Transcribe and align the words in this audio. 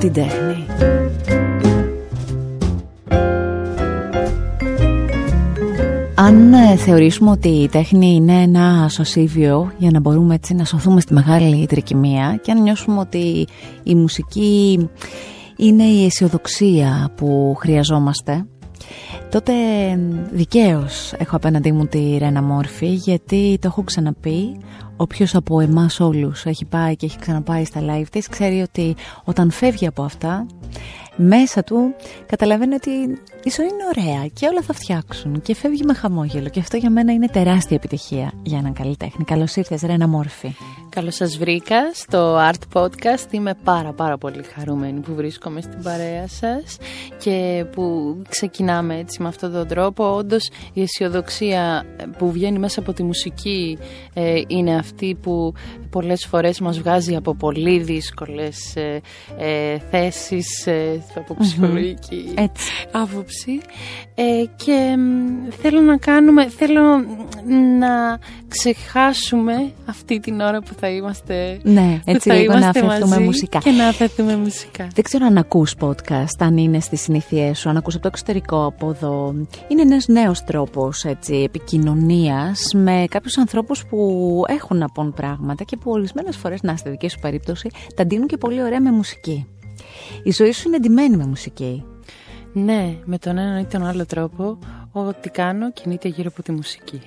την 0.00 0.12
τέχνη. 0.12 0.66
Αν 6.14 6.52
ε, 6.52 6.76
θεωρήσουμε 6.76 7.30
ότι 7.30 7.48
η 7.48 7.68
τέχνη 7.68 8.14
είναι 8.14 8.42
ένα 8.42 8.88
σωσίβιο 8.88 9.72
για 9.78 9.90
να 9.92 10.00
μπορούμε 10.00 10.34
έτσι 10.34 10.54
να 10.54 10.64
σωθούμε 10.64 11.00
στη 11.00 11.14
μεγάλη 11.14 11.66
τρικυμία 11.66 12.40
και 12.42 12.50
αν 12.50 12.62
νιώσουμε 12.62 12.98
ότι 12.98 13.46
η 13.82 13.94
μουσική 13.94 14.88
είναι 15.56 15.84
η 15.84 16.04
αισιοδοξία 16.04 17.10
που 17.16 17.56
χρειαζόμαστε 17.58 18.46
τότε 19.30 19.52
δικαίως 20.32 21.12
έχω 21.12 21.36
απέναντί 21.36 21.72
μου 21.72 21.86
τη 21.86 22.16
Ρένα 22.18 22.42
Μόρφη 22.42 22.86
γιατί 22.86 23.58
το 23.60 23.66
έχω 23.66 23.82
ξαναπεί. 23.82 24.60
Όποιος 24.96 25.34
από 25.34 25.60
εμάς 25.60 26.00
όλους 26.00 26.46
έχει 26.46 26.64
πάει 26.64 26.96
και 26.96 27.06
έχει 27.06 27.18
ξαναπάει 27.18 27.64
στα 27.64 27.80
live 27.80 28.06
της 28.10 28.28
ξέρει 28.28 28.60
ότι 28.60 28.94
όταν 29.24 29.50
φεύγει 29.50 29.86
από 29.86 30.02
αυτά 30.02 30.46
μέσα 31.16 31.64
του 31.64 31.94
καταλαβαίνει 32.26 32.74
ότι 32.74 32.90
η 33.42 33.50
ζωή 33.50 33.66
είναι 33.66 33.84
ωραία 33.96 34.26
και 34.26 34.46
όλα 34.46 34.62
θα 34.62 34.72
φτιάξουν 34.72 35.42
και 35.42 35.54
φεύγει 35.54 35.84
με 35.84 35.94
χαμόγελο 35.94 36.48
και 36.48 36.60
αυτό 36.60 36.76
για 36.76 36.90
μένα 36.90 37.12
είναι 37.12 37.26
τεράστια 37.26 37.76
επιτυχία 37.76 38.32
για 38.42 38.58
έναν 38.58 38.72
καλλιτέχνη. 38.72 39.24
Καλώς 39.24 39.56
ήρθες 39.56 39.82
Ρένα 39.82 40.08
Μόρφη. 40.08 40.54
Καλώς 40.88 41.14
σας 41.14 41.38
βρήκα 41.38 41.94
στο 41.94 42.38
Art 42.50 42.80
Podcast. 42.80 43.26
Είμαι 43.30 43.54
πάρα 43.64 43.92
πάρα 43.92 44.18
πολύ 44.18 44.42
χαρούμενη 44.54 45.00
που 45.00 45.14
βρίσκομαι 45.14 45.60
στην 45.60 45.82
παρέα 45.82 46.28
σας 46.28 46.76
και 47.18 47.64
που 47.72 48.16
ξεκινάμε 48.28 48.98
έτσι 48.98 49.22
με 49.22 49.28
αυτόν 49.28 49.52
τον 49.52 49.66
τρόπο. 49.66 50.14
Όντως 50.16 50.50
η 50.72 50.82
αισιοδοξία 50.82 51.84
που 52.18 52.32
βγαίνει 52.32 52.58
μέσα 52.58 52.80
από 52.80 52.92
τη 52.92 53.02
μουσική 53.02 53.78
ε, 54.14 54.42
είναι 54.46 54.74
αυτή 54.76 55.14
που 55.22 55.54
πολλές 55.90 56.26
φορές 56.26 56.60
μας 56.60 56.78
βγάζει 56.78 57.16
από 57.16 57.34
πολύ 57.34 57.78
δύσκολες 57.78 58.76
ε, 58.76 59.00
ε, 59.38 59.78
θέσεις 59.90 60.66
ε, 60.66 61.02
από 61.14 61.36
ψυχολογική 61.38 62.34
άποψη 62.92 63.60
ε, 64.14 64.22
και 64.56 64.96
θέλω 65.62 65.80
να 65.80 65.96
κάνουμε, 65.96 66.48
θέλω 66.48 66.82
να 67.78 68.18
ξεχάσουμε 68.48 69.72
αυτή 69.86 70.20
την 70.20 70.40
ώρα 70.40 70.62
που 70.62 70.74
θα 70.80 70.88
είμαστε 70.88 71.58
Ναι, 71.62 72.00
έτσι 72.04 72.28
θα 72.28 72.34
λίγο 72.34 72.52
να 72.52 72.58
είμαστε 72.58 72.80
αφαιθούμε 72.80 73.06
μαζί 73.14 73.24
μουσικά. 73.24 73.58
και 73.58 73.70
να 73.70 73.88
αφαιθούμε 73.88 74.36
μουσικά. 74.36 74.86
Δεν 74.94 75.04
ξέρω 75.04 75.26
αν 75.26 75.36
ακούς 75.38 75.74
podcast, 75.80 76.36
αν 76.38 76.56
είναι 76.56 76.80
στις 76.80 77.00
συνήθειές 77.00 77.58
σου, 77.58 77.68
αν 77.68 77.76
ακούς 77.76 77.94
από 77.94 78.02
το 78.02 78.08
εξωτερικό 78.08 78.64
από 78.64 78.90
εδώ. 78.90 79.34
Είναι 79.68 79.82
ένας 79.82 80.06
νέος 80.08 80.44
τρόπος 80.44 81.04
έτσι, 81.04 81.34
επικοινωνίας 81.34 82.70
με 82.74 83.04
κάποιους 83.10 83.38
ανθρώπους 83.38 83.84
που 83.86 84.42
έχουν 84.48 84.76
να 84.76 84.88
πούν 84.88 85.12
πράγματα 85.12 85.64
και 85.64 85.76
που 85.80 85.90
ορισμένες 85.90 86.36
φορές, 86.36 86.62
να 86.62 86.76
στη 86.76 86.90
δική 86.90 87.08
σου 87.08 87.18
περίπτωση, 87.18 87.70
τα 87.94 88.04
ντύνουν 88.04 88.26
και 88.26 88.36
πολύ 88.36 88.62
ωραία 88.62 88.80
με 88.80 88.92
μουσική. 88.92 89.46
Η 90.22 90.30
ζωή 90.32 90.52
σου 90.52 90.62
είναι 90.66 90.76
εντυμένη 90.76 91.16
με 91.16 91.26
μουσική. 91.26 91.84
Ναι, 92.52 92.96
με 93.04 93.18
τον 93.18 93.38
έναν 93.38 93.58
ή 93.58 93.64
τον 93.64 93.86
άλλο 93.86 94.06
τρόπο, 94.06 94.58
ό,τι 94.92 95.30
κάνω 95.30 95.72
κινείται 95.72 96.08
γύρω 96.08 96.28
από 96.32 96.42
τη 96.42 96.52
μουσική. 96.52 97.00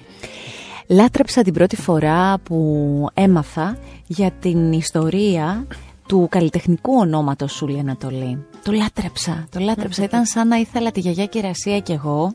Λάτρεψα 0.87 1.41
την 1.41 1.53
πρώτη 1.53 1.75
φορά 1.75 2.39
που 2.39 3.07
έμαθα 3.13 3.77
για 4.07 4.31
την 4.31 4.71
ιστορία 4.71 5.67
του 6.07 6.27
καλλιτεχνικού 6.29 6.93
ονόματος 6.97 7.51
Σούλη 7.53 7.79
Ανατολή. 7.79 8.45
Το 8.63 8.71
λάτρεψα, 8.71 9.47
το 9.51 9.59
λάτρεψα. 9.59 10.03
Ήταν 10.09 10.25
σαν 10.25 10.47
να 10.47 10.55
ήθελα 10.55 10.91
τη 10.91 10.99
γιαγιά 10.99 11.25
Κερασία 11.25 11.79
κι 11.79 11.91
εγώ. 11.91 12.33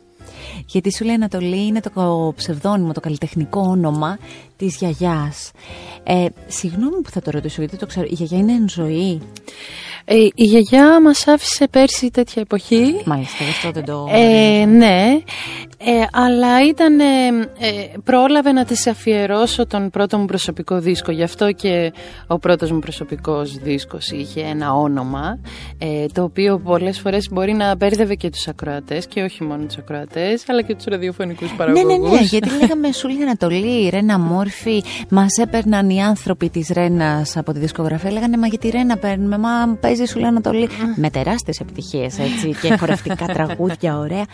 Γιατί 0.67 0.89
η 0.89 0.92
Σούλη 0.92 1.12
Ανατολή 1.12 1.67
είναι 1.67 1.80
το 1.80 2.33
ψευδόνυμο, 2.36 2.92
το 2.92 3.00
καλλιτεχνικό 3.00 3.61
όνομα 3.61 4.19
της 4.59 4.77
γιαγιάς. 4.77 5.51
Ε, 6.05 6.27
συγγνώμη 6.47 7.01
που 7.03 7.11
θα 7.11 7.20
το 7.23 7.31
ρωτήσω 7.31 7.55
γιατί 7.61 7.70
δεν 7.77 7.81
το 7.81 7.87
ξέρω. 7.87 8.06
Η 8.11 8.14
γιαγιά 8.14 8.39
είναι 8.39 8.53
εν 8.53 8.69
ζωή; 8.69 9.20
Ε, 10.05 10.14
η 10.34 10.45
γιαγιά 10.45 11.01
μας 11.03 11.27
άφησε 11.27 11.69
πέρσι 11.69 12.11
τέτοια 12.11 12.42
εποχή. 12.42 13.01
Μάλιστα, 13.05 13.45
γι' 13.45 13.51
αυτό 13.51 13.70
δεν 13.70 13.85
το... 13.85 14.07
Ε, 14.13 14.64
ναι, 14.64 15.20
ε, 15.79 16.05
αλλά 16.13 16.67
ήταν, 16.69 17.01
ε, 17.01 17.05
ε, 17.58 17.70
πρόλαβε 18.05 18.52
να 18.52 18.64
της 18.64 18.86
αφιερώσω 18.86 19.67
τον 19.67 19.91
πρώτο 19.91 20.19
μου 20.19 20.24
προσωπικό 20.24 20.79
δίσκο. 20.80 21.13
Γι' 21.13 21.23
αυτό 21.23 21.52
και 21.52 21.92
ο 22.27 22.39
πρώτος 22.39 22.70
μου 22.70 22.79
προσωπικός 22.79 23.52
δίσκος 23.58 24.11
είχε 24.11 24.40
ένα 24.40 24.73
όνομα, 24.75 25.39
ε, 25.79 26.07
το 26.13 26.23
οποίο 26.23 26.58
πολλές 26.58 26.98
φορές 27.01 27.29
μπορεί 27.33 27.52
να 27.52 27.77
μπέρδευε 27.77 28.14
και 28.14 28.30
τους 28.30 28.48
ακροατές 28.48 29.07
και 29.07 29.23
όχι 29.23 29.45
μόνο 29.45 29.64
τους 29.64 29.77
ακροατές, 29.77 30.45
αλλά 30.48 30.63
και 30.63 30.75
τους 30.75 30.85
ραδιοφωνικούς 30.85 31.51
Ναι, 31.51 31.57
παραγωγούς. 31.57 32.11
ναι, 32.11 32.17
ναι, 32.17 32.20
γιατί 32.23 32.48
λέγαμε 32.61 32.92
Σούλη 32.98 33.23
Ανατολή, 33.23 33.89
Ρένα 33.89 34.19
Μόρφη. 34.48 34.83
Μας 35.09 35.36
έπαιρναν 35.36 35.91
οι 35.91 36.03
άνθρωποι 36.03 36.51
της 36.51 36.69
Ρένας 36.69 37.36
από 37.36 37.53
τη 37.53 37.59
δισκογραφία. 37.59 38.11
Λέγανε 38.11 38.36
Μα 38.36 38.47
γιατί 38.47 38.69
Ρένα 38.69 38.97
παίρνουμε, 38.97 39.39
Μα 39.39 39.77
παίζει 39.81 40.05
Σούλη 40.05 40.27
Ανατολή. 40.27 40.69
με 40.97 41.11
τεράστιες 41.11 41.61
επιτυχίες 41.61 42.19
έτσι 42.19 42.55
και 42.63 42.77
χορευτικά 42.81 43.27
τραγούδια 43.27 43.98
ωραία. 43.98 44.25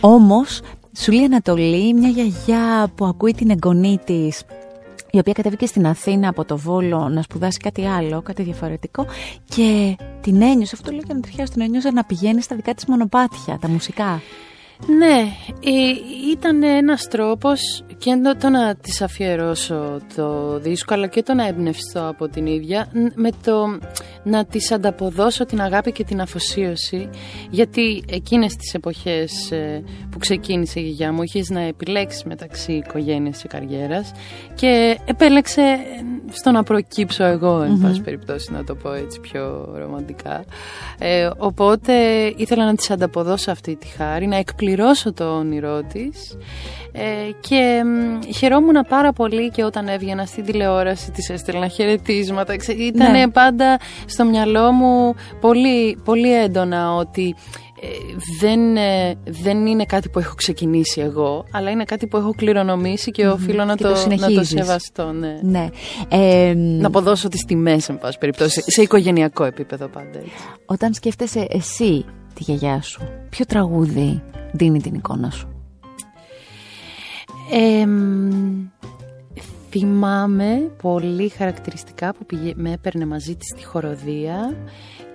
Όμως, 0.00 0.60
Σούλη 0.98 1.24
Ανατολή, 1.24 1.94
μια 1.94 2.08
γιαγιά 2.08 2.90
που 2.94 3.04
ακούει 3.04 3.32
την 3.32 3.50
εγγονή 3.50 3.98
της 4.04 4.42
η 5.10 5.18
οποία 5.18 5.32
κατέβηκε 5.32 5.66
στην 5.66 5.86
Αθήνα 5.86 6.28
από 6.28 6.44
το 6.44 6.56
Βόλο 6.56 7.08
να 7.08 7.22
σπουδάσει 7.22 7.58
κάτι 7.58 7.86
άλλο, 7.86 8.22
κάτι 8.22 8.42
διαφορετικό 8.42 9.06
και 9.48 9.96
την 10.20 10.42
ένιωσε, 10.42 10.74
αυτό 10.74 10.90
λέω 10.92 11.02
και 11.02 11.14
να 11.14 11.20
τη 11.20 11.30
φτιάξω, 11.30 11.52
την 11.52 11.62
ένιωσε 11.62 11.90
να 11.90 12.04
πηγαίνει 12.04 12.42
στα 12.42 12.56
δικά 12.56 12.74
της 12.74 12.86
μονοπάτια, 12.86 13.58
τα 13.60 13.68
μουσικά. 13.68 14.20
Ναι, 14.98 15.18
ε, 15.64 15.92
ήταν 16.30 16.62
ένας 16.62 17.08
τρόπος 17.08 17.84
και 18.06 18.20
το, 18.22 18.36
το 18.36 18.48
να 18.48 18.74
της 18.74 19.02
αφιερώσω 19.02 20.00
το 20.16 20.58
δίσκο 20.58 20.94
αλλά 20.94 21.06
και 21.06 21.22
το 21.22 21.34
να 21.34 21.46
εμπνευστώ 21.46 22.08
από 22.08 22.28
την 22.28 22.46
ίδια 22.46 22.88
ν- 22.92 23.12
με 23.14 23.30
το 23.44 23.78
να 24.22 24.44
της 24.44 24.72
ανταποδώσω 24.72 25.44
την 25.44 25.60
αγάπη 25.60 25.92
και 25.92 26.04
την 26.04 26.20
αφοσίωση 26.20 27.08
γιατί 27.50 28.04
εκείνες 28.08 28.56
τις 28.56 28.74
εποχές 28.74 29.50
ε, 29.50 29.82
που 30.10 30.18
ξεκίνησε 30.18 30.80
η 30.80 30.82
γιαγιά 30.82 31.12
μου 31.12 31.22
είχες 31.22 31.50
να 31.50 31.60
επιλέξεις 31.60 32.24
μεταξύ 32.24 32.72
οικογένειας 32.72 33.42
και 33.42 33.48
καριέρας 33.48 34.12
και 34.54 34.98
επέλεξε 35.04 35.60
ε, 35.60 35.76
στο 36.30 36.50
να 36.50 36.62
προκύψω 36.62 37.24
εγώ 37.24 37.62
εν 37.62 37.78
πάση 37.82 38.00
περιπτώσει 38.00 38.52
να 38.52 38.64
το 38.64 38.74
πω 38.74 38.92
έτσι 38.92 39.20
πιο 39.20 39.74
ρομαντικά. 39.78 40.44
Ε, 40.98 41.30
οπότε 41.36 41.92
ήθελα 42.36 42.64
να 42.64 42.74
της 42.74 42.90
ανταποδώσω 42.90 43.50
αυτή 43.50 43.76
τη 43.76 43.86
χάρη 43.86 44.26
να 44.26 44.36
εκπληρώσω 44.36 45.12
το 45.12 45.36
όνειρό 45.36 45.82
της 45.82 46.36
ε, 46.98 47.30
και 47.40 47.82
μ, 47.84 48.32
χαιρόμουν 48.34 48.86
πάρα 48.88 49.12
πολύ 49.12 49.50
και 49.50 49.64
όταν 49.64 49.88
έβγαινα 49.88 50.24
στην 50.24 50.44
τηλεόραση 50.44 51.10
της 51.10 51.30
έστελνα 51.30 51.68
χαιρετίσματα 51.68 52.54
ήταν 52.78 53.10
Ναι. 53.12 53.28
πάντα 53.28 53.78
στο 54.06 54.24
μυαλό 54.24 54.72
μου 54.72 55.14
πολύ, 55.40 55.98
πολύ 56.04 56.34
έντονα 56.42 56.94
ότι 56.94 57.34
ε, 57.80 57.86
δεν, 58.40 58.76
ε, 58.76 59.14
δεν 59.26 59.66
είναι 59.66 59.84
κάτι 59.84 60.08
που 60.08 60.18
έχω 60.18 60.34
ξεκινήσει 60.34 61.00
εγώ, 61.00 61.44
αλλά 61.52 61.70
είναι 61.70 61.84
κάτι 61.84 62.06
που 62.06 62.16
έχω 62.16 62.32
κληρονομήσει 62.36 63.10
και 63.10 63.26
οφείλω 63.28 63.64
να 63.64 63.74
Και 63.74 63.82
το, 63.82 63.88
το 63.88 63.94
να 63.94 64.02
το 64.04 64.10
συνεχίζεις. 64.16 64.48
σεβαστώ. 64.48 65.12
Ναι. 65.12 65.38
Ναι. 65.42 65.68
Ε, 66.08 66.54
Να 66.56 66.86
αποδώσω 66.86 67.28
τις 67.28 67.44
τιμές, 67.44 67.88
εν 67.88 67.98
πάση 67.98 68.18
περιπτώσει, 68.18 68.62
σε 68.66 68.82
οικογενειακό 68.82 69.44
επίπεδο 69.44 69.88
πάντα 69.88 70.18
έτσι. 70.18 70.30
Όταν 70.66 70.94
σκέφτεσαι 70.94 71.46
εσύ 71.50 72.04
τη 72.34 72.42
γιαγιά 72.42 72.82
σου, 72.82 73.00
ποιο 73.30 73.44
τραγούδι 73.46 74.22
δίνει 74.52 74.80
την 74.80 74.94
εικόνα 74.94 75.30
σου; 75.30 75.48
Ε, 77.50 77.86
μ, 77.86 78.66
θυμάμαι 79.70 80.70
πολύ 80.82 81.28
χαρακτηριστικά 81.28 82.14
που 82.14 82.26
πήγε, 82.26 82.52
με 82.56 82.72
έπαιρνε 82.72 83.06
μαζί 83.06 83.36
της 83.36 83.48
στη 83.48 83.64
χοροδία 83.64 84.56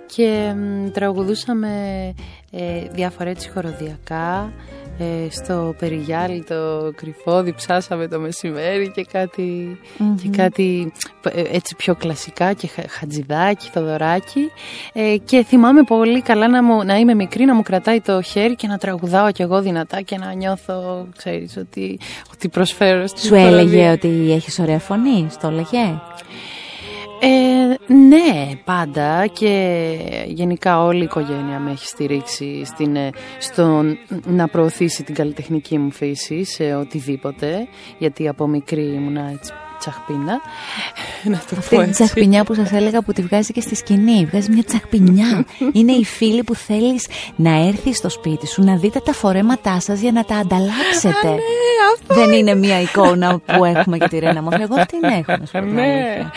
και 0.06 0.54
μ, 0.56 0.90
τραγουδούσαμε 0.90 1.68
ε, 2.50 2.88
διάφορα 2.92 3.30
έτσι 3.30 3.50
χοροδιακά 3.50 4.52
ε, 4.98 5.30
στο 5.30 5.74
περιγιάλι 5.78 6.44
το 6.44 6.92
κρυφό 6.96 7.42
διψάσαμε 7.42 8.08
το 8.08 8.18
μεσημέρι 8.20 8.90
και 8.94 9.06
κάτι, 9.12 9.78
και 10.22 10.28
κάτι 10.36 10.92
ε, 11.32 11.42
έτσι 11.52 11.74
πιο 11.76 11.94
κλασικά 11.94 12.52
και 12.52 12.66
χα- 12.66 12.88
χατζηδάκι, 12.88 13.68
θοδωράκι 13.72 14.50
ε, 14.92 15.16
και 15.24 15.44
θυμάμαι 15.44 15.82
πολύ 15.82 16.22
καλά 16.22 16.48
να, 16.48 16.62
μου, 16.62 16.84
να 16.84 16.96
είμαι 16.96 17.14
μικρή 17.14 17.44
να 17.44 17.54
μου 17.54 17.62
κρατάει 17.62 18.00
το 18.00 18.22
χέρι 18.22 18.56
και 18.56 18.66
να 18.66 18.78
τραγουδάω 18.78 19.32
κι 19.32 19.42
εγώ 19.42 19.60
δυνατά 19.60 20.00
και 20.00 20.16
να 20.18 20.32
νιώθω 20.32 21.06
ξέρεις 21.16 21.56
ότι, 21.56 21.98
ότι 22.32 22.48
προσφέρω 22.48 23.06
στη 23.06 23.20
Σου 23.20 23.34
έλεγε 23.34 23.90
ότι 23.90 24.32
έχεις 24.32 24.58
ωραία 24.58 24.78
φωνή, 24.78 25.26
στο 25.30 25.48
έλεγε; 25.48 26.00
Ε, 27.24 27.94
ναι, 27.94 28.50
πάντα. 28.64 29.26
Και 29.26 29.96
γενικά 30.26 30.82
όλη 30.82 31.00
η 31.00 31.02
οικογένεια 31.02 31.58
με 31.58 31.70
έχει 31.70 31.86
στηρίξει 31.86 32.64
στην, 32.64 32.96
ε, 32.96 33.10
στο 33.38 33.82
να 34.24 34.48
προωθήσει 34.48 35.02
την 35.02 35.14
καλλιτεχνική 35.14 35.78
μου 35.78 35.90
φύση 35.90 36.44
σε 36.44 36.74
οτιδήποτε. 36.74 37.68
Γιατί 37.98 38.28
από 38.28 38.46
μικρή 38.46 38.82
ήμουνα 38.82 39.30
έτσι 39.30 39.52
τσαχπίνα 39.82 40.40
να 41.22 41.36
το 41.50 41.56
Αυτή 41.58 41.76
πω 41.76 41.80
την 41.82 41.88
έτσι. 41.90 41.92
τσαχπινιά 41.92 42.44
που 42.44 42.54
σας 42.54 42.72
έλεγα 42.72 43.02
που 43.02 43.12
τη 43.12 43.22
βγάζει 43.22 43.52
και 43.52 43.60
στη 43.60 43.74
σκηνή. 43.74 44.26
Βγάζει 44.30 44.50
μια 44.50 44.64
τσαχπινιά. 44.64 45.44
Είναι 45.78 45.92
η 45.92 46.04
φίλη 46.04 46.42
που 46.44 46.54
θέλεις 46.54 47.06
να 47.36 47.66
έρθεις 47.66 47.96
στο 47.96 48.08
σπίτι 48.08 48.46
σου, 48.46 48.62
να 48.62 48.76
δείτε 48.76 48.98
τα 49.04 49.12
φορέματά 49.12 49.80
σας 49.80 50.00
για 50.00 50.12
να 50.12 50.24
τα 50.24 50.36
ανταλλάξετε. 50.36 51.28
Ναι, 51.28 52.14
Δεν 52.14 52.32
είναι 52.32 52.54
μια 52.54 52.80
εικόνα 52.80 53.38
που 53.38 53.64
έχουμε 53.64 53.96
για 53.96 54.08
τη 54.08 54.18
Ρένα 54.18 54.42
Μόφη. 54.42 54.62
Εγώ 54.62 54.74
αυτή 54.74 55.00
την 55.00 55.08
έχω, 55.08 55.36
να 55.40 55.46
σου 55.46 55.52
πω 55.52 55.58
την 55.60 55.72
Ναι. 55.74 55.82
αλήθεια. 55.82 56.32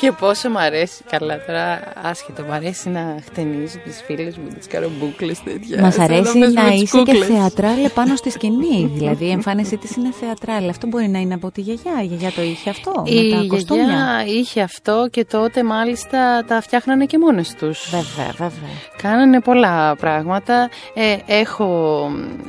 και 0.00 0.12
πόσο 0.12 0.50
μου 0.50 0.58
αρέσει. 0.58 1.02
Καλά, 1.10 1.44
τώρα 1.46 1.80
άσχετο. 2.02 2.42
Μου 2.42 2.52
αρέσει 2.52 2.88
να 2.88 3.16
χτενίζω 3.24 3.78
τις 3.84 4.02
φίλες 4.06 4.36
μου, 4.36 4.48
τις 4.58 4.66
κάνω 4.66 4.88
μπουκλε 4.98 5.32
τέτοια. 5.44 5.80
Μας 5.80 5.98
αρέσει 5.98 6.38
να 6.38 6.66
είσαι 6.66 7.02
και 7.02 7.14
θεατράλε 7.14 7.88
πάνω 7.88 8.16
στη 8.16 8.30
σκηνή. 8.30 8.90
δηλαδή 8.94 9.24
η 9.24 9.30
εμφάνισή 9.30 9.76
της 9.76 9.96
είναι 9.96 10.08
θεατράλε. 10.20 10.68
Αυτό 10.68 10.86
μπορεί 10.86 11.08
να 11.08 11.18
είναι 11.18 11.34
από 11.34 11.50
τη 11.50 11.60
γιαγιά. 11.60 11.92
Η 12.02 12.06
γιαγιά 12.06 12.30
το 12.32 12.42
είχε 12.42 12.69
αυτό. 12.70 13.02
Η 13.06 13.34
με 13.34 13.46
τα 13.46 13.74
γιαγιά 13.74 14.24
είχε 14.26 14.60
αυτό 14.60 15.08
και 15.10 15.24
τότε 15.24 15.62
μάλιστα 15.62 16.44
τα 16.44 16.60
φτιάχνανε 16.60 17.04
και 17.04 17.18
μόνες 17.18 17.54
τους. 17.54 17.90
Βέβαια, 17.90 18.32
βέβαια. 18.32 18.70
Κάνανε 19.02 19.40
πολλά 19.40 19.96
πράγματα. 19.96 20.68
Ε, 20.94 21.16
έχω, 21.26 21.66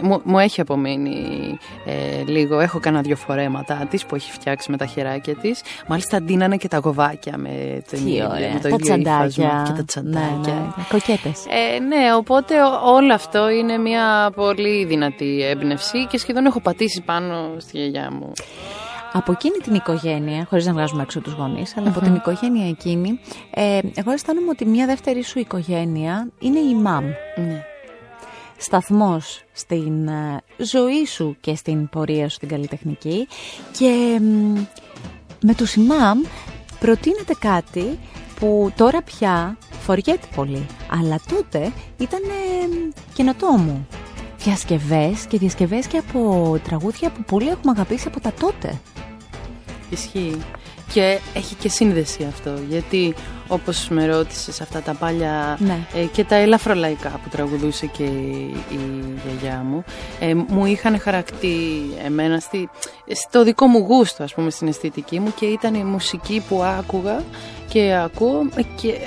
μου, 0.01 0.21
μου, 0.23 0.39
έχει 0.39 0.61
απομείνει 0.61 1.57
ε, 1.85 2.23
λίγο. 2.25 2.59
Έχω 2.59 2.79
κάνα 2.79 3.01
δύο 3.01 3.15
φορέματα 3.15 3.87
της 3.89 4.05
που 4.05 4.15
έχει 4.15 4.31
φτιάξει 4.31 4.71
με 4.71 4.77
τα 4.77 4.85
χεράκια 4.85 5.35
της. 5.35 5.61
Μάλιστα 5.87 6.21
ντύνανε 6.21 6.57
και 6.57 6.67
τα 6.67 6.77
γοβάκια 6.77 7.37
με 7.37 7.81
το, 7.91 7.97
με 8.53 8.59
το 8.61 8.69
τα 8.69 8.75
τσαντάκια. 8.75 9.63
και 9.67 9.71
τα 9.71 9.83
τσαντάκια. 9.85 10.53
Ναι, 10.53 10.59
ναι. 10.59 10.83
Κοκέτες. 10.89 11.45
Ε, 11.45 11.79
ναι, 11.79 12.13
οπότε 12.15 12.55
όλο 12.85 13.13
αυτό 13.13 13.49
είναι 13.49 13.77
μια 13.77 14.31
πολύ 14.35 14.85
δυνατή 14.85 15.43
έμπνευση 15.43 16.07
και 16.07 16.17
σχεδόν 16.17 16.45
έχω 16.45 16.61
πατήσει 16.61 17.01
πάνω 17.01 17.55
στη 17.57 17.77
γιαγιά 17.77 18.11
μου. 18.11 18.31
Από 19.13 19.31
εκείνη 19.31 19.57
την 19.57 19.73
οικογένεια, 19.73 20.45
χωρίς 20.49 20.65
να 20.65 20.73
βγάζουμε 20.73 21.01
έξω 21.01 21.19
τους 21.19 21.33
γονείς, 21.33 21.77
αλλά 21.77 21.89
από 21.89 21.99
την 21.99 22.15
οικογένεια 22.15 22.67
εκείνη, 22.67 23.19
ε, 23.53 23.79
εγώ 23.93 24.11
αισθάνομαι 24.11 24.49
ότι 24.49 24.65
μια 24.65 24.85
δεύτερη 24.85 25.23
σου 25.23 25.39
οικογένεια 25.39 26.27
είναι 26.39 26.59
η 26.59 26.75
μαμ. 26.75 27.05
Ναι. 27.35 27.63
Σταθμός 28.57 29.43
στην 29.51 30.07
ε, 30.07 30.41
ζωή 30.57 31.05
σου 31.05 31.37
και 31.41 31.55
στην 31.55 31.89
πορεία 31.89 32.29
σου 32.29 32.37
την 32.37 32.47
καλλιτεχνική 32.47 33.27
και 33.77 34.19
μ, 34.21 34.59
με 35.41 35.53
τους 35.53 35.75
ημάμ 35.75 36.21
προτείνεται 36.79 37.35
κάτι 37.39 37.99
που 38.39 38.71
τώρα 38.75 39.01
πια 39.01 39.57
φοριέται 39.79 40.27
πολύ, 40.35 40.65
αλλά 40.91 41.19
τότε 41.29 41.71
ήταν 41.97 42.21
καινοτόμο. 43.13 43.85
Διασκευές 44.43 45.25
και 45.27 45.37
διασκευές 45.37 45.87
και 45.87 45.97
από 45.97 46.59
τραγούδια 46.63 47.09
που 47.09 47.23
πολύ 47.23 47.47
έχουμε 47.47 47.71
αγαπήσει 47.71 48.07
από 48.07 48.19
τα 48.19 48.33
τότε. 48.33 48.79
Ισχύει. 49.89 50.37
Και 50.93 51.19
έχει 51.33 51.55
και 51.55 51.69
σύνδεση 51.69 52.27
αυτό, 52.29 52.53
γιατί 52.69 53.13
όπως 53.47 53.87
με 53.89 54.05
ρώτησες 54.05 54.61
αυτά 54.61 54.81
τα 54.81 54.93
πάλια 54.93 55.57
Ναι. 55.59 55.79
ε, 55.95 56.05
και 56.05 56.23
τα 56.23 56.35
ελαφρολαϊκά 56.35 57.09
που 57.09 57.29
τραγουδούσε 57.29 57.85
και 57.85 58.03
η, 58.03 58.55
η 58.71 58.79
γιαγιά 59.25 59.63
μου, 59.65 59.83
ε, 60.19 60.33
μου 60.33 60.65
είχαν 60.65 60.99
χαρακτεί 60.99 61.57
εμένα 62.05 62.39
στη, 62.39 62.69
στο 63.11 63.43
δικό 63.43 63.65
μου 63.65 63.79
γούστο, 63.79 64.23
ας 64.23 64.33
πούμε, 64.33 64.49
στην 64.49 64.67
αισθητική 64.67 65.19
μου 65.19 65.33
και 65.39 65.45
ήταν 65.45 65.73
η 65.73 65.83
μουσική 65.83 66.43
που 66.49 66.63
άκουγα 66.63 67.23
και 67.67 67.93
ακούω 68.03 68.49
και 68.75 68.87
ε, 68.87 68.97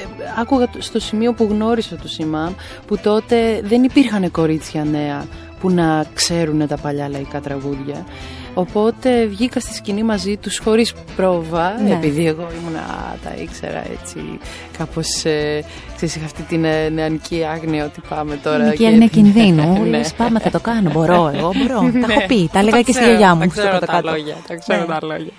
άκουγα 0.40 0.68
στο 0.78 0.98
σημείο 1.00 1.32
που 1.32 1.46
γνώρισα 1.50 1.96
του 1.96 2.08
Σιμάμ 2.08 2.52
που 2.86 2.98
τότε 2.98 3.60
δεν 3.64 3.82
υπήρχαν 3.82 4.30
κορίτσια 4.30 4.84
νέα 4.84 5.26
που 5.60 5.70
να 5.70 6.06
ξέρουν 6.14 6.66
τα 6.66 6.76
παλιά 6.76 7.08
λαϊκά 7.08 7.40
τραγούδια. 7.40 8.06
Οπότε 8.54 9.24
βγήκα 9.26 9.60
στη 9.60 9.74
σκηνή 9.74 10.02
μαζί 10.02 10.36
τους 10.36 10.58
χωρίς 10.64 10.94
πρόβα, 11.16 11.80
Ναι. 11.84 11.92
επειδή 11.94 12.26
εγώ 12.26 12.48
ήμουν, 12.60 12.76
α, 12.76 13.16
τα 13.24 13.34
ήξερα 13.42 13.82
έτσι, 14.00 14.38
κάπως, 14.78 15.24
ε, 15.24 15.64
ξέρεις, 15.96 16.16
είχα 16.16 16.24
αυτή 16.24 16.42
την 16.42 16.64
ε, 16.64 16.88
νεανική 16.88 17.44
άγνοια 17.52 17.84
ότι 17.84 18.00
πάμε 18.08 18.36
τώρα. 18.42 18.74
Και 18.74 18.84
είναι 18.84 19.06
κινδύνου. 19.06 19.72
ναι. 19.82 19.88
Λες, 19.88 20.12
πάμε, 20.12 20.38
θα 20.40 20.50
το 20.50 20.60
κάνω. 20.60 20.90
Μπορώ, 20.90 21.32
εγώ 21.34 21.52
μπορώ. 21.56 21.90
τα 22.06 22.12
έχω 22.12 22.26
πει. 22.26 22.48
Τα 22.52 22.58
έλεγα 22.58 22.76
Τα 22.76 22.82
και 22.82 22.92
στη 22.92 23.00
ξέρω, 23.00 23.06
γιαγιά 23.16 23.34
μου. 23.34 23.40
Τα 23.40 23.44
στο 23.50 23.52
ξέρω 23.60 23.78
τα 23.78 23.86
κάτω-κάτω. 23.86 24.10
λόγια. 24.10 24.36
Τα 24.48 24.54
ξέρω 24.56 24.80
Ναι. 24.80 24.86
τα 24.86 24.98
λόγια. 25.02 25.32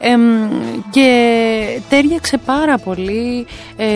Εμ, 0.00 0.20
και 0.90 1.80
τέριαξε 1.88 2.38
πάρα 2.38 2.78
πολύ 2.78 3.46
ε, 3.76 3.86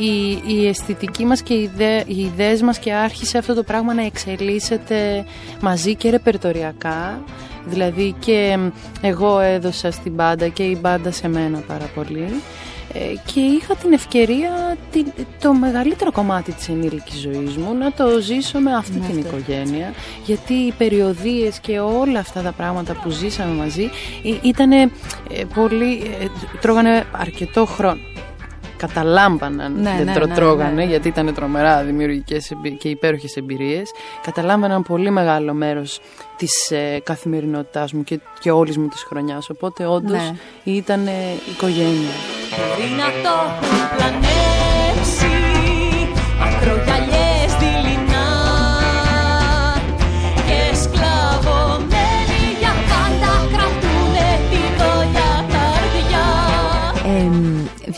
η, 0.00 0.42
η 0.46 0.66
αισθητική 0.68 1.24
μας 1.24 1.42
και 1.42 1.54
οι, 1.54 1.62
ιδέ, 1.62 2.04
οι 2.06 2.20
ιδέες 2.20 2.62
μας 2.62 2.78
και 2.78 2.92
άρχισε 2.92 3.38
αυτό 3.38 3.54
το 3.54 3.62
πράγμα 3.62 3.94
να 3.94 4.04
εξελίσσεται 4.04 5.24
μαζί 5.60 5.94
και 5.94 6.10
ρεπερτοριακά 6.10 7.22
δηλαδή 7.66 8.14
και 8.18 8.58
εγώ 9.00 9.38
έδωσα 9.40 9.90
στην 9.90 10.12
μπάντα 10.12 10.48
και 10.48 10.62
η 10.62 10.78
μπάντα 10.80 11.10
σε 11.10 11.28
μένα 11.28 11.58
πάρα 11.66 11.90
πολύ 11.94 12.26
ε, 12.94 12.98
και 13.32 13.40
είχα 13.40 13.74
την 13.74 13.92
ευκαιρία 13.92 14.76
τη- 14.92 15.04
το 15.40 15.52
μεγαλύτερο 15.54 16.12
κομμάτι 16.12 16.52
της 16.52 16.68
ενήλικης 16.68 17.20
ζωής 17.20 17.56
μου 17.56 17.74
να 17.74 17.92
το 17.92 18.20
ζήσω 18.20 18.58
με 18.58 18.74
αυτή 18.74 18.98
Με 18.98 19.06
την 19.06 19.18
αυτό. 19.18 19.36
οικογένεια 19.36 19.92
γιατί 20.24 20.52
οι 20.54 20.72
περιοδίες 20.78 21.58
και 21.60 21.78
όλα 21.80 22.18
αυτά 22.18 22.40
τα 22.42 22.52
πράγματα 22.52 22.92
που 23.02 23.10
ζήσαμε 23.10 23.54
μαζί 23.54 23.90
ήταν 24.42 24.70
πολύ, 25.54 25.92
ε, 26.20 26.26
τρώγανε 26.60 27.04
αρκετό 27.12 27.66
χρόνο 27.66 28.00
καταλάμβαναν, 28.76 29.72
Ναι, 29.80 29.94
δεν 29.96 30.04
ναι, 30.04 30.12
τρο- 30.12 30.26
ναι, 30.28 30.34
τρώγανε 30.34 30.72
ναι. 30.72 30.84
γιατί 30.84 31.08
ήταν 31.08 31.34
τρομερά 31.34 31.82
δημιουργικές 31.82 32.50
εμπει- 32.50 32.78
και 32.78 32.88
υπέροχες 32.88 33.36
εμπειρίες 33.36 33.90
καταλάμβαναν 34.22 34.82
πολύ 34.82 35.10
μεγάλο 35.10 35.52
μέρος 35.52 36.00
της 36.42 36.70
ε, 36.70 37.00
καθημερινότητάς 37.04 37.92
μου 37.92 38.04
και, 38.04 38.20
και 38.40 38.50
όλης 38.50 38.78
μου 38.78 38.88
της 38.88 39.02
χρονιάς 39.02 39.50
οπότε 39.50 39.86
όντως 39.86 40.10
Ναι. 40.20 40.32
ήταν 40.72 41.06
ε, 41.06 41.10
οικογένεια 41.52 42.10
Μπορεί 42.56 42.90
να 42.90 43.06
το 43.22 43.34
έχουν 43.62 43.96
πλανέψει 43.96 45.30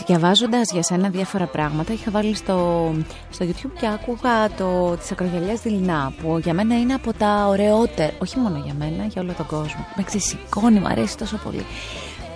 Διαβάζοντας 0.05 0.71
για 0.71 0.83
σένα 0.83 1.09
διάφορα 1.09 1.45
πράγματα, 1.45 1.93
είχα 1.93 2.11
βάλει 2.11 2.35
στο, 2.35 2.91
στο 3.29 3.45
YouTube 3.45 3.71
και 3.79 3.87
άκουγα 3.87 4.49
το 4.49 4.95
τη 4.95 5.07
Ακρογιαλιά 5.11 5.55
Δειλινά, 5.63 6.13
που 6.21 6.39
για 6.43 6.53
μένα 6.53 6.79
είναι 6.79 6.93
από 6.93 7.13
τα 7.13 7.45
ωραιότερα, 7.47 8.11
όχι 8.17 8.39
μόνο 8.39 8.61
για 8.65 8.73
μένα, 8.73 9.05
για 9.05 9.21
όλο 9.21 9.33
τον 9.37 9.45
κόσμο. 9.45 9.85
Με 9.95 10.03
ξεσηκώνει, 10.03 10.79
μου 10.79 10.87
αρέσει 10.87 11.17
τόσο 11.17 11.39
πολύ. 11.43 11.65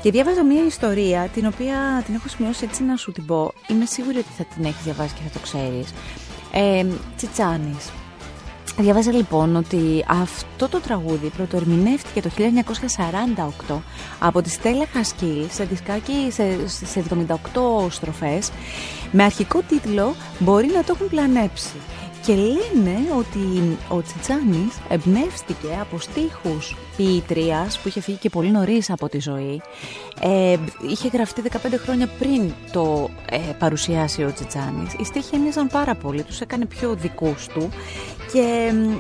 Και 0.02 0.12
διάβαζα 0.12 0.44
μια 0.44 0.66
ιστορία 0.66 1.30
την 1.34 1.46
οποία 1.46 2.04
την 2.06 2.16
έχω 2.16 2.28
σημειώσει 2.28 2.66
έτσι 2.66 2.84
να 2.84 2.96
σου 2.96 3.12
την 3.12 3.26
πω. 3.26 3.54
Είμαι 3.68 3.86
σίγουρη 3.86 4.18
ότι 4.18 4.32
θα 4.38 4.44
την 4.44 4.66
έχεις 4.66 4.84
διαβάσει 4.84 5.14
και 5.14 5.22
θα 5.28 5.30
το 5.34 5.40
ξέρεις. 5.40 5.94
Ε, 6.52 6.86
Τσιτσάνης. 7.16 7.92
Διάβαζα 8.82 9.12
λοιπόν 9.12 9.56
ότι 9.56 10.06
αυτό 10.08 10.70
το 10.70 10.80
τραγούδι 10.80 11.30
πρωτοερμηνεύτηκε 11.30 12.22
το 12.22 12.30
1948 13.70 13.76
από 14.20 14.42
τη 14.42 14.50
Στέλλα 14.50 14.86
Χασκίλ 14.94 15.46
σε 15.50 15.64
δισκάκι 15.64 16.28
σε, 16.32 16.68
σε 16.86 17.04
78 17.20 17.90
στροφές 17.90 18.52
με 19.12 19.24
αρχικό 19.24 19.62
τίτλο 19.68 20.16
«Μπορεί 20.40 20.68
να 20.68 20.84
το 20.84 20.94
έχουν 20.96 21.10
πλανέψει». 21.10 21.76
Και 22.26 22.36
λένε 22.36 22.98
ότι 23.18 23.78
ο 23.90 24.02
Τσιτσάνης 24.02 24.80
εμπνεύστηκε 24.90 25.78
από 25.80 26.00
στίχους 26.00 26.76
ποιητρίας 26.98 27.80
που 27.80 27.88
είχε 27.88 28.02
φύγει 28.02 28.18
και 28.18 28.30
πολύ 28.30 28.52
νωρίς 28.52 28.90
από 28.90 29.10
τη 29.10 29.20
ζωή. 29.20 29.62
Ε, 30.22 30.56
είχε 30.90 31.10
γραφτεί 31.14 31.42
15 31.52 31.58
χρόνια 31.84 32.08
πριν 32.20 32.54
το 32.72 33.10
ε, 33.30 33.38
παρουσιάσει 33.60 34.24
ο 34.24 34.34
Τσιτσάνης. 34.34 34.94
Οι 34.94 35.04
στίχοι 35.04 35.36
ένιωσαν 35.36 35.68
πάρα 35.68 35.96
πολύ, 35.96 36.24
τους 36.24 36.42
έκανε 36.42 36.66
πιο 36.66 36.96
δικούς 36.96 37.48
του 37.48 37.70
και 38.34 38.72
μ, 38.74 38.98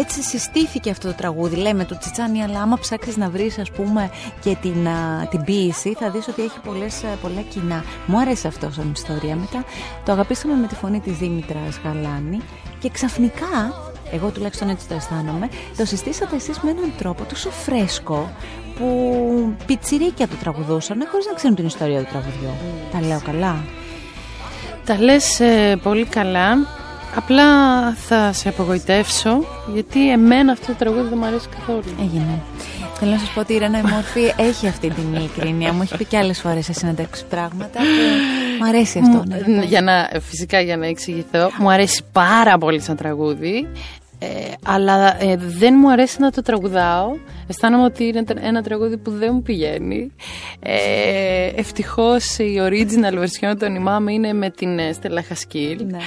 έτσι 0.00 0.22
συστήθηκε 0.22 0.90
αυτό 0.90 1.08
το 1.08 1.14
τραγούδι, 1.14 1.56
λέμε 1.56 1.84
το 1.84 1.98
Τσιτσάνι, 1.98 2.42
αλλά 2.42 2.60
άμα 2.60 2.78
ψάξεις 2.78 3.16
να 3.16 3.30
βρεις 3.30 3.58
ας 3.58 3.70
πούμε 3.70 4.10
και 4.40 4.56
την, 4.62 4.88
α, 4.88 5.26
την 5.30 5.44
ποίηση 5.44 5.94
θα 5.98 6.10
δεις 6.10 6.28
ότι 6.28 6.42
έχει 6.42 6.60
πολλές, 6.64 7.04
α, 7.04 7.16
πολλά 7.22 7.40
κοινά. 7.40 7.84
Μου 8.06 8.20
άρεσε 8.20 8.48
αυτό 8.48 8.70
σαν 8.70 8.90
ιστορία. 8.92 9.36
Μετά 9.36 9.64
το 10.04 10.12
αγαπήσαμε 10.12 10.54
με 10.54 10.66
τη 10.66 10.74
φωνή 10.74 11.00
της 11.00 11.16
Δήμητρας 11.16 11.80
Γαλάνη 11.84 12.40
και 12.78 12.90
ξαφνικά, 12.90 13.74
εγώ 14.12 14.30
τουλάχιστον 14.30 14.68
έτσι 14.68 14.88
το 14.88 14.94
αισθάνομαι, 14.94 15.48
το 15.76 15.84
συστήσατε 15.84 16.36
εσείς 16.36 16.60
με 16.60 16.70
έναν 16.70 16.92
τρόπο 16.98 17.24
τόσο 17.24 17.50
φρέσκο 17.50 18.30
που 18.78 19.54
πιτσιρίκια 19.66 20.28
το 20.28 20.34
τραγουδούσαν 20.40 21.06
χωρίς 21.10 21.26
να 21.26 21.32
ξέρουν 21.32 21.56
την 21.56 21.66
ιστορία 21.66 21.98
του 22.00 22.08
τραγουδιού. 22.10 22.54
Τα 22.92 23.00
λέω 23.00 23.20
καλά; 23.24 23.64
Τα 24.84 24.98
λες 24.98 25.40
ε, 25.40 25.76
πολύ 25.82 26.04
καλά. 26.04 26.78
Απλά 27.16 27.46
θα 27.94 28.32
σε 28.32 28.48
απογοητεύσω 28.48 29.44
γιατί 29.74 30.10
εμένα 30.10 30.52
αυτό 30.52 30.66
το 30.66 30.74
τραγούδι 30.78 31.08
δεν 31.08 31.18
μου 31.18 31.26
αρέσει 31.26 31.48
καθόλου. 31.58 31.82
Έγινε. 32.00 32.38
Θέλω 32.94 33.10
να 33.10 33.18
σας 33.18 33.28
πω 33.30 33.40
ότι 33.40 33.52
η 33.54 33.58
Ρένα 33.58 33.78
η 33.78 33.82
Μόρφη 33.82 34.32
έχει 34.48 34.66
αυτή 34.68 34.88
την 34.90 35.14
ειλικρίνεια. 35.14 35.72
Μου 35.72 35.82
έχει 35.82 35.96
πει 35.96 36.04
και 36.04 36.16
άλλες 36.16 36.40
φορές 36.40 36.64
σε 36.64 36.72
συνέντευξη 36.72 37.24
πράγματα 37.24 37.78
και 37.78 38.58
μου 38.60 38.66
αρέσει 38.68 38.98
αυτό. 38.98 39.22
ναι. 39.28 39.54
Μου- 39.54 39.62
για 39.62 39.80
να, 39.82 40.08
φυσικά 40.20 40.60
για 40.60 40.76
να 40.76 40.86
εξηγηθώ, 40.86 41.50
μου 41.58 41.70
αρέσει 41.70 42.02
πάρα 42.12 42.58
πολύ 42.58 42.80
σαν 42.80 42.96
τραγούδι. 42.96 43.68
Ε, 44.22 44.26
αλλά 44.66 45.22
ε, 45.22 45.36
δεν 45.36 45.74
μου 45.78 45.90
αρέσει 45.92 46.20
να 46.20 46.30
το 46.30 46.42
τραγουδάω. 46.42 47.06
Αισθάνομαι 47.48 47.84
ότι 47.84 48.04
είναι 48.04 48.24
τε- 48.24 48.38
ένα 48.44 48.62
τραγούδι 48.62 48.96
που 48.96 49.10
δεν 49.10 49.30
μου 49.32 49.42
πηγαίνει. 49.42 50.12
Ε, 50.60 51.46
Ευτυχώς 51.56 52.38
η 52.38 52.54
original 52.60 53.14
version 53.18 53.54
των 53.58 53.68
Imam 53.86 54.10
είναι 54.10 54.32
με 54.32 54.50
την 54.50 54.78
ε, 54.78 54.92
Στέλλα 54.92 55.22
Χασκίλ. 55.22 55.84
Ναι. 55.90 55.98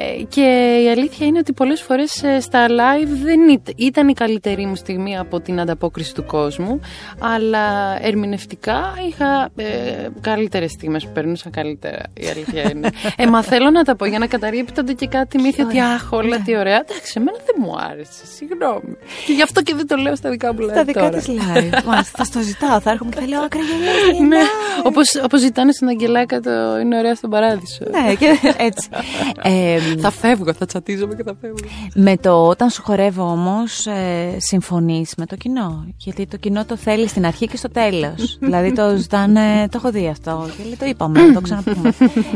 Ε, 0.00 0.22
και 0.22 0.80
η 0.84 0.90
αλήθεια 0.90 1.26
είναι 1.26 1.38
ότι 1.38 1.52
πολλές 1.52 1.82
φορές 1.82 2.22
ε, 2.22 2.40
στα 2.40 2.66
live 2.68 3.08
δεν 3.22 3.40
ήταν 3.76 4.08
η 4.08 4.12
καλύτερη 4.12 4.66
μου 4.66 4.76
στιγμή 4.76 5.18
από 5.18 5.40
την 5.40 5.60
ανταπόκριση 5.60 6.14
του 6.14 6.24
κόσμου, 6.24 6.80
αλλά 7.18 7.98
ερμηνευτικά 8.02 8.94
είχα 9.08 9.48
ε, 9.56 10.08
καλύτερες 10.20 10.70
στιγμές 10.70 11.04
που 11.04 11.12
περνούσα 11.12 11.50
καλύτερα, 11.50 12.02
η 12.14 12.26
αλήθεια 12.26 12.70
είναι. 12.70 12.90
ε, 13.16 13.26
μα 13.26 13.42
θέλω 13.42 13.70
να 13.70 13.82
τα 13.84 13.96
πω 13.96 14.06
για 14.06 14.18
να 14.18 14.26
καταρρύπτονται 14.26 14.92
και 14.92 15.06
κάτι 15.06 15.40
μύθια 15.40 15.64
ότι 15.64 15.80
αχ, 15.80 16.12
όλα 16.12 16.40
τι 16.40 16.56
ωραία. 16.56 16.84
Εντάξει, 16.88 17.12
εμένα 17.16 17.36
δεν 17.46 17.54
μου 17.58 17.74
άρεσε, 17.90 18.26
συγγνώμη. 18.36 18.96
Και 19.26 19.32
γι' 19.32 19.42
αυτό 19.42 19.62
και 19.62 19.74
δεν 19.74 19.86
το 19.86 19.96
λέω 19.96 20.16
στα 20.16 20.30
δικά 20.30 20.54
μου 20.54 20.60
live 20.60 20.70
Στα 20.70 20.84
δικά 20.84 21.00
τώρα. 21.00 21.16
της 21.16 21.26
live. 21.28 21.84
Μάλιστα, 21.90 22.10
θα 22.16 22.24
στο 22.24 22.40
ζητάω, 22.40 22.80
θα 22.80 22.90
έρχομαι 22.90 23.10
και 23.10 23.20
θα 23.20 23.26
λέω 23.26 23.40
ακραγελιά. 23.40 23.92
ναι, 24.28 24.42
όπως, 24.82 25.20
όπως 25.24 25.40
ζητάνε 25.40 25.72
στην 25.72 25.88
Αγγελάκα 25.88 26.40
το 26.40 26.78
είναι 26.78 26.98
ωραία 26.98 27.14
στον 27.14 27.30
παράδεισο. 27.30 27.84
Ναι, 27.90 28.14
και 28.14 28.38
έτσι. 28.56 28.88
Ε, 29.42 29.80
Θα 29.98 30.10
φεύγω, 30.10 30.52
θα 30.52 30.66
τσατίζομαι 30.66 31.14
και 31.14 31.22
θα 31.22 31.36
φεύγω. 31.40 31.56
Με 31.94 32.16
το 32.16 32.46
όταν 32.46 32.70
σου 32.70 32.82
χορεύω 32.82 33.22
όμως 33.22 33.86
ε, 33.86 34.36
συμφωνείς 34.38 35.14
με 35.16 35.26
το 35.26 35.36
κοινό. 35.36 35.86
Γιατί 35.96 36.26
το 36.26 36.36
κοινό 36.36 36.64
το 36.64 36.76
θέλει 36.76 37.08
στην 37.08 37.26
αρχή 37.26 37.46
και 37.46 37.56
στο 37.56 37.70
τέλος. 37.70 38.36
Δηλαδή 38.40 38.72
το 38.72 38.96
ζητάνε, 38.96 39.68
το 39.70 39.76
έχω 39.76 39.90
δει 39.90 40.08
αυτό 40.08 40.46
Και 40.56 40.62
λέει 40.62 40.76
το 40.78 40.84
είπαμε, 40.84 41.20
να 41.20 41.32
το 41.32 41.40
ξαναπούμε. 41.40 41.92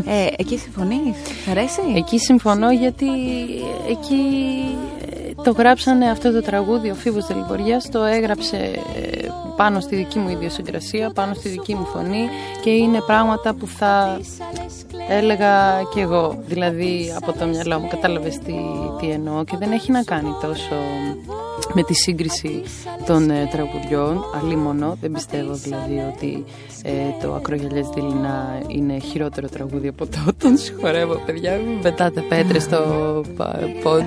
Ε, 0.07 0.27
Εκεί 0.37 0.59
συμφωνείς, 0.59 1.17
σ' 1.45 1.49
αρέσει; 1.49 1.81
Εκεί 1.97 2.19
συμφωνώ 2.19 2.73
γιατί 2.73 3.07
εκεί 3.91 4.23
ε, 5.01 5.43
το 5.43 5.51
γράψανε 5.51 6.11
αυτό 6.11 6.33
το 6.33 6.43
τραγούδι 6.43 6.91
ο 6.91 6.95
Φίβος 6.95 7.27
Δελιβοριάς 7.27 7.89
το 7.91 8.03
έγραψε 8.03 8.57
ε, 8.57 9.27
πάνω 9.57 9.81
στη 9.81 9.97
δική 9.97 10.19
μου 10.19 10.29
ιδιοσυγκρασία, 10.29 11.11
πάνω 11.11 11.35
στη 11.35 11.49
δική 11.49 11.75
μου 11.75 11.85
φωνή 11.85 12.29
και 12.63 12.71
είναι 12.71 13.01
πράγματα 13.01 13.55
που 13.55 13.67
θα 13.67 14.21
έλεγα 15.09 15.83
κι 15.93 16.01
εγώ 16.01 16.43
δηλαδή 16.47 17.15
από 17.17 17.39
το 17.39 17.47
μυαλό 17.47 17.79
μου. 17.79 17.89
Κατάλαβες 17.89 18.39
τι, 18.39 18.55
τι 19.01 19.11
εννοώ 19.11 19.45
και 19.45 19.57
δεν 19.57 19.73
έχει 19.73 19.91
να 19.91 20.03
κάνει 20.03 20.31
τόσο 20.41 20.75
με 21.75 21.83
τη 21.83 21.95
σύγκριση 21.95 22.63
των 23.07 23.31
ε, 23.31 23.49
τραγουδιών. 23.51 24.25
Αλίμονο, 24.43 24.97
δεν 25.01 25.13
πιστεύω 25.13 25.53
δηλαδή 25.53 26.05
ότι 26.15 26.45
ε, 26.83 26.91
το 27.23 27.35
ακρογιαλιές 27.35 27.89
δειλινά 27.95 28.63
είναι 28.67 28.99
χειρότερο 28.99 29.49
τραγούδι 29.49 29.89
από 29.89 30.07
το 30.07 30.19
όταν 30.29 30.57
συγχωρεύω 30.57 31.15
παιδιά 31.27 31.57
μην 31.67 31.81
πετάτε 31.83 32.21
πέτρες 32.21 32.63
στο 32.63 32.79
πόντ 33.83 34.03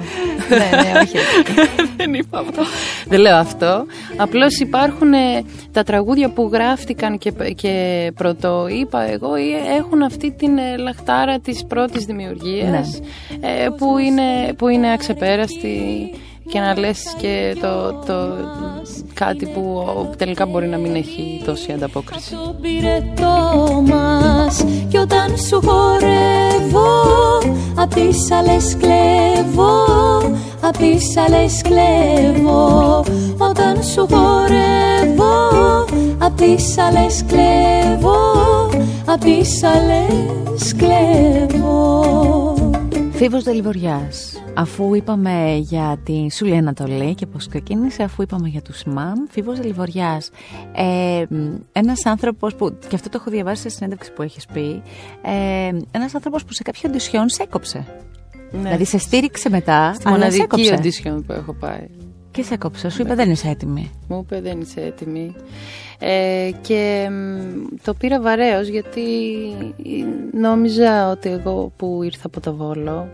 Ναι, 0.49 0.81
ναι, 0.81 0.99
όχι. 1.01 1.17
Δεν 1.97 2.13
είπα 2.13 2.39
αυτό. 2.39 2.61
Δεν 3.05 3.19
λέω 3.19 3.35
αυτό. 3.35 3.85
Απλώς 4.17 4.59
υπάρχουν 4.59 5.13
ε, 5.13 5.34
τα 5.71 5.83
τραγούδια 5.83 6.29
που 6.29 6.49
γράφτηκαν 6.53 7.17
και, 7.17 7.31
και 7.55 8.11
πρωτό 8.15 8.67
είπα 8.69 9.01
εγώ 9.01 9.35
ε, 9.35 9.75
έχουν 9.77 10.01
αυτή 10.01 10.31
την 10.31 10.57
ε, 10.57 10.77
λαχτάρα 10.77 11.39
της 11.39 11.65
πρώτης 11.65 12.05
δημιουργίας 12.05 12.99
ε, 13.41 13.67
που, 13.77 13.97
είναι, 13.97 14.53
που 14.57 14.67
είναι 14.67 14.91
αξεπέραστη 14.91 16.09
και 16.47 16.59
να 16.59 16.79
λες 16.79 17.15
και 17.17 17.55
το, 17.61 17.93
το 18.05 18.13
κάτι 19.13 19.45
που 19.45 19.83
τελικά 20.17 20.45
μπορεί 20.45 20.67
να 20.67 20.77
μην 20.77 20.95
έχει 20.95 21.41
τόση 21.45 21.71
ανταπόκριση. 21.71 22.31
Το 22.31 22.55
πυρετό 22.61 23.81
μας. 23.87 24.63
Κι 24.87 24.97
όταν 24.97 25.37
σου 25.37 25.61
χορεύω 25.65 26.89
Απ' 27.75 27.93
τις 27.93 28.31
άλλες 28.31 28.77
κλέβω 28.77 29.85
Απ' 30.61 30.77
τις 30.77 31.17
άλλες 31.17 31.61
κλέβω. 31.61 33.03
Όταν 33.37 33.83
σου 33.83 34.07
χορεύω 34.11 35.33
Απ' 36.17 36.37
τις 36.37 36.77
άλλες 36.77 37.23
κλέβω 37.27 38.15
Απ' 39.05 39.23
τις 39.23 39.63
άλλες 39.63 40.75
κλέβω 40.77 42.44
Φίβος 43.17 43.43
Δελιβοριάς 43.43 44.43
Αφού 44.53 44.95
είπαμε 44.95 45.55
για 45.61 45.99
τη 46.03 46.31
Σούλη 46.31 46.57
Ανατολή 46.57 47.15
και 47.15 47.25
πώς 47.25 47.47
ξεκίνησε, 47.47 48.03
αφού 48.03 48.21
είπαμε 48.21 48.47
για 48.47 48.61
τους 48.61 48.83
ΜΑΜ, 48.83 49.13
Φίβος 49.29 49.57
Δελιβοριάς, 49.59 50.29
ε, 50.75 51.23
ένας 51.71 52.05
άνθρωπος 52.05 52.55
που, 52.55 52.77
και 52.87 52.95
αυτό 52.95 53.09
το 53.09 53.17
έχω 53.21 53.31
διαβάσει 53.31 53.61
σε 53.61 53.69
συνέντευξη 53.69 54.11
που 54.13 54.21
έχεις 54.21 54.45
πει, 54.45 54.81
ε, 55.21 55.71
ένας 55.91 56.15
άνθρωπος 56.15 56.45
που 56.45 56.53
σε 56.53 56.63
κάποιο 56.63 56.89
αντισιόν 56.89 57.29
σε 57.29 57.43
έκοψε. 57.43 57.85
Ναι. 58.51 58.61
Δηλαδή 58.61 58.85
σε 58.85 58.97
στήριξε 58.97 59.49
μετά, 59.49 59.93
Στη 59.93 60.07
αλλά 60.07 60.31
σε 60.31 60.37
μοναδική 60.37 60.67
έκοψε. 60.67 61.01
audition 61.03 61.23
που 61.25 61.33
έχω 61.33 61.53
πάει. 61.53 61.87
Και 62.31 62.43
σε 62.43 62.53
έκοψε, 62.53 62.89
σου 62.89 63.01
είπε 63.01 63.15
δεν 63.15 63.31
είσαι 63.31 63.49
έτοιμη. 63.49 63.91
Μου 64.07 64.21
είπε 64.23 64.41
δεν 64.41 64.61
είσαι 64.61 64.81
έτοιμη. 64.81 65.35
Ε, 65.99 66.49
και 66.61 67.07
μ, 67.09 67.75
το 67.83 67.93
πήρα 67.93 68.21
βαρέως 68.21 68.67
γιατί 68.67 69.01
νόμιζα 70.31 71.09
ότι 71.09 71.29
εγώ 71.29 71.71
που 71.77 71.99
ήρθα 72.03 72.21
από 72.25 72.39
το 72.39 72.55
Βόλο 72.55 73.07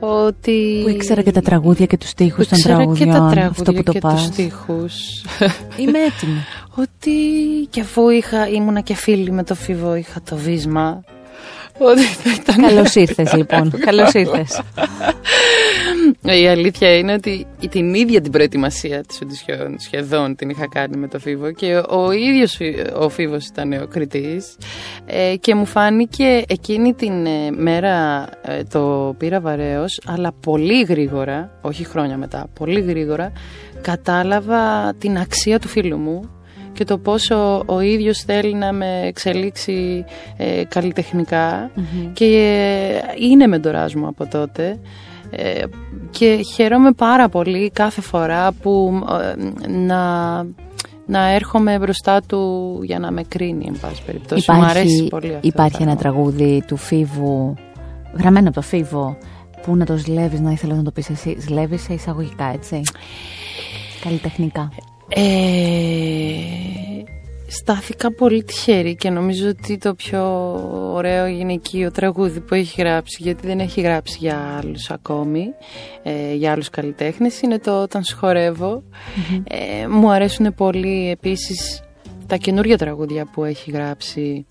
ότι... 0.00 0.80
Που 0.82 0.88
ήξερα 0.88 1.22
και 1.22 1.32
τα 1.32 1.40
τραγούδια 1.40 1.86
και 1.86 1.96
τους 1.96 2.08
στίχους 2.08 2.44
που 2.44 2.50
των 2.50 2.58
ήξερα 2.58 2.76
τραγουδιών, 2.76 3.08
και 3.08 3.14
τα 3.14 3.18
τραγούδια 3.18 3.46
αυτό 3.46 3.72
που 3.72 3.82
το 3.82 3.92
και 3.92 3.98
πας. 3.98 4.14
τους 4.14 4.24
στίχους. 4.24 4.94
Είμαι 5.80 5.98
έτοιμη. 5.98 6.44
ότι 6.74 7.10
και 7.70 7.80
αφού 7.80 8.08
είχα, 8.08 8.48
ήμουνα 8.48 8.80
και 8.80 8.94
φίλη 8.94 9.30
με 9.30 9.44
το 9.44 9.54
Φίβο, 9.54 9.94
είχα 9.94 10.20
το 10.30 10.36
βίσμα. 10.36 11.04
Ότι 11.78 12.02
θα 12.02 12.30
ήταν... 12.40 12.68
Καλώς 12.68 12.94
ήρθες 12.94 13.32
λοιπόν, 13.32 13.72
καλώς 13.86 14.12
ήρθες. 14.12 14.60
Η 16.22 16.48
αλήθεια 16.48 16.96
είναι 16.96 17.12
ότι 17.12 17.46
την 17.70 17.94
ίδια 17.94 18.20
την 18.20 18.32
προετοιμασία 18.32 19.02
της 19.02 19.18
audition 19.22 19.74
σχεδόν 19.76 20.36
την 20.36 20.50
είχα 20.50 20.68
κάνει 20.68 20.96
με 20.96 21.08
το 21.08 21.18
Φίβο 21.18 21.52
και 21.52 21.82
ο 21.88 22.10
ίδιος 22.12 22.54
Φι- 22.56 22.92
ο 22.98 23.08
Φίβος 23.08 23.46
ήταν 23.46 23.72
ο 23.72 23.86
κριτής 23.86 24.56
ε, 25.06 25.34
και 25.40 25.54
μου 25.54 25.66
φάνηκε 25.66 26.44
εκείνη 26.48 26.94
την 26.94 27.26
ε, 27.26 27.50
μέρα 27.50 28.28
ε, 28.42 28.62
το 28.62 29.14
πήρα 29.18 29.40
βαρέως 29.40 30.00
αλλά 30.06 30.32
πολύ 30.32 30.82
γρήγορα, 30.82 31.50
όχι 31.60 31.84
χρόνια 31.84 32.16
μετά, 32.16 32.46
πολύ 32.54 32.80
γρήγορα 32.80 33.32
κατάλαβα 33.80 34.94
την 34.98 35.18
αξία 35.18 35.58
του 35.58 35.68
φίλου 35.68 35.96
μου 35.96 36.30
και 36.78 36.84
το 36.84 36.98
πόσο 36.98 37.62
ο 37.66 37.80
ίδιος 37.80 38.18
θέλει 38.18 38.54
να 38.54 38.72
με 38.72 39.00
εξελίξει 39.04 40.04
ε, 40.36 40.64
καλλιτεχνικά 40.68 41.70
και 42.12 42.24
ε, 42.24 43.24
είναι 43.28 43.46
μεντοράς 43.46 43.94
μου 43.94 44.06
από 44.06 44.26
τότε 44.26 44.78
ε, 45.30 45.62
και 46.10 46.40
χαίρομαι 46.54 46.92
πάρα 46.92 47.28
πολύ 47.28 47.70
κάθε 47.70 48.00
φορά 48.00 48.52
που 48.52 49.02
ε, 49.20 49.68
να, 49.68 50.02
να 51.06 51.28
έρχομαι 51.28 51.78
μπροστά 51.78 52.22
του 52.22 52.80
για 52.82 52.98
να 52.98 53.10
με 53.10 53.22
κρίνει 53.22 53.66
εν 53.66 53.76
πάση 53.80 54.02
περιπτώσει. 54.06 54.52
Μου 54.52 54.64
αρέσει 54.64 55.06
πολύ 55.08 55.26
αυτό 55.26 55.40
υπάρχει 55.42 55.76
το 55.76 55.82
ένα 55.82 55.96
πράγμα. 55.96 56.20
τραγούδι 56.20 56.62
του 56.66 56.76
Φίβου, 56.76 57.54
γραμμένο 58.18 58.48
από 58.48 58.56
το 58.56 58.62
Φίβο, 58.62 59.16
που 59.62 59.76
να 59.76 59.84
το 59.84 59.96
ζλεύεις, 59.96 60.40
να 60.40 60.50
ήθελα 60.50 60.74
να 60.74 60.82
το 60.82 60.90
πεις 60.90 61.10
εσύ. 61.10 61.36
Ζλεύεις 61.40 61.82
σε 61.82 61.92
εισαγωγικά, 61.92 62.52
έτσι; 62.54 62.80
Καλλιτεχνικά. 64.00 64.70
Ε, 65.08 66.58
στάθηκα 67.48 68.12
πολύ 68.12 68.44
τυχερή 68.44 68.96
και 68.96 69.10
νομίζω 69.10 69.48
ότι 69.48 69.78
το 69.78 69.94
πιο 69.94 70.22
ωραίο 70.94 71.26
γυναικείο 71.26 71.90
τραγούδι 71.90 72.40
που 72.40 72.54
έχει 72.54 72.80
γράψει 72.80 73.18
γιατί 73.22 73.46
δεν 73.46 73.60
έχει 73.60 73.80
γράψει 73.80 74.16
για 74.20 74.60
άλλους 74.62 74.90
ακόμη 74.90 75.46
ε, 76.02 76.34
για 76.34 76.52
άλλους 76.52 76.70
καλλιτέχνες. 76.70 77.40
Είναι 77.40 77.58
το 77.58 77.82
«Όταν 77.82 78.04
σου 78.04 78.16
χορεύω 78.16 78.82
ε, 79.44 79.86
μου 79.86 80.10
αρέσουν 80.10 80.54
πολύ 80.54 81.10
επίσης 81.10 81.82
τα 82.26 82.36
καινούργια 82.36 82.78
τραγούδια 82.78 83.24
που 83.32 83.44
έχει 83.44 83.70
γράψει 83.70 84.46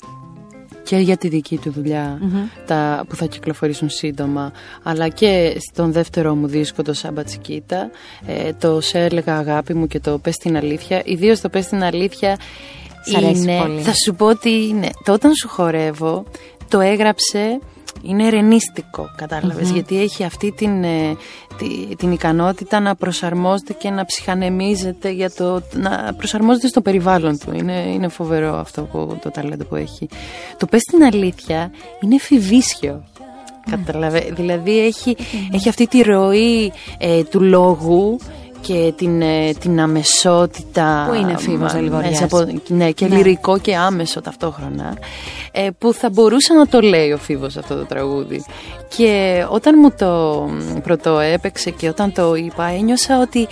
και 0.87 0.97
για 0.97 1.17
τη 1.17 1.27
δική 1.27 1.57
του 1.57 1.71
δουλειά 1.71 2.19
τα, 2.65 3.05
που 3.09 3.15
θα 3.15 3.25
κυκλοφορήσουν 3.25 3.89
σύντομα 3.89 4.51
αλλά 4.83 5.07
και 5.07 5.57
στον 5.69 5.91
δεύτερο 5.91 6.35
μου 6.35 6.47
δίσκο 6.47 6.81
το 6.81 6.93
Σάμπα 6.93 7.23
Τσικίτα 7.23 7.89
ε, 8.25 8.53
το 8.53 8.81
«Σε 8.81 8.99
έλεγα 8.99 9.37
αγάπη 9.37 9.73
μου» 9.73 9.87
και 9.87 9.99
το 9.99 10.17
«Πες 10.17 10.37
την 10.37 10.57
αλήθεια» 10.57 11.01
ιδίως 11.05 11.41
το 11.41 11.49
«Πες 11.49 11.67
την 11.67 11.83
αλήθεια» 11.83 12.37
Σ' 13.03 13.15
αρέσει 13.15 13.41
είναι, 13.41 13.59
πολύ. 13.61 13.81
θα 13.81 13.93
σου 13.93 14.15
πω 14.15 14.25
ότι 14.25 14.49
είναι. 14.49 14.89
Το 15.03 15.13
«Όταν 15.13 15.31
σου 15.35 15.47
χορεύω» 15.47 16.23
το 16.67 16.79
έγραψε 16.79 17.59
είναι 18.01 18.29
ρενίστικο, 18.29 19.09
κατάλαβες, 19.15 19.69
γιατί 19.71 20.01
έχει 20.01 20.23
αυτή 20.23 20.51
την, 20.51 20.83
ε, 20.83 21.15
τη- 21.57 21.95
την 21.95 22.11
ικανότητα 22.11 22.79
να 22.79 22.95
προσαρμόζεται 22.95 23.73
και 23.73 23.89
να 23.89 24.05
ψυχανεμίζεται 24.05 25.09
για 25.09 25.31
το, 25.31 25.61
να 25.73 26.13
προσαρμόζεται 26.17 26.67
στο 26.67 26.81
περιβάλλον 26.81 27.39
του. 27.39 27.55
Είναι, 27.55 27.73
είναι 27.79 28.07
φοβερό 28.07 28.55
αυτό 28.55 28.81
που, 28.81 29.17
το 29.21 29.31
ταλέντο 29.31 29.63
που 29.63 29.75
έχει. 29.75 30.07
Το 30.57 30.65
πες 30.65 30.81
την 30.81 31.03
αλήθεια 31.03 31.71
είναι 32.01 32.15
εφηβίσιο. 32.15 33.03
Καταλαβε, 33.69 34.29
δηλαδή 34.31 34.79
έχει, 34.79 35.15
έχει 35.51 35.69
αυτή 35.69 35.87
τη 35.87 36.01
ροή 36.01 36.71
ε, 36.97 37.23
του 37.23 37.41
λόγου 37.41 38.17
και 38.61 38.93
την, 38.97 39.21
ε, 39.21 39.51
την 39.59 39.79
αμεσότητα 39.81 41.05
Που 41.09 41.13
είναι 41.13 41.37
Φίβος 41.37 41.59
μα- 41.59 41.67
Δελιβοριάς. 41.79 42.09
μέσα 42.11 42.23
από- 42.25 42.59
ναι, 42.67 42.91
και 42.91 43.05
Ναι. 43.07 43.15
λυρικό 43.15 43.57
και 43.59 43.75
άμεσο 43.75 44.21
ταυτόχρονα 44.21 44.97
ε, 45.51 45.67
που 45.77 45.93
θα 45.93 46.09
μπορούσε 46.09 46.53
να 46.53 46.67
το 46.67 46.79
λέει 46.79 47.11
ο 47.11 47.17
Φίβος 47.17 47.57
αυτό 47.57 47.75
το 47.75 47.85
τραγούδι 47.85 48.43
και 48.97 49.43
όταν 49.49 49.75
μου 49.81 49.91
το 49.97 50.45
πρωτοέπαιξε 50.83 51.69
και 51.69 51.87
όταν 51.89 52.11
το 52.13 52.35
είπα 52.35 52.65
ένιωσα 52.65 53.19
ότι 53.21 53.47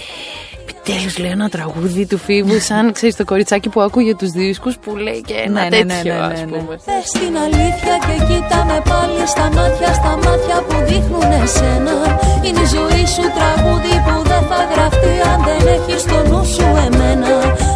Επιτέλους 0.70 1.18
λέει 1.18 1.32
ένα 1.32 1.50
τραγούδι 1.50 2.06
του 2.06 2.18
Φίβου, 2.18 2.60
σαν 2.60 2.92
ξέρεις 2.92 3.16
το 3.16 3.26
κοριτσάκι 3.26 3.70
που 3.70 3.82
άκουγε 3.82 4.16
τους 4.16 4.30
δίσκους 4.32 4.78
που 4.78 4.96
λέει 4.96 5.22
και 5.22 5.34
ένα 5.46 5.62
Ναι, 5.62 5.70
ναι, 5.70 5.84
ναι, 5.84 5.94
τέτοιο, 5.94 6.14
ναι, 6.14 6.20
ναι, 6.20 6.34
ας 6.34 6.40
ναι. 6.40 6.46
πούμε. 6.46 6.76
Πες 6.86 7.06
την 7.20 7.38
αλήθεια 7.46 7.96
και 8.06 8.16
κοίτα 8.28 8.66
με 8.66 8.82
πάλι 8.90 9.28
στα 9.28 9.46
μάτια, 9.56 9.94
στα 9.94 10.14
μάτια 10.24 10.58
που 10.68 10.76
δείχνουν 10.88 11.32
εσένα 11.44 11.96
Είναι 12.46 12.62
η 12.68 12.70
ζωή 12.76 13.06
σου 13.16 13.26
τραγούδι 13.38 13.96
που 14.06 14.16
δεν 14.30 14.44
θα 14.50 14.60
γραφτεί 14.72 15.14
αν 15.32 15.40
δεν 15.46 15.74
έχεις 15.76 16.02
στο 16.02 16.18
νου 16.28 16.46
σου 16.46 16.68
εμένα 16.86 17.28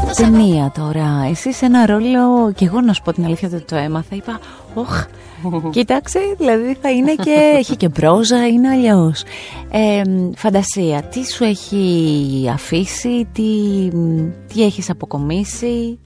Θα 0.08 0.13
σε 0.13 0.22
Ταινία 0.22 0.72
τώρα. 0.77 1.08
Εσύ 1.29 1.53
σε 1.53 1.65
ένα 1.65 1.86
ρόλο. 1.86 2.51
Και 2.55 2.65
εγώ 2.65 2.81
να 2.81 2.93
σου 2.93 3.01
πω 3.01 3.13
την 3.13 3.25
αλήθεια 3.25 3.50
δεν 3.50 3.63
το 3.65 3.75
έμαθα. 3.75 4.15
Είπα, 4.15 4.39
Ωχ. 4.74 5.03
Κοίταξε, 5.72 6.19
δηλαδή 6.38 6.77
θα 6.81 6.91
είναι 6.91 7.15
και. 7.15 7.55
Έχει 7.58 7.75
και 7.75 7.89
μπρόζα, 7.89 8.48
είναι 8.48 8.69
αλλιώς. 8.69 9.24
Ε, 9.72 10.01
φαντασία, 10.36 11.01
τι 11.01 11.31
σου 11.31 11.43
έχει 11.43 12.50
αφήσει, 12.53 13.27
τι, 13.31 13.43
τι 14.53 14.63
έχεις 14.63 14.89
αποκομίσει, 14.89 16.00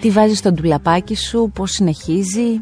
τι 0.00 0.10
βάζεις 0.10 0.38
στο 0.38 0.52
ντουλαπάκι 0.52 1.16
σου, 1.16 1.50
πώς 1.54 1.70
συνεχίζει; 1.70 2.60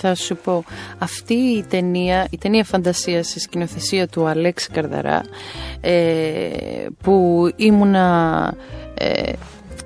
Θα 0.00 0.14
σου 0.14 0.36
πω, 0.36 0.64
αυτή 0.98 1.34
η 1.34 1.64
ταινία, 1.68 2.26
η 2.30 2.38
ταινία 2.38 2.64
φαντασίας 2.64 3.28
στη 3.28 3.40
σκηνοθεσία 3.40 4.08
του 4.08 4.26
Αλέξη 4.26 4.70
Καρδαρά, 4.70 5.20
ε, 5.80 6.48
που 7.02 7.46
ήμουνα... 7.56 8.54
Ε, 8.94 9.32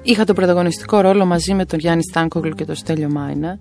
Είχα 0.06 0.24
το 0.24 0.32
πρωταγωνιστικό 0.32 1.00
ρόλο 1.00 1.24
μαζί 1.24 1.54
με 1.54 1.64
τον 1.64 1.78
Γιάννη 1.78 2.02
Στάνκογλου 2.02 2.54
και 2.54 2.64
τον 2.64 2.74
Στέλιο 2.74 3.08
Μάινα. 3.08 3.58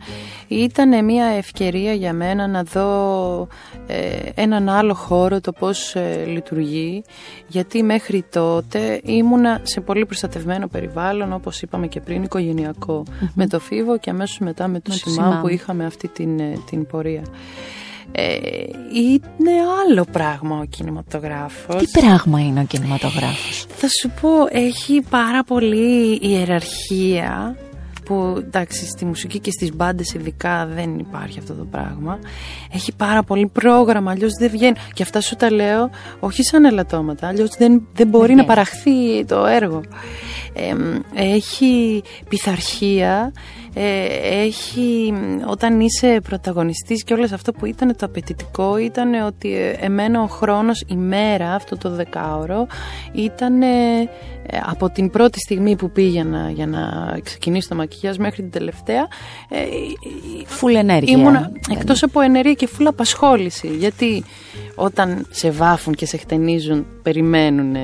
Ήταν 0.47 1.05
μια 1.05 1.25
ευκαιρία 1.25 1.93
για 1.93 2.13
μένα 2.13 2.47
να 2.47 2.63
δω 2.63 3.47
ε, 3.87 4.29
έναν 4.35 4.69
άλλο 4.69 4.93
χώρο, 4.93 5.41
το 5.41 5.51
πώς 5.51 5.95
ε, 5.95 6.23
λειτουργεί, 6.27 7.03
γιατί 7.47 7.83
μέχρι 7.83 8.25
τότε 8.31 9.01
ήμουνα 9.03 9.59
σε 9.63 9.81
πολύ 9.81 10.05
προστατευμένο 10.05 10.67
περιβάλλον, 10.67 11.33
όπως 11.33 11.61
είπαμε 11.61 11.87
και 11.87 11.99
πριν, 11.99 12.23
οικογενειακό, 12.23 13.03
με 13.33 13.47
το 13.47 13.59
Φίβο 13.59 13.97
και 13.97 14.09
αμέσως 14.09 14.39
μετά 14.39 14.67
με 14.67 14.79
το 14.79 14.91
Με 14.91 14.97
το 15.03 15.09
Σιμάμ 15.09 15.27
Σιμάμ. 15.27 15.41
που 15.41 15.47
είχαμε 15.47 15.85
αυτή 15.85 16.07
την, 16.07 16.39
ε, 16.39 16.53
την 16.69 16.85
πορεία. 16.85 17.23
Ε, 18.15 18.35
είναι 18.93 19.51
άλλο 19.85 20.05
πράγμα 20.11 20.57
ο 20.59 20.65
κινηματογράφος. 20.65 21.83
Τι 21.83 21.99
πράγμα 21.99 22.39
είναι 22.39 22.59
ο 22.59 22.63
κινηματογράφος; 22.63 23.65
Θα 23.75 23.87
σου 23.87 24.11
πω, 24.21 24.29
έχει 24.49 25.01
πάρα 25.09 25.43
πολύ 25.43 26.19
ιεραρχία 26.21 27.55
που 28.05 28.33
εντάξει 28.37 28.85
στη 28.85 29.05
μουσική 29.05 29.39
και 29.39 29.51
στις 29.51 29.75
μπάντες 29.75 30.13
ειδικά 30.13 30.65
δεν 30.65 30.99
υπάρχει 30.99 31.39
αυτό 31.39 31.53
το 31.53 31.65
πράγμα 31.71 32.19
έχει 32.73 32.91
πάρα 32.95 33.23
πολύ 33.23 33.47
πρόγραμμα 33.47 34.11
αλλιώς 34.11 34.31
δεν 34.39 34.49
βγαίνει 34.49 34.75
και 34.93 35.03
αυτά 35.03 35.21
σου 35.21 35.35
τα 35.35 35.51
λέω 35.51 35.89
όχι 36.19 36.43
σαν 36.43 36.65
ελαττώματα 36.65 37.27
αλλιώς 37.27 37.49
δεν, 37.57 37.81
δεν 37.93 38.07
μπορεί 38.07 38.27
Δεν 38.27 38.35
να 38.35 38.43
βγαίνει. 38.43 38.47
παραχθεί 38.55 39.25
το 39.25 39.45
έργο 39.45 39.81
Εμ, 40.53 40.99
έχει 41.13 42.03
πειθαρχία 42.29 43.33
ε, 43.73 44.05
έχει 44.43 45.13
όταν 45.45 45.79
είσαι 45.79 46.19
πρωταγωνιστής 46.23 47.03
και 47.03 47.13
όλες 47.13 47.31
αυτό 47.31 47.51
που 47.51 47.65
ήταν 47.65 47.95
το 47.97 48.05
απαιτητικό 48.05 48.77
ήταν 48.77 49.13
ότι 49.13 49.55
ε, 49.55 49.75
εμένα 49.79 50.21
ο 50.21 50.27
χρόνος 50.27 50.83
η 50.87 50.95
μέρα 50.95 51.53
αυτό 51.53 51.77
το 51.77 51.89
δεκάωρο 51.89 52.67
ήταν 53.13 53.61
ε, 53.61 53.99
ε, 54.45 54.57
από 54.65 54.89
την 54.89 55.09
πρώτη 55.09 55.39
στιγμή 55.39 55.75
που 55.75 55.91
πήγαινα 55.91 56.49
για 56.49 56.67
να 56.67 56.79
ξεκινήσω 57.23 57.69
το 57.69 57.75
μακιγιάζ 57.75 58.17
μέχρι 58.17 58.41
την 58.41 58.51
τελευταία 58.51 59.07
ε, 59.49 59.57
Φουλ 60.45 60.75
ενέργεια. 60.75 61.17
Ήμουνα 61.17 61.51
εκτός 61.69 62.03
από 62.03 62.21
ενέργεια 62.21 62.53
και 62.53 62.67
φουλ 62.67 62.87
απασχόληση 62.87 63.67
γιατί 63.67 64.23
όταν 64.75 65.27
σε 65.29 65.51
βάφουν 65.51 65.93
και 65.93 66.05
σε 66.05 66.17
χτενίζουν 66.17 66.85
περιμένουν 67.01 67.75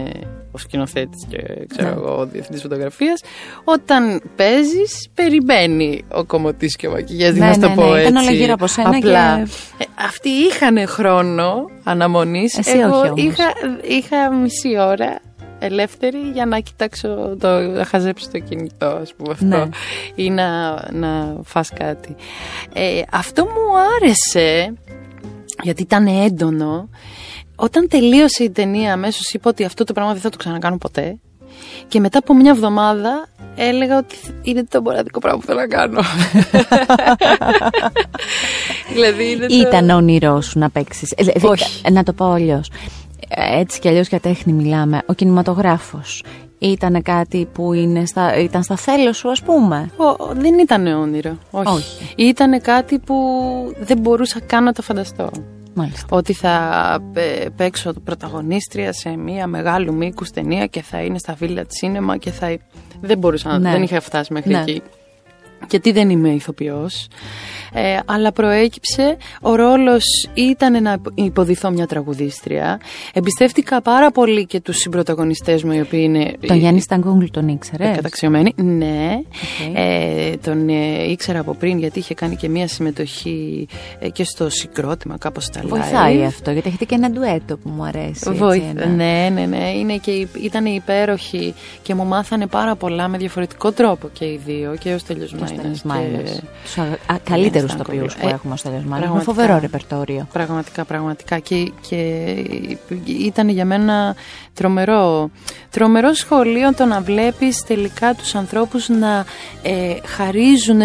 ο 0.51 0.57
σκηνοθέτης 0.57 1.25
και 1.29 1.37
ξέρω 1.67 1.89
Ναι. 1.89 1.95
εγώ 1.95 2.17
ο 2.19 2.25
διευθυντής 2.25 2.61
φωτογραφίας 2.61 3.21
όταν 3.63 4.21
παίζεις 4.35 5.07
περιμένει 5.13 6.03
ο 6.13 6.23
κομμωτής 6.23 6.75
και 6.75 6.87
ο 6.87 6.91
μακιγιάζ 6.91 7.33
Ναι, 7.37 7.45
να 7.45 7.53
στο 7.53 7.67
ναι, 7.69 7.75
πω 7.75 7.83
ναι. 7.83 7.97
έτσι 7.97 8.09
Ήταν 8.09 8.15
όλα 8.23 8.31
γύρω 8.31 8.53
από 8.53 8.67
σένα 8.67 8.89
απλά 8.89 9.43
και- 9.43 9.83
ε, 9.83 9.85
αυτοί 10.05 10.29
είχαν 10.29 10.87
χρόνο 10.87 11.69
αναμονής 11.83 12.57
Εσύ 12.57 12.77
εγώ 12.77 12.97
όχι 12.99 13.09
όμως. 13.09 13.19
είχα, 13.23 13.43
είχα 13.87 14.33
μισή 14.33 14.79
ώρα 14.79 15.19
ελεύθερη 15.61 16.17
για 16.33 16.45
να 16.45 16.59
κοιτάξω 16.59 17.35
το, 17.39 17.59
να 17.59 17.85
χαζέψω 17.85 18.27
το 18.31 18.39
κινητό 18.39 18.85
ας 18.85 19.13
πούμε 19.13 19.31
αυτό 19.31 19.45
Ναι. 19.45 19.63
ή 20.15 20.29
να, 20.29 20.71
να 20.91 21.35
φας 21.43 21.69
κάτι 21.73 22.15
ε, 22.73 23.01
αυτό 23.11 23.43
μου 23.43 23.77
άρεσε 24.01 24.73
γιατί 25.63 25.81
ήταν 25.81 26.07
έντονο 26.07 26.89
όταν 27.61 27.87
τελείωσε 27.87 28.43
η 28.43 28.49
ταινία 28.49 28.93
αμέσως 28.93 29.33
είπα 29.33 29.49
ότι 29.49 29.63
αυτό 29.63 29.83
το 29.83 29.93
πράγμα 29.93 30.11
δεν 30.11 30.21
θα 30.21 30.29
το 30.29 30.37
ξανακάνω 30.37 30.77
ποτέ 30.77 31.17
και 31.87 31.99
μετά 31.99 32.17
από 32.17 32.35
μια 32.35 32.51
εβδομάδα 32.51 33.27
έλεγα 33.55 33.97
ότι 33.97 34.15
είναι 34.41 34.63
το 34.63 34.81
μοναδικό 34.81 35.19
πράγμα 35.19 35.39
που 35.39 35.45
θέλω 35.45 35.59
να 35.59 35.67
κάνω. 35.67 36.01
δηλαδή 38.93 39.31
είναι 39.31 39.47
το... 39.47 39.55
Ήταν 39.55 39.89
όνειρό 39.89 40.41
σου 40.41 40.59
να 40.59 40.69
παίξεις. 40.69 41.13
Όχι. 41.41 41.91
Να 41.91 42.03
το 42.03 42.13
πω 42.13 42.25
αλλιώς. 42.25 42.71
Έτσι 43.59 43.79
κι 43.79 43.87
αλλιώς 43.87 44.07
για 44.07 44.19
τέχνη 44.19 44.53
μιλάμε. 44.53 45.01
Ο 45.05 45.13
κινηματογράφος 45.13 46.23
ήταν 46.59 47.01
κάτι 47.01 47.47
που 47.53 47.73
είναι 47.73 48.05
στα, 48.05 48.37
ήταν 48.37 48.63
στα 48.63 48.75
θέλω 48.75 49.13
σου, 49.13 49.29
ας 49.29 49.41
πούμε; 49.41 49.89
Ο- 49.97 50.33
δεν 50.33 50.59
ήταν 50.59 50.87
όνειρο. 50.87 51.37
Όχι. 51.51 51.67
Όχι. 51.67 52.13
Ήταν 52.15 52.61
κάτι 52.61 52.99
που 52.99 53.15
δεν 53.79 53.97
μπορούσα 53.97 54.39
καν 54.39 54.63
να 54.63 54.73
το 54.73 54.81
φανταστώ. 54.81 55.31
Μάλιστα. 55.73 56.05
Ότι 56.09 56.33
θα 56.33 56.97
ε, 57.13 57.45
παίξω 57.55 57.93
πρωταγωνίστρια 58.03 58.93
σε 58.93 59.09
μια 59.09 59.47
μεγάλου 59.47 59.93
μήκου 59.93 60.23
ταινία 60.33 60.65
και 60.65 60.81
θα 60.81 61.01
είναι 61.01 61.17
στα 61.17 61.37
Village 61.41 61.65
Cinema 61.81 62.19
και 62.19 62.31
θα. 62.31 62.57
Δεν 63.01 63.17
μπορούσα 63.17 63.49
να. 63.49 63.57
Ναι. 63.59 63.71
Δεν 63.71 63.83
είχα 63.83 64.01
φτάσει 64.01 64.33
μέχρι 64.33 64.51
Ναι. 64.51 64.59
εκεί. 64.61 64.81
Γιατί 65.69 65.91
δεν 65.91 66.09
είμαι 66.09 66.29
ηθοποιός 66.29 67.07
ε, 67.73 67.97
Αλλά 68.05 68.31
προέκυψε 68.31 69.17
Ο 69.41 69.55
ρόλος 69.55 70.03
ήταν 70.33 70.83
να 70.83 70.97
υποδηθώ 71.15 71.69
μια 71.69 71.87
τραγουδίστρια 71.87 72.79
Εμπιστεύτηκα 73.13 73.81
πάρα 73.81 74.11
πολύ 74.11 74.45
και 74.45 74.59
τους 74.59 74.77
συμπροταγωνιστές 74.77 75.63
μου 75.63 75.71
Οι 75.71 75.79
οποίοι 75.79 76.01
είναι 76.03 76.33
Τον 76.47 76.57
Γιάννη 76.57 76.81
Στάνκογλου 76.81 77.29
τον 77.31 77.47
ήξερες; 77.47 77.95
Καταξιωμένη, 77.95 78.53
ναι. 78.55 79.19
Οκ. 79.69 79.77
Ε, 79.77 80.37
τον 80.43 80.69
ε, 80.69 81.03
ήξερα 81.11 81.39
από 81.39 81.53
πριν 81.53 81.77
γιατί 81.77 81.99
είχε 81.99 82.13
κάνει 82.13 82.35
και 82.35 82.49
μία 82.49 82.67
συμμετοχή 82.67 83.67
ε, 83.99 84.09
και 84.09 84.23
στο 84.23 84.49
συγκρότημα 84.49 85.17
κάπως 85.17 85.43
στα 85.43 85.61
live. 85.63 85.67
Βοηθάει 85.67 86.23
αυτό, 86.25 86.51
γιατί 86.51 86.67
έχετε 86.67 86.85
και 86.85 86.95
ένα 86.95 87.09
ντουέτο 87.11 87.57
που 87.57 87.69
μου 87.69 87.83
αρέσει. 87.83 88.07
έτσι, 88.09 88.31
Βοήθη- 88.31 88.77
ένα. 88.79 88.85
Ναι, 88.85 89.29
ναι, 89.33 89.45
ναι. 89.45 89.69
Είναι 89.69 89.97
και, 89.97 90.11
υ- 90.11 90.43
ήταν 90.43 90.65
υπέροχοι 90.65 91.53
και 91.81 91.95
μου 91.95 92.05
μάθανε 92.05 92.47
πάρα 92.47 92.75
πολλά 92.75 93.07
με 93.07 93.17
διαφορετικό 93.17 93.71
τρόπο 93.71 94.09
και 94.13 94.25
οι 94.25 94.39
δύο. 94.45 94.75
Και 94.79 94.93
ο 94.93 94.97
Στέλιος 94.97 95.29
Και 95.29 95.35
ο 95.35 95.39
Μάινας 95.39 95.57
Στέλιος 95.59 95.81
και- 95.81 95.87
Μάινας. 95.87 96.41
Τους 96.63 96.77
α- 96.77 97.13
α- 97.13 97.19
καλύτερους 97.59 97.71
Στάνκογλου. 97.71 97.99
ηθοποιούς 98.01 98.15
που 98.21 98.27
Ε, 98.27 98.31
έχουμε 98.31 98.53
ο 98.53 98.57
Στέλιος 98.57 98.83
Μάινας. 98.83 98.99
Με 98.99 99.05
πραγματικά. 99.05 99.33
φοβερό 99.33 99.59
ρεπερτόριο. 99.59 100.27
Πραγματικά, 100.33 100.85
πραγματικά. 100.85 101.39
Και, 101.39 101.71
και 101.89 101.95
ήταν 103.05 103.49
για 103.49 103.65
μένα 103.65 104.15
τρομερό. 104.53 105.29
Τρομερό 105.69 106.13
σχολείο 106.13 106.73
το 106.73 106.85
να 106.85 107.01
βλέπεις 107.01 107.63
τελικά 107.63 108.13
τους 108.13 108.35
ανθρώπους 108.35 108.89
να 108.89 109.25
ε, 109.61 109.95
χαρίζουν 110.05 110.81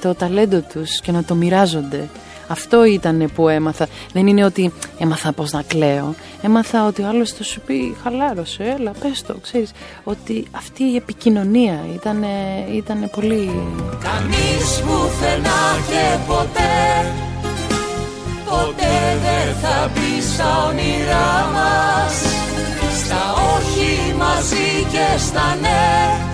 το 0.00 0.14
ταλέντο 0.14 0.60
τους 0.60 1.00
και 1.00 1.12
να 1.12 1.24
το 1.24 1.34
μοιράζονται. 1.34 2.08
Αυτό 2.48 2.84
ήταν 2.84 3.30
που 3.34 3.48
έμαθα. 3.48 3.86
Δεν 4.12 4.26
είναι 4.26 4.44
ότι 4.44 4.72
έμαθα 4.98 5.32
πώς 5.32 5.52
να 5.52 5.62
κλαίω. 5.62 6.14
Έμαθα 6.42 6.86
ότι 6.86 7.02
ο 7.02 7.06
άλλος 7.08 7.32
θα 7.32 7.42
σου 7.42 7.60
πει 7.60 7.96
χαλάρωσε, 8.02 8.76
έλα 8.78 8.90
πες 8.90 9.22
το, 9.22 9.34
ξέρεις. 9.42 9.70
Ότι 10.04 10.46
αυτή 10.50 10.84
η 10.84 10.96
επικοινωνία 10.96 11.80
ήταν, 11.94 12.24
ήταν 12.74 13.10
πολύ... 13.10 13.50
Κανείς 14.02 14.80
πουθενά 14.80 15.62
και 15.88 16.18
ποτέ 16.26 17.12
Ποτέ 18.48 18.96
δεν 19.22 19.54
θα 19.62 19.90
μπει 19.94 20.22
στα 20.22 20.66
όνειρά 20.68 21.50
μας 21.52 22.14
Στα 23.04 23.32
όχι 23.56 24.14
μαζί 24.18 24.86
και 24.92 25.18
στα 25.18 25.56
ναι 25.60 26.26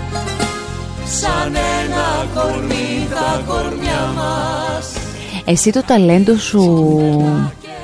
Σαν 1.06 1.54
ένα 1.54 2.26
κορμί 2.34 3.08
τα 3.10 3.42
κορμιά 3.46 4.12
μας 4.16 5.03
Εσύ 5.46 5.72
το 5.72 5.82
ταλέντο 5.82 6.36
σου 6.36 7.00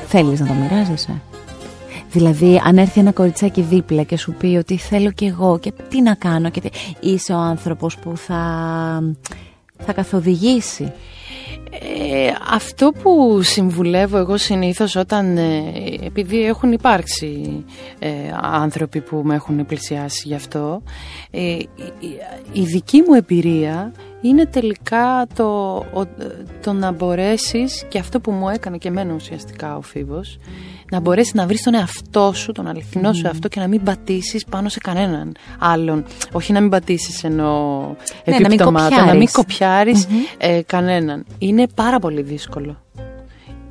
θέλεις 0.06 0.40
να 0.40 0.46
το 0.46 0.52
μοιράζεσαι. 0.52 1.20
Δηλαδή, 2.10 2.60
αν 2.64 2.78
έρθει 2.78 3.00
ένα 3.00 3.12
κοριτσάκι 3.12 3.60
δίπλα 3.60 4.02
και 4.02 4.16
σου 4.16 4.32
πει 4.32 4.46
ότι 4.46 4.76
θέλω 4.76 5.10
κι 5.10 5.24
εγώ 5.24 5.58
και 5.58 5.72
τι 5.88 6.02
να 6.02 6.14
κάνω 6.14 6.50
και 6.50 6.60
τι... 6.60 6.68
είσαι 7.00 7.32
ο 7.32 7.38
άνθρωπος 7.38 7.96
που 7.96 8.16
θα, 8.16 8.42
θα 9.78 9.92
καθοδηγήσει; 9.92 10.92
Ε, 11.72 12.32
αυτό 12.50 12.92
που 13.02 13.42
συμβουλεύω 13.42 14.16
εγώ 14.16 14.36
συνήθως 14.36 14.96
όταν, 14.96 15.36
ε, 15.36 15.62
επειδή 16.04 16.44
έχουν 16.44 16.72
υπάρξει 16.72 17.64
ε, 17.98 18.08
άνθρωποι 18.40 19.00
που 19.00 19.20
με 19.24 19.34
έχουν 19.34 19.66
πλησιάσει 19.66 20.28
γι' 20.28 20.34
αυτό, 20.34 20.82
ε, 21.30 21.40
η, 21.40 21.68
η 22.52 22.62
δική 22.62 23.02
μου 23.06 23.14
εμπειρία 23.14 23.92
είναι 24.20 24.46
τελικά 24.46 25.26
το, 25.34 25.84
το 26.62 26.72
να 26.72 26.92
μπορέσεις 26.92 27.84
και 27.88 27.98
αυτό 27.98 28.20
που 28.20 28.30
μου 28.30 28.48
έκανε 28.48 28.78
και 28.78 28.88
εμένα 28.88 29.14
ουσιαστικά 29.14 29.76
ο 29.76 29.80
Φίβος 29.80 30.38
να 30.90 31.00
μπορέσεις 31.00 31.34
να 31.34 31.46
βρεις 31.46 31.62
τον 31.62 31.74
εαυτό 31.74 32.32
σου, 32.34 32.52
τον 32.52 32.66
αληθινό 32.66 33.12
σου 33.12 33.26
εαυτό 33.26 33.48
και 33.48 33.60
να 33.60 33.68
μην 33.68 33.82
πατήσεις 33.82 34.44
πάνω 34.44 34.68
σε 34.68 34.78
κανέναν 34.78 35.34
άλλον. 35.58 36.04
Όχι 36.32 36.52
να 36.52 36.60
μην 36.60 36.70
πατήσεις 36.70 37.24
ενώ 37.24 37.78
ναι, 38.24 38.36
επιπτωμάτων, 38.36 39.04
να 39.04 39.14
μην 39.14 39.28
κοπιάρεις, 39.32 40.06
ε, 40.38 40.60
κανέναν. 40.66 41.24
Είναι 41.38 41.66
πάρα 41.74 41.98
πολύ 41.98 42.22
δύσκολο. 42.22 42.76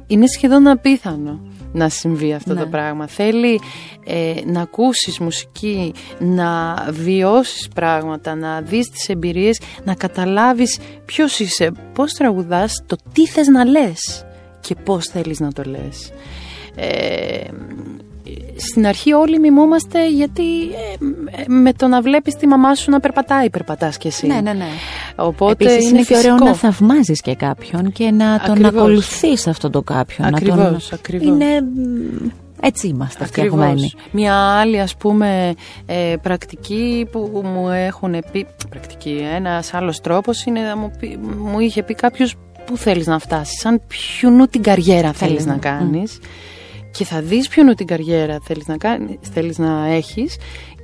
Είναι 0.08 0.28
σχεδόν 0.28 0.68
απίθανο 0.68 1.40
να 1.71 1.89
συμβεί 1.89 2.34
αυτό 2.34 2.53
το 2.53 2.60
ναι. 2.60 2.69
πράγμα. 2.69 3.08
Θέλει 3.08 3.60
ε, 4.05 4.34
να 4.45 4.62
ακούσεις 4.62 5.19
μουσική, 5.19 5.93
να 6.19 6.75
βιώσεις 6.89 7.67
πράγματα, 7.67 8.36
να 8.36 8.62
δεις 8.62 8.89
τις 8.89 9.10
εμπειρίες, 9.10 9.62
να 9.84 9.93
καταλάβεις 9.93 10.79
ποιος 11.05 11.39
είσαι, 11.39 11.71
πώς 11.93 12.13
τραγουδάς, 12.13 12.84
το 12.86 12.95
τι 13.13 13.27
θες 13.27 13.47
να 13.47 13.65
λες 13.65 14.25
και 14.60 14.75
πώς 14.75 15.05
θέλεις 15.05 15.39
να 15.39 15.51
το 15.51 15.63
λες. 15.65 16.12
Ε, 16.75 17.39
στην 18.60 18.88
αρχή 18.88 19.13
όλοι 19.13 19.39
μιμούμαστε 19.39 20.10
γιατί 20.10 20.43
ε, 21.32 21.43
με 21.48 21.74
το 21.74 21.88
να 21.88 22.02
βλέπεις 22.02 22.36
τη 22.36 22.48
μαμά 22.48 22.76
σου 22.76 22.91
να 22.91 23.00
περπατάει, 23.00 23.50
περπατάς 23.50 23.98
κι 23.98 24.08
εσύ. 24.08 24.28
Ναι, 24.28 24.41
ναι, 24.41 24.54
ναι. 24.54 24.67
Οπότε 25.15 25.65
Επίσης 25.65 25.89
είναι, 25.89 26.02
και 26.02 26.17
ωραίο 26.17 26.36
να 26.36 26.54
θαυμάζεις 26.54 27.22
και 27.22 27.36
κάποιον 27.36 27.91
και 27.91 28.12
να 28.12 28.41
τον 28.45 28.65
ακολουθείς 28.65 29.48
αυτόν 29.48 29.72
τον 29.72 29.84
κάποιον. 29.84 30.28
Ακριβώς, 30.28 30.91
ακριβώς. 30.93 31.28
Είναι... 31.28 31.45
Έτσι 32.62 32.88
είμαστε 32.88 33.26
φτιαγμένοι. 33.26 33.91
Μια 34.12 34.36
άλλη 34.36 34.80
ας 34.80 34.95
πούμε 34.95 35.54
ε, 35.86 36.15
πρακτική 36.22 37.08
που 37.12 37.41
μου 37.54 37.69
έχουν 37.69 38.15
πει, 38.32 38.48
πρακτική, 38.69 39.28
ένας 39.36 39.74
άλλος 39.74 40.02
τρόπος 40.02 40.43
είναι 40.43 40.60
να 40.62 40.78
μου, 40.78 40.91
μου 41.38 41.60
είχε 41.60 41.84
πει 41.84 41.93
κάποιος 41.93 42.36
πού 42.65 42.78
θέλεις 42.78 43.08
να 43.08 43.19
φτάσεις, 43.19 43.60
σαν 43.60 43.82
ποιονού 43.88 44.45
την 44.45 44.63
καριέρα 44.63 45.13
θέλεις 45.13 45.45
να 45.45 45.58
κάνεις 45.58 46.19
και 46.91 47.06
θα 47.06 47.21
δεις 47.21 47.47
ποιον 47.47 47.75
την 47.75 47.88
καριέρα 47.88 48.39
θέλεις 48.43 48.67
να, 48.67 48.78
κάνεις, 48.78 49.17
θέλεις 49.34 49.58
να 49.58 49.88
έχεις 49.88 50.38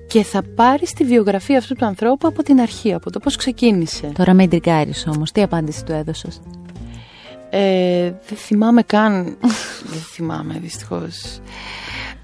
και 0.08 0.24
θα 0.24 0.44
πάρεις 0.56 0.94
τη 0.94 1.04
βιογραφία 1.04 1.58
αυτού 1.58 1.76
του 1.76 1.86
ανθρώπου 1.86 2.28
από 2.28 2.44
την 2.44 2.60
αρχή, 2.60 2.94
από 2.94 3.12
το 3.12 3.20
πώς 3.20 3.36
ξεκίνησε. 3.36 4.12
Τώρα 4.18 4.34
με 4.34 4.44
εντρικάρεις 4.44 5.08
όμως. 5.08 5.32
Τι 5.32 5.42
απάντηση 5.42 5.84
του 5.86 5.92
έδωσες; 5.92 6.42
Ε, 7.50 8.14
δεν 8.28 8.38
θυμάμαι 8.38 8.82
καν. 8.82 9.38
δεν 9.92 10.02
θυμάμαι 10.14 10.60
δυστυχώς. 10.62 11.40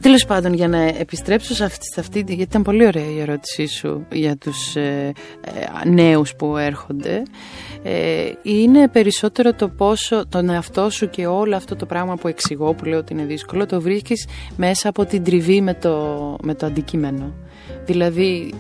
Τέλος 0.02 0.26
πάντων, 0.26 0.54
για 0.54 0.68
να 0.68 0.78
επιστρέψω 0.78 1.54
σε 1.54 1.64
αυτή, 1.64 1.86
σε 1.94 2.00
αυτή, 2.00 2.20
γιατί 2.28 2.42
ήταν 2.42 2.62
πολύ 2.62 2.86
ωραία 2.86 3.10
η 3.12 3.20
ερώτησή 3.20 3.66
σου 3.66 4.06
για 4.12 4.38
τους 4.38 4.76
ε, 4.76 5.12
ε, 5.84 5.90
νέους 5.90 6.36
που 6.36 6.58
έρχονται. 6.58 7.24
Ε, 7.84 8.32
είναι 8.42 8.88
περισσότερο 8.88 9.54
το 9.54 9.68
πόσο 9.68 10.26
τον 10.30 10.50
εαυτό 10.50 10.90
σου 10.90 11.10
και 11.10 11.26
όλο 11.26 11.56
αυτό 11.56 11.76
το 11.76 11.86
πράγμα 11.86 12.16
που 12.16 12.28
εξηγώ, 12.28 12.74
που 12.74 12.86
λέω 12.86 13.00
ότι 13.00 13.14
είναι 13.14 13.26
δύσκολο, 13.26 13.66
το 13.66 13.82
βρίσκεις 13.82 14.28
μέσα 14.56 14.90
από 14.90 15.06
την 15.06 15.24
τριβή 15.24 15.62
με 15.62 15.74
το, 15.74 16.38
με 16.42 16.56
το 16.56 16.66
αντικείμενο. 16.66 17.34
Δηλαδή, 17.86 18.54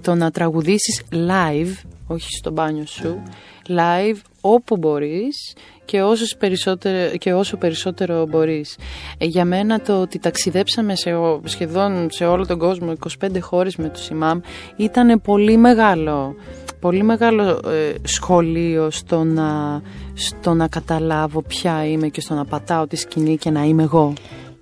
το 0.00 0.14
να 0.14 0.30
τραγουδήσεις 0.30 1.02
live, 1.12 1.86
όχι 2.06 2.28
στο 2.30 2.50
μπάνιο 2.50 2.86
σου, 2.86 3.22
live 3.68 4.16
όπου 4.40 4.76
μπορείς 4.76 5.54
και 5.84 6.02
όσο 6.02 6.36
περισσότερο, 6.38 7.16
και 7.16 7.32
όσο 7.32 7.56
περισσότερο 7.56 8.26
μπορείς. 8.26 8.76
Ε, 9.18 9.24
για 9.24 9.44
μένα 9.44 9.80
το 9.80 10.00
ότι 10.00 10.18
ταξιδέψαμε 10.18 10.96
σε, 10.96 11.10
σχεδόν 11.44 12.08
σε 12.10 12.24
όλο 12.24 12.46
τον 12.46 12.58
κόσμο, 12.58 12.92
25 13.24 13.40
χώρες 13.40 13.76
με 13.76 13.88
τους 13.88 14.08
ΙΜΑΜ, 14.08 14.40
ήταν 14.76 15.20
πολύ 15.20 15.56
μεγάλο, 15.56 16.36
πολύ 16.84 17.02
μεγάλο 17.02 17.42
ε, 17.42 17.94
σχολείο 18.02 18.90
στο 18.90 19.24
να, 19.24 19.80
στο 20.14 20.54
να 20.54 20.68
καταλάβω 20.68 21.42
ποια 21.42 21.86
είμαι 21.86 22.08
και 22.08 22.20
στο 22.20 22.34
να 22.34 22.44
πατάω 22.44 22.86
τη 22.86 22.96
σκηνή 22.96 23.36
και 23.36 23.50
να 23.50 23.62
είμαι 23.64 23.82
εγώ. 23.82 24.12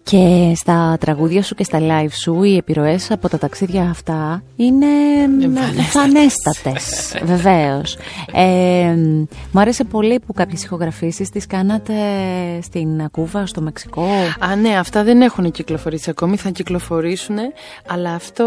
Και 0.05 0.53
στα 0.57 0.97
τραγούδια 1.01 1.43
σου 1.43 1.55
και 1.55 1.65
στα 1.65 1.79
live 1.81 2.13
σου 2.23 2.43
οι 2.43 2.57
επιρροές 2.57 3.11
από 3.11 3.29
τα 3.29 3.39
ταξίδια 3.39 3.83
αυτά 3.91 4.43
είναι 4.57 4.87
εμφανέστατες, 5.43 7.15
βεβαίως. 7.33 7.97
Ε, 8.33 8.95
μου 9.53 9.61
άρεσε 9.61 9.85
πολύ 9.85 10.21
που 10.27 10.33
κάποιες 10.33 10.65
ηχογραφήσεις 10.65 11.31
τις 11.31 11.47
κάνατε 11.47 11.93
στην 12.63 13.11
Κούβα, 13.11 13.47
στο 13.47 13.61
Μεξικό. 13.61 14.07
Α, 14.39 14.57
ναι, 14.57 14.79
αυτά 14.79 15.05
δεν 15.05 15.23
έχουν 15.23 15.51
κυκλοφορήσει 15.51 16.11
ακόμη, 16.11 16.37
θα 16.37 16.51
κυκλοφορήσουν, 16.51 17.37
αλλά 17.87 18.15
αυτό, 18.15 18.45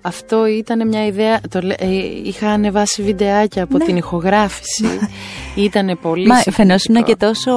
αυτό 0.00 0.46
ήταν 0.46 0.88
μια 0.88 1.06
ιδέα, 1.06 1.40
το, 1.48 1.58
ε, 1.58 1.86
είχα 2.24 2.48
ανεβάσει 2.48 3.02
βιντεάκια 3.02 3.62
από 3.62 3.78
ναι. 3.78 3.84
την 3.84 3.96
ηχογράφηση, 3.96 4.84
ήταν 5.66 5.98
πολύ 6.02 6.26
Μα 6.26 6.36
φαινόσουν 6.36 7.04
και 7.04 7.16
τόσο 7.16 7.52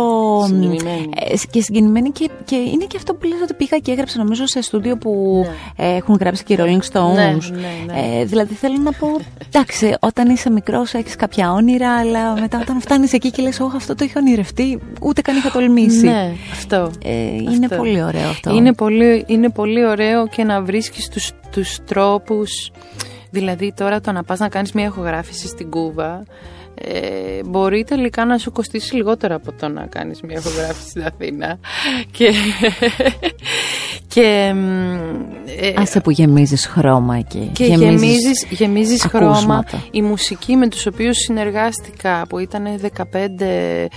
συγκινημένη. 0.45 1.09
Ε, 1.29 1.35
και 1.51 1.61
συγκινημένη 1.61 2.11
και, 2.11 2.29
και 2.45 2.55
είναι 2.55 2.85
και 2.85 2.97
αυτό 3.03 3.15
που 3.15 3.27
λες 3.27 3.41
ότι 3.41 3.53
πήγα 3.53 3.77
και 3.77 3.91
έγραψα 3.91 4.17
νομίζω 4.17 4.45
σε 4.47 4.61
στούντιο 4.61 4.97
που 4.97 5.43
ναι. 5.77 5.95
έχουν 5.95 6.17
γράψει 6.19 6.43
και 6.43 6.53
οι 6.53 6.57
Rolling 6.59 6.91
Stones. 6.91 7.13
Ναι, 7.15 7.35
ναι, 7.51 7.93
ναι. 7.93 8.19
ε, 8.19 8.25
δηλαδή 8.25 8.53
θέλω 8.53 8.77
να 8.77 8.91
πω, 8.91 9.07
εντάξει, 9.47 9.95
όταν 9.99 10.29
είσαι 10.29 10.49
μικρός 10.49 10.93
έχεις 10.93 11.15
κάποια 11.15 11.51
όνειρα, 11.51 11.97
αλλά 11.97 12.39
μετά 12.39 12.59
όταν 12.59 12.81
φτάνεις 12.81 13.13
εκεί 13.13 13.31
και 13.31 13.41
λες, 13.41 13.59
όχι 13.59 13.75
αυτό 13.75 13.95
το 13.95 14.05
είχα 14.05 14.19
ονειρευτεί, 14.19 14.79
ούτε 15.01 15.21
καν 15.21 15.37
είχα 15.37 15.51
τολμήσει. 15.51 16.05
Ναι, 16.05 16.33
αυτό. 16.51 16.91
Ε, 17.03 17.11
είναι 17.35 17.67
πολύ 17.67 18.03
ωραίο 18.03 18.29
αυτό. 18.29 18.55
Είναι 18.55 18.73
πολύ, 18.73 19.23
είναι 19.27 19.49
πολύ 19.49 19.85
ωραίο 19.85 20.27
και 20.27 20.43
να 20.43 20.61
βρίσκεις 20.61 21.07
τους, 21.07 21.31
τους 21.51 21.77
τρόπους, 21.85 22.71
δηλαδή 23.29 23.73
τώρα 23.75 24.01
το 24.01 24.11
να 24.11 24.23
πας 24.23 24.39
να 24.39 24.49
κάνεις 24.49 24.71
μια 24.71 24.85
ηχογράφηση 24.85 25.47
στην 25.47 25.69
Κούβα, 25.69 26.23
ε, 26.85 27.43
μπορεί 27.45 27.83
τελικά 27.83 28.25
να 28.25 28.37
σου 28.37 28.51
κοστίσει 28.51 28.95
λιγότερο 28.95 29.35
από 29.35 29.51
το 29.51 29.67
να 29.67 29.85
κάνεις 29.85 30.21
μια 30.21 30.37
ηχογράφηση 30.37 30.89
στην 30.89 31.03
Αθήνα. 31.03 31.59
Και, 32.11 32.33
και 34.07 34.53
ε, 35.59 35.73
Άσε 35.75 35.99
που 35.99 36.11
γεμίζεις 36.11 36.65
χρώμα 36.65 37.15
εκεί. 37.15 37.49
και 37.53 37.65
γεμίζεις, 37.65 38.45
γεμίζεις, 38.49 39.05
χρώμα. 39.05 39.63
η 39.91 40.01
μουσική 40.01 40.55
με 40.55 40.67
τους 40.67 40.85
οποίους 40.85 41.17
συνεργάστηκα 41.17 42.25
που 42.29 42.39
ήταν 42.39 42.63
15 42.97 43.05
ε, 43.39 43.87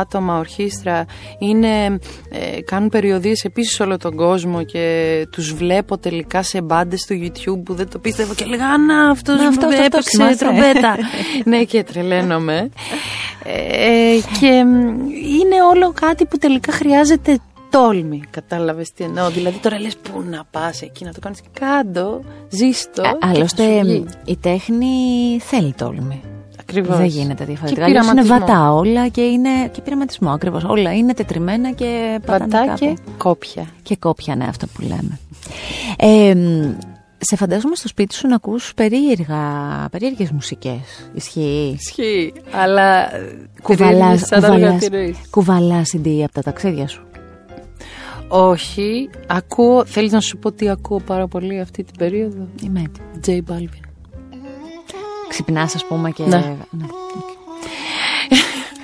άτομα 0.00 0.38
ορχήστρα 0.38 1.04
είναι, 1.38 1.84
ε, 2.30 2.60
κάνουν 2.64 2.88
περιοδίες 2.88 3.44
επίσης 3.44 3.80
όλο 3.80 3.96
τον 3.96 4.16
κόσμο 4.16 4.62
και 4.62 5.26
τους 5.30 5.54
βλέπω 5.54 5.98
τελικά 5.98 6.42
σε 6.42 6.62
μπάντες 6.62 7.00
στο 7.00 7.14
YouTube 7.18 7.62
που 7.64 7.74
δεν 7.74 7.88
το 7.88 7.98
πίστευα 7.98 8.34
και 8.34 8.44
έλεγα 8.44 8.78
να 8.78 9.10
αυτός 9.10 9.40
να, 9.40 9.48
αυτός, 9.48 9.74
έπαιξε 9.74 10.36
τρομπέτα 10.38 10.96
ναι 11.50 11.64
και 11.64 11.82
τρελαίνομαι. 12.00 12.70
Ε, 13.44 14.38
και 14.40 14.46
είναι 15.40 15.62
όλο 15.74 15.92
κάτι 16.00 16.26
που 16.26 16.38
τελικά 16.38 16.72
χρειάζεται 16.72 17.38
τόλμη. 17.70 18.22
Κατάλαβες 18.30 18.92
τι 18.92 19.04
εννοώ. 19.04 19.30
Δηλαδή 19.30 19.58
τώρα 19.58 19.80
λες 19.80 19.96
πού 19.96 20.24
να 20.30 20.44
πας 20.50 20.82
εκεί 20.82 21.04
να 21.04 21.12
το 21.12 21.20
κάνεις. 21.20 21.40
Κάντο, 21.60 22.20
ζήστο. 22.48 23.02
Ε, 23.02 23.10
άλλωστε 23.20 23.64
η 24.24 24.36
τέχνη 24.36 24.86
θέλει 25.40 25.72
τόλμη. 25.72 26.20
Ακριβώς. 26.60 26.96
Δεν 26.96 27.06
γίνεται 27.06 27.44
διαφορετικά. 27.44 27.86
Και 27.86 27.90
είναι 27.90 28.22
βατά 28.22 28.72
όλα 28.72 29.08
και 29.08 29.20
είναι. 29.20 29.48
και 29.72 29.80
πειραματισμό 29.80 30.30
ακριβώς. 30.30 30.64
Όλα 30.64 30.94
είναι 30.94 31.14
τετριμένα 31.14 31.72
και 31.72 32.20
πατάνε. 32.26 32.74
και 32.74 32.96
κόπια. 33.16 33.66
Και 33.82 33.96
κόπια, 33.96 34.36
ναι, 34.36 34.44
αυτό 34.44 34.66
που 34.66 34.80
λέμε. 34.82 35.18
Ε, 35.96 36.34
σε 37.20 37.36
φαντάζομαι 37.36 37.74
στο 37.74 37.88
σπίτι 37.88 38.14
σου 38.14 38.28
να 38.28 38.34
ακούς 38.34 38.74
περίεργα, 38.74 39.38
περίεργες 39.90 40.30
μουσικές. 40.30 41.10
Ισχύει. 41.14 41.78
Ισχύει, 41.80 42.32
αλλά 42.52 43.08
κουβαλάς, 43.62 44.28
κουβαλάς, 44.28 44.88
κουβαλάς 45.30 45.94
CD 45.96 46.20
από 46.22 46.32
τα 46.32 46.42
ταξίδια 46.42 46.88
σου. 46.88 47.04
Όχι, 48.28 49.10
ακούω, 49.26 49.84
θέλεις 49.84 50.12
να 50.12 50.20
σου 50.20 50.38
πω 50.38 50.52
τι 50.52 50.68
ακούω 50.68 51.00
πάρα 51.00 51.26
πολύ 51.26 51.60
αυτή 51.60 51.84
την 51.84 51.94
περίοδο; 51.98 52.48
Είμαι 52.62 52.82
έτοιμη. 53.20 53.42
J 53.46 53.52
Balvin. 53.52 53.88
Ξυπνάς 55.28 55.74
ας 55.74 55.86
πούμε 55.86 56.10
και... 56.10 56.22
Ναι. 56.22 56.56
ναι. 56.70 56.86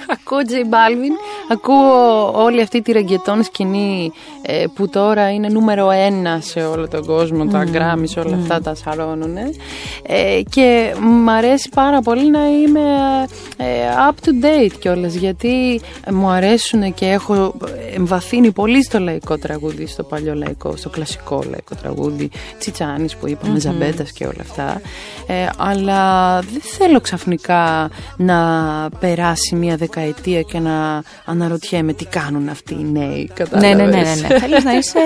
ακούω 0.14 0.38
J 0.48 0.52
Balvin, 0.52 1.14
ακούω 1.48 2.32
όλη 2.44 2.60
αυτή 2.62 2.82
τη 2.82 2.92
ρεγκετόν 2.92 3.42
σκηνή 3.42 4.12
ε, 4.42 4.64
που 4.74 4.88
τώρα 4.88 5.32
είναι 5.32 5.48
νούμερο 5.48 5.90
ένα 5.90 6.40
σε 6.40 6.60
όλο 6.60 6.88
τον 6.88 7.04
κόσμο, 7.04 7.44
mm. 7.44 7.50
τα 7.50 7.64
γκράμις, 7.64 8.16
όλα 8.16 8.36
αυτά 8.36 8.60
τα 8.60 8.74
σαρώνουν 8.74 9.36
ε, 9.36 10.40
και 10.50 10.94
μου 11.00 11.30
αρέσει 11.30 11.68
πάρα 11.74 12.00
πολύ 12.00 12.30
να 12.30 12.46
είμαι 12.46 12.80
ε, 13.56 13.64
up 14.08 14.26
to 14.26 14.44
date 14.44 14.72
κιόλας 14.78 15.14
γιατί 15.14 15.80
μου 16.12 16.28
αρέσουν 16.28 16.94
και 16.94 17.06
έχω 17.06 17.54
εμβαθύνει 17.94 18.52
πολύ 18.52 18.84
στο 18.84 18.98
λαϊκό 18.98 19.38
τραγούδι, 19.38 19.86
στο 19.86 20.02
παλιό 20.02 20.34
λαϊκό, 20.34 20.76
στο 20.76 20.88
κλασικό 20.88 21.42
λαϊκό 21.50 21.74
τραγούδι 21.82 22.30
Τσιτσάνης 22.58 23.16
που 23.16 23.28
είπαμε, 23.28 23.54
mm-hmm. 23.54 23.60
Ζαμπέτας 23.60 24.12
και 24.12 24.24
όλα 24.24 24.40
αυτά 24.40 24.80
αλλά 25.56 26.40
δεν 26.40 26.60
θέλω 26.60 27.00
ξαφνικά 27.00 27.90
να 28.16 28.38
περάσει 29.00 29.54
μια 29.54 29.76
δεκαετία 29.76 30.42
και 30.42 30.58
να 30.58 31.02
αναρωτιέμαι 31.42 31.92
τι 31.92 32.04
κάνουν 32.04 32.48
αυτοί 32.48 32.74
οι 32.74 32.84
νέοι. 32.92 33.30
Ναι, 33.50 33.58
ναι, 33.58 33.74
ναι, 33.74 33.84
ναι, 33.84 34.14
ναι. 34.28 34.38
Θέλεις 34.38 34.64
να 34.64 34.72
είσαι, 34.72 34.98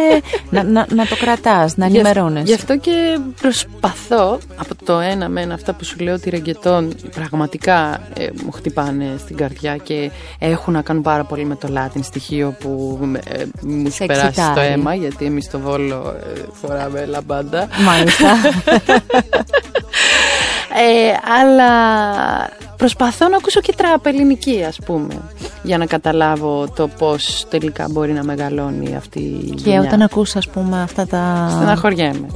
να, 0.51 0.63
να, 0.63 0.87
να 0.95 1.07
το 1.07 1.17
κρατάς, 1.17 1.77
να 1.77 1.85
ενημερώνεσαι. 1.85 2.45
Γι' 2.45 2.55
αυτό 2.55 2.77
και 2.79 3.19
προσπαθώ 3.41 4.39
από 4.57 4.75
το 4.85 4.99
ένα 4.99 5.29
με 5.29 5.41
ένα 5.41 5.55
αυτά 5.55 5.73
που 5.73 5.85
σου 5.85 5.99
λέω 5.99 6.15
ότι 6.15 6.31
ρεγκετόν 6.31 6.95
πραγματικά 7.15 8.01
ε, 8.19 8.27
μου 8.45 8.51
χτυπάνε 8.51 9.15
στην 9.19 9.37
καρδιά 9.37 9.77
και 9.77 10.11
έχουν 10.39 10.73
να 10.73 10.83
κάνουν 10.83 11.03
πάρα 11.03 11.25
πολύ 11.25 11.45
με 11.45 11.57
το 11.57 11.69
Latin 11.75 12.01
στοιχείο 12.03 12.57
που 12.61 12.99
ε, 13.25 13.45
μου 13.61 13.87
έχει 13.87 14.07
περάσει 14.07 14.41
στο 14.41 14.61
αίμα 14.61 14.95
γιατί 14.95 15.25
εμείς 15.25 15.45
στο 15.45 15.59
Βόλο 15.59 16.17
ε, 16.37 16.41
φοράμε 16.53 17.05
λαμπάντα. 17.05 17.69
Μάλιστα. 17.85 18.37
Ε, 20.73 21.13
αλλά 21.41 21.71
προσπαθώ 22.81 23.29
να 23.29 23.37
ακούσω 23.37 23.61
και 23.61 23.73
τραπ 23.77 24.07
ελληνική 24.07 24.65
ας 24.69 24.79
πούμε 24.85 25.15
για 25.63 25.79
να 25.79 25.87
καταλάβω 25.87 26.69
το 26.75 26.89
πώς 26.89 27.47
τελικά 27.49 27.87
μπορεί 27.91 28.13
να 28.13 28.25
μεγαλώνει 28.25 28.97
αυτή 28.97 29.19
η 29.19 29.55
Και 29.65 29.79
όταν 29.79 30.03
ακούς 30.03 30.37
ας 30.37 30.49
πούμε 30.49 30.83
αυτά 30.83 31.07
τα... 31.07 31.49
Στεναχωριέμαι. 31.57 32.27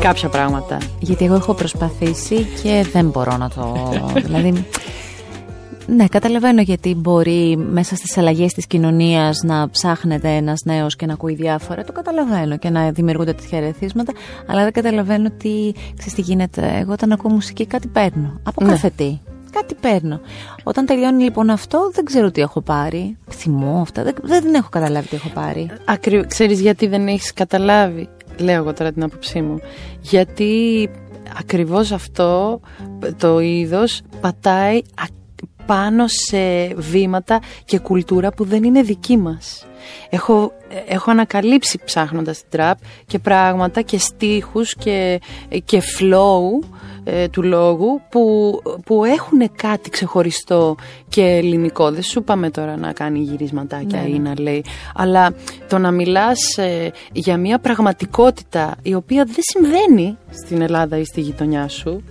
Κάποια 0.00 0.28
πράγματα. 0.28 0.78
Γιατί 0.98 1.24
εγώ 1.24 1.34
έχω 1.34 1.54
προσπαθήσει 1.54 2.46
και 2.62 2.86
δεν 2.92 3.06
μπορώ 3.06 3.36
να 3.36 3.48
το... 3.48 3.90
δηλαδή 4.26 4.64
ναι, 5.96 6.06
καταλαβαίνω 6.06 6.60
γιατί 6.60 6.94
μπορεί 6.94 7.56
μέσα 7.56 7.96
στις 7.96 8.18
αλλαγές 8.18 8.52
της 8.52 8.66
κοινωνίας 8.66 9.42
να 9.42 9.70
ψάχνεται 9.70 10.28
ένας 10.28 10.62
νέος 10.64 10.96
και 10.96 11.06
να 11.06 11.12
ακούει 11.12 11.34
διάφορα. 11.34 11.84
Το 11.84 11.92
καταλαβαίνω 11.92 12.56
και 12.56 12.70
να 12.70 12.90
δημιουργούνται 12.90 13.32
τέτοια 13.32 13.58
ερεθίσματα, 13.58 14.12
αλλά 14.46 14.62
δεν 14.62 14.72
καταλαβαίνω 14.72 15.30
τι, 15.30 15.72
ξέρεις 15.96 16.14
τι 16.14 16.20
γίνεται. 16.20 16.76
Εγώ 16.80 16.92
όταν 16.92 17.12
ακούω 17.12 17.32
μουσική 17.32 17.66
κάτι 17.66 17.88
παίρνω. 17.88 18.40
Από 18.42 18.64
ναι. 18.64 18.70
κάθε 18.70 18.90
τι. 18.96 19.18
Κάτι 19.50 19.74
παίρνω. 19.74 20.20
Όταν 20.62 20.86
τελειώνει 20.86 21.22
λοιπόν 21.22 21.50
αυτό, 21.50 21.90
δεν 21.94 22.04
ξέρω 22.04 22.30
τι 22.30 22.40
έχω 22.40 22.60
πάρει. 22.60 23.16
Θυμώ 23.30 23.80
αυτά. 23.80 24.02
Δεν, 24.02 24.14
δεν 24.22 24.54
έχω 24.54 24.68
καταλάβει 24.68 25.08
τι 25.08 25.16
έχω 25.16 25.28
πάρει. 25.28 25.70
Ακριβώς. 25.84 26.26
Ξέρεις 26.26 26.60
γιατί 26.60 26.86
δεν 26.86 27.06
έχεις 27.06 27.32
καταλάβει. 27.32 28.08
Λέω 28.38 28.54
εγώ 28.54 28.72
τώρα 28.72 28.92
την 28.92 29.02
άποψή 29.02 29.40
μου. 29.40 29.60
Γιατί 30.00 30.88
ακριβώς 31.38 31.92
αυτό 31.92 32.60
το 33.16 33.40
είδος 33.40 34.02
πατάει 34.20 34.80
πάνω 35.70 36.04
σε 36.06 36.66
βήματα 36.76 37.40
και 37.64 37.78
κουλτούρα 37.78 38.32
που 38.32 38.44
δεν 38.44 38.62
είναι 38.62 38.82
δική 38.82 39.16
μας. 39.16 39.66
Έχω, 40.10 40.52
έχω 40.88 41.10
ανακαλύψει 41.10 41.80
ψάχνοντας 41.84 42.38
την 42.38 42.46
τραπ 42.50 42.78
και 43.06 43.18
πράγματα 43.18 43.80
και 43.80 43.98
στίχους 43.98 44.74
και, 44.74 45.20
και 45.64 45.82
flow 45.98 46.66
ε, 47.04 47.28
του 47.28 47.42
λόγου 47.42 48.00
που, 48.08 48.54
που 48.84 49.04
έχουν 49.04 49.50
κάτι 49.56 49.90
ξεχωριστό 49.90 50.76
και 51.08 51.22
ελληνικό. 51.22 51.90
Δεν 51.90 52.02
σου 52.02 52.22
πάμε 52.22 52.50
τώρα 52.50 52.76
να 52.76 52.92
κάνει 52.92 53.18
γυρισματάκια 53.18 54.00
ναι. 54.02 54.08
ή 54.08 54.18
να 54.18 54.34
λέει, 54.38 54.64
αλλά 54.94 55.34
το 55.68 55.78
να 55.78 55.90
μιλάς 55.90 56.58
ε, 56.58 56.90
για 57.12 57.36
μια 57.36 57.58
πραγματικότητα 57.58 58.76
η 58.82 58.94
οποία 58.94 59.24
δεν 59.24 59.42
συμβαίνει 59.52 60.16
στην 60.30 60.60
Ελλάδα 60.60 60.98
ή 60.98 61.04
στη 61.04 61.20
γειτονιά 61.20 61.68
σου 61.68 62.02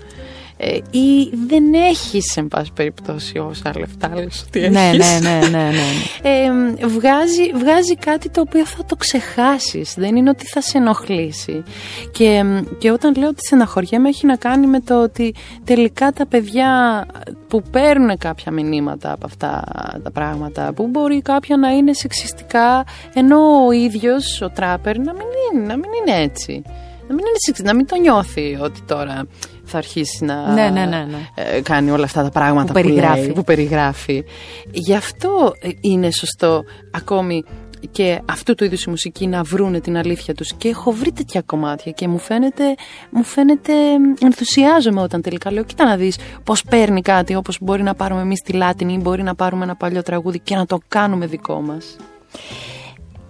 ε, 0.62 0.76
ή 0.76 1.30
δεν 1.48 1.74
έχεις 1.74 2.38
εν 2.38 2.48
πάση 2.48 2.72
περιπτώσει 2.74 3.38
όσα 3.38 3.72
λεφτά 3.78 4.12
λες 4.15 4.43
ότι 4.48 4.69
ναι, 4.69 4.89
έχεις. 4.89 5.22
Ναι, 5.22 5.30
ναι, 5.30 5.48
ναι, 5.48 5.69
ναι. 5.69 5.88
Ε, 6.30 6.88
βγάζει, 6.88 7.52
βγάζει 7.54 7.95
κάτι 7.95 8.30
το 8.30 8.41
οποίο 8.41 8.65
θα 8.65 8.86
το 8.86 8.95
ξεχάσεις, 8.95 9.93
δεν 9.98 10.15
είναι 10.15 10.30
ότι 10.30 10.45
θα 10.45 10.62
σε 10.62 10.78
ενοχλήσει. 10.78 11.63
Και, 12.12 12.43
και 12.78 12.91
όταν 12.91 13.15
λέω 13.17 13.28
ότι 13.28 13.45
στεναχωριέμαι 13.45 14.10
έχει 14.10 14.26
να 14.26 14.36
κάνει 14.36 14.67
με 14.67 14.80
το 14.80 15.02
ότι 15.04 15.36
τελικά 15.63 16.12
τα 16.12 16.28
παιδιά 16.28 17.06
που 17.48 17.62
παίρνουν 17.72 18.17
κάποια 18.17 18.52
μηνύματα 18.52 19.12
από 19.12 19.26
αυτά 19.26 19.63
τα 20.04 20.12
πράγματα, 20.12 20.74
που 20.74 20.88
μπορεί 20.88 21.22
κάποια 21.22 21.58
να 21.58 21.69
είναι 21.69 21.93
σεξιστικά, 21.93 22.84
ενώ 23.13 23.65
ο 23.67 23.72
ίδιος, 23.72 24.41
ο 24.41 24.50
τράπερ, 24.50 24.98
να 24.98 25.13
μην 25.13 25.28
είναι, 25.54 25.65
να 25.65 25.78
μην 25.78 25.89
είναι 26.00 26.22
έτσι. 26.22 26.62
Να 27.08 27.15
μην, 27.15 27.24
είναι, 27.26 27.67
να 27.69 27.76
μην 27.76 27.86
το 27.86 27.95
νιώθει 27.95 28.58
ότι 28.62 28.82
τώρα 28.82 29.28
θα 29.69 29.77
αρχίσει 29.77 30.25
να 30.25 30.53
ναι, 30.53 30.69
ναι, 30.69 30.86
ναι, 30.86 31.05
ναι. 31.10 31.29
Ε, 31.36 31.62
κάνει 31.62 31.91
όλα 31.91 32.03
αυτά 32.03 32.23
τα 32.23 32.29
πράγματα 32.29 32.67
που, 32.67 32.82
περιγράφει. 32.82 33.27
Που, 33.27 33.34
που 33.34 33.43
περιγράφει. 33.43 34.23
Γι' 34.71 34.95
αυτό 34.95 35.53
είναι 35.82 36.12
σωστό 36.12 36.63
ακόμη 36.91 37.43
και 37.91 38.21
αυτού 38.25 38.55
του 38.55 38.63
είδους 38.63 38.84
η 38.84 38.89
μουσική 38.89 39.27
να 39.27 39.43
βρούνε 39.43 39.79
την 39.79 39.97
αλήθεια 39.97 40.34
τους 40.34 40.53
και 40.53 40.67
έχω 40.67 40.91
βρει 40.91 41.12
τέτοια 41.12 41.41
κομμάτια 41.41 41.91
και 41.91 42.08
μου 42.08 42.17
φαίνεται, 42.17 42.63
μου 43.10 43.23
φαίνεται 43.23 43.73
ενθουσιάζομαι 44.21 45.01
όταν 45.01 45.21
τελικά 45.21 45.51
λέω 45.51 45.63
κοίτα 45.63 45.86
να 45.86 45.95
δεις 45.95 46.17
πως 46.43 46.63
παίρνει 46.63 47.01
κάτι 47.01 47.36
όπως 47.36 47.58
μπορεί 47.62 47.84
να 47.84 47.95
πάρουμε 47.95 48.21
εμείς 48.21 48.39
τη 48.39 48.53
Λάτινη 48.53 48.93
ή 48.93 48.99
μπορεί 49.01 49.23
να 49.23 49.36
πάρουμε 49.36 49.63
ένα 49.63 49.75
παλιό 49.75 50.01
τραγούδι 50.01 50.39
και 50.39 50.55
να 50.55 50.65
το 50.65 50.79
κάνουμε 50.88 51.25
δικό 51.25 51.62
μας. 51.62 51.95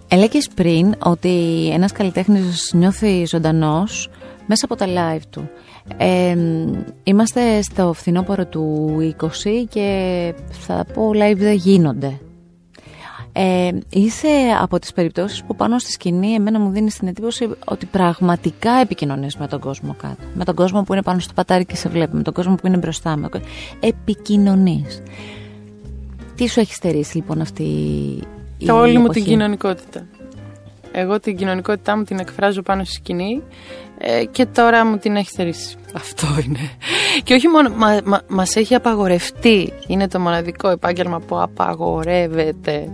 Έλεγες 0.08 0.48
πριν 0.54 0.94
ότι 0.98 1.68
ένας 1.72 1.92
καλλιτέχνης 1.92 2.70
νιώθει 2.74 3.24
ζωντανός 3.26 4.08
μέσα 4.46 4.64
από 4.64 4.76
τα 4.76 4.86
live 4.86 5.22
του. 5.30 5.50
Ε, 5.96 6.36
είμαστε 7.02 7.62
στο 7.62 7.92
φθινόπωρο 7.92 8.46
του 8.46 8.96
20 9.20 9.28
και 9.68 10.34
θα 10.50 10.86
πω 10.94 11.10
live 11.14 11.36
δεν 11.36 11.54
γίνονται. 11.54 12.18
Ε, 13.32 13.70
είσαι 13.90 14.28
από 14.60 14.78
τις 14.78 14.92
περιπτώσεις 14.92 15.42
που 15.42 15.56
πάνω 15.56 15.78
στη 15.78 15.90
σκηνή 15.90 16.32
εμένα 16.32 16.58
μου 16.58 16.70
δίνεις 16.70 16.94
την 16.98 17.08
εντύπωση 17.08 17.50
ότι 17.64 17.86
πραγματικά 17.86 18.72
επικοινωνείς 18.72 19.36
με 19.36 19.46
τον 19.46 19.60
κόσμο 19.60 19.94
κάτω. 20.02 20.22
Με 20.34 20.44
τον 20.44 20.54
κόσμο 20.54 20.82
που 20.82 20.92
είναι 20.92 21.02
πάνω 21.02 21.18
στο 21.18 21.32
πατάρι 21.34 21.64
και 21.64 21.76
σε 21.76 21.88
βλέπει. 21.88 22.16
Με 22.16 22.22
τον 22.22 22.32
κόσμο 22.32 22.54
που 22.54 22.66
είναι 22.66 22.76
μπροστά 22.76 23.18
μου. 23.18 23.28
Επικοινωνείς. 23.80 25.02
Τι 26.34 26.48
σου 26.48 26.60
έχει 26.60 26.74
στερήσει 26.74 27.16
λοιπόν 27.16 27.40
αυτή 27.40 27.62
η 28.58 28.66
Το 28.66 28.78
όλη 28.78 28.98
μου 28.98 29.08
την 29.08 29.24
κοινωνικότητα. 29.24 30.06
Εγώ 30.92 31.20
την 31.20 31.36
κοινωνικότητά 31.36 31.96
μου 31.96 32.02
την 32.02 32.18
εκφράζω 32.18 32.62
πάνω 32.62 32.84
στη 32.84 32.94
σκηνή 32.94 33.42
ε, 33.98 34.24
και 34.24 34.46
τώρα 34.46 34.86
μου 34.86 34.98
την 34.98 35.16
έχεις 35.16 35.32
θερήσει. 35.32 35.76
Αυτό 35.94 36.26
είναι. 36.44 36.70
Και 37.22 37.34
όχι 37.34 37.48
μόνο, 37.48 37.68
μα, 37.68 38.00
μα, 38.04 38.20
μας 38.28 38.56
έχει 38.56 38.74
απαγορευτεί. 38.74 39.72
Είναι 39.86 40.08
το 40.08 40.20
μοναδικό 40.20 40.68
επάγγελμα 40.68 41.20
που 41.20 41.40
απαγορεύεται. 41.40 42.88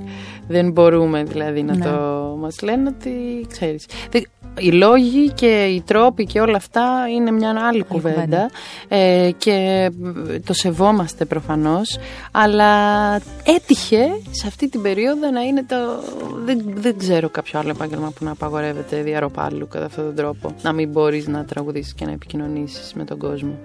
Δεν 0.49 0.71
μπορούμε 0.71 1.25
δηλαδή 1.25 1.63
να 1.63 1.77
ναι. 1.77 1.85
το 1.85 1.91
μας 2.41 2.63
λένε 2.63 2.89
ότι 2.89 3.47
ξέρεις. 3.49 3.87
Οι 4.59 4.71
λόγοι 4.73 5.33
και 5.33 5.65
οι 5.65 5.81
τρόποι 5.81 6.25
και 6.25 6.41
όλα 6.41 6.57
αυτά 6.57 7.07
είναι 7.15 7.31
μια 7.31 7.55
άλλη 7.69 7.83
κουβέντα. 7.83 8.51
ε, 8.89 9.31
και 9.39 9.91
το 10.45 10.53
σεβόμαστε 10.53 11.25
προφανώς 11.25 11.99
αλλά 12.31 13.15
έτυχε 13.45 14.07
σε 14.31 14.47
αυτή 14.47 14.69
την 14.69 14.83
περίοδο 14.83 15.31
να 15.31 15.41
είναι 15.41 15.65
το 15.65 15.77
δεν, 16.45 16.63
δεν 16.75 16.99
ξέρω 16.99 17.29
κάποιο 17.29 17.59
άλλο 17.59 17.71
επάγγελμα 17.71 18.11
που 18.11 18.25
να 18.25 18.31
απαγορεύεται 18.31 19.03
διαρροπάλου 19.03 19.69
κατά 19.69 19.85
αυτόν 19.85 20.05
τον 20.05 20.15
τρόπο. 20.15 20.55
Να 20.63 20.73
μην 20.73 20.89
μπορείς 20.89 21.27
να 21.27 21.45
τραγουδήσεις 21.45 21.95
και 21.95 22.05
να 22.05 22.13
επικοινωνήσεις 22.13 22.93
με 22.95 23.05
τον 23.05 23.19
κόσμο. 23.19 23.59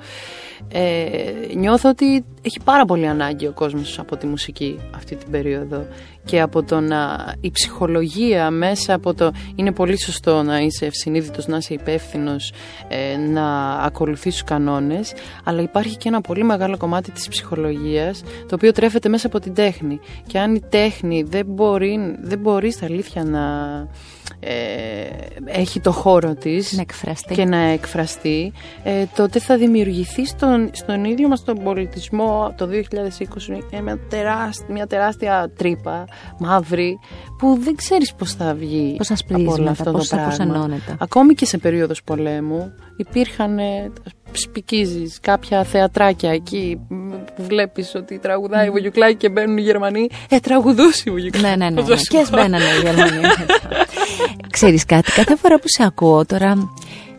Ε, 0.67 1.55
νιώθω 1.55 1.89
ότι 1.89 2.25
έχει 2.41 2.59
πάρα 2.63 2.85
πολύ 2.85 3.07
ανάγκη 3.07 3.47
ο 3.47 3.51
κόσμος 3.51 3.99
από 3.99 4.17
τη 4.17 4.27
μουσική 4.27 4.79
αυτή 4.95 5.15
την 5.15 5.31
περίοδο 5.31 5.85
και 6.25 6.41
από 6.41 6.63
το 6.63 6.79
να 6.79 7.33
η 7.41 7.51
ψυχολογία 7.51 8.49
μέσα 8.49 8.93
από 8.93 9.13
το 9.13 9.31
είναι 9.55 9.71
πολύ 9.71 10.01
σωστό 10.01 10.43
να 10.43 10.59
είσαι 10.59 10.85
ευσυνείδητος, 10.85 11.47
να 11.47 11.57
είσαι 11.57 11.73
υπεύθυνος, 11.73 12.53
ε, 12.87 13.17
να 13.17 13.71
ακολουθείς 13.71 14.33
τους 14.33 14.43
κανόνες 14.43 15.13
αλλά 15.43 15.61
υπάρχει 15.61 15.97
και 15.97 16.07
ένα 16.07 16.21
πολύ 16.21 16.43
μεγάλο 16.43 16.77
κομμάτι 16.77 17.11
της 17.11 17.27
ψυχολογίας 17.27 18.23
το 18.47 18.55
οποίο 18.55 18.71
τρέφεται 18.71 19.09
μέσα 19.09 19.27
από 19.27 19.39
την 19.39 19.53
τέχνη. 19.53 19.99
Και 20.27 20.39
αν 20.39 20.55
η 20.55 20.61
τέχνη 20.69 21.23
δεν 21.23 21.45
μπορεί, 21.45 22.15
δεν 22.21 22.39
μπορεί 22.39 22.71
στα 22.71 22.85
αλήθεια 22.85 23.23
να 23.23 23.41
ε, 24.39 24.51
έχει 25.45 25.79
το 25.79 25.91
χώρο 25.91 26.35
της 26.35 26.83
και 27.33 27.45
να 27.45 27.57
εκφραστεί 27.57 28.51
ε, 28.83 29.03
τότε 29.15 29.39
θα 29.39 29.57
δημιουργηθεί 29.57 30.25
στον, 30.25 30.69
στον 30.73 31.03
ίδιο 31.03 31.27
μας 31.27 31.43
τον 31.43 31.63
πολιτισμό 31.63 32.53
το 32.57 32.69
2020 32.71 33.81
μια 33.83 33.99
τεράστια, 34.09 34.65
μια 34.69 34.87
τεράστια 34.87 35.51
τρύπα 35.57 36.05
μαύρη 36.39 36.99
που 37.37 37.57
δεν 37.59 37.75
ξέρεις 37.75 38.13
πώς 38.13 38.33
θα 38.33 38.53
βγει 38.53 38.95
πώς 38.97 39.11
από 39.11 39.51
όλο 39.51 39.69
αυτό 39.69 39.91
το 39.91 40.05
πράγμα. 40.09 40.69
ακόμη 40.97 41.33
και 41.33 41.45
σε 41.45 41.57
περίοδος 41.57 42.03
πολέμου 42.03 42.73
υπήρχαν 42.97 43.59
σπικίζεις 44.31 45.19
κάποια 45.21 45.63
θεατράκια 45.63 46.31
εκεί 46.31 46.79
που 47.35 47.43
βλέπεις 47.43 47.95
ότι 47.95 48.19
τραγουδάει 48.19 48.67
η 48.67 48.69
Βογιουκλάκη 48.69 49.15
και 49.15 49.29
μπαίνουν 49.29 49.57
οι 49.57 49.61
Γερμανοί. 49.61 50.09
Ε 50.29 50.39
τραγουδούσε 50.39 51.03
η 51.05 51.11
Βογιουκλάκης. 51.11 51.49
Ναι 51.49 51.55
ναι 51.55 51.69
ναι, 51.69 51.81
ναι. 51.81 51.95
και 52.11 52.25
μπαίνανε 52.31 52.63
οι 52.63 52.81
Γερμανοί. 52.83 53.27
Ξέρεις 54.51 54.85
κάτι 54.85 55.11
κάθε 55.11 55.35
φορά 55.35 55.59
που 55.59 55.65
σε 55.67 55.83
ακούω 55.83 56.25
τώρα 56.25 56.69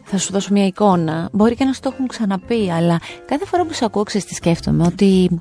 θα 0.05 0.19
σου 0.19 0.33
δώσω 0.33 0.53
μια 0.53 0.67
εικόνα. 0.67 1.29
Μπορεί 1.33 1.55
και 1.55 1.65
να 1.65 1.73
σου 1.73 1.81
το 1.81 1.91
έχουν 1.93 2.07
ξαναπεί 2.07 2.71
αλλά 2.71 3.01
κάθε 3.27 3.47
φορά 3.47 3.65
που 3.65 3.73
σε 3.73 3.85
ακούω 3.85 4.03
ξέρεις 4.03 4.27
τι 4.27 4.35
σκέφτομαι 4.35 4.85
ότι 4.87 5.41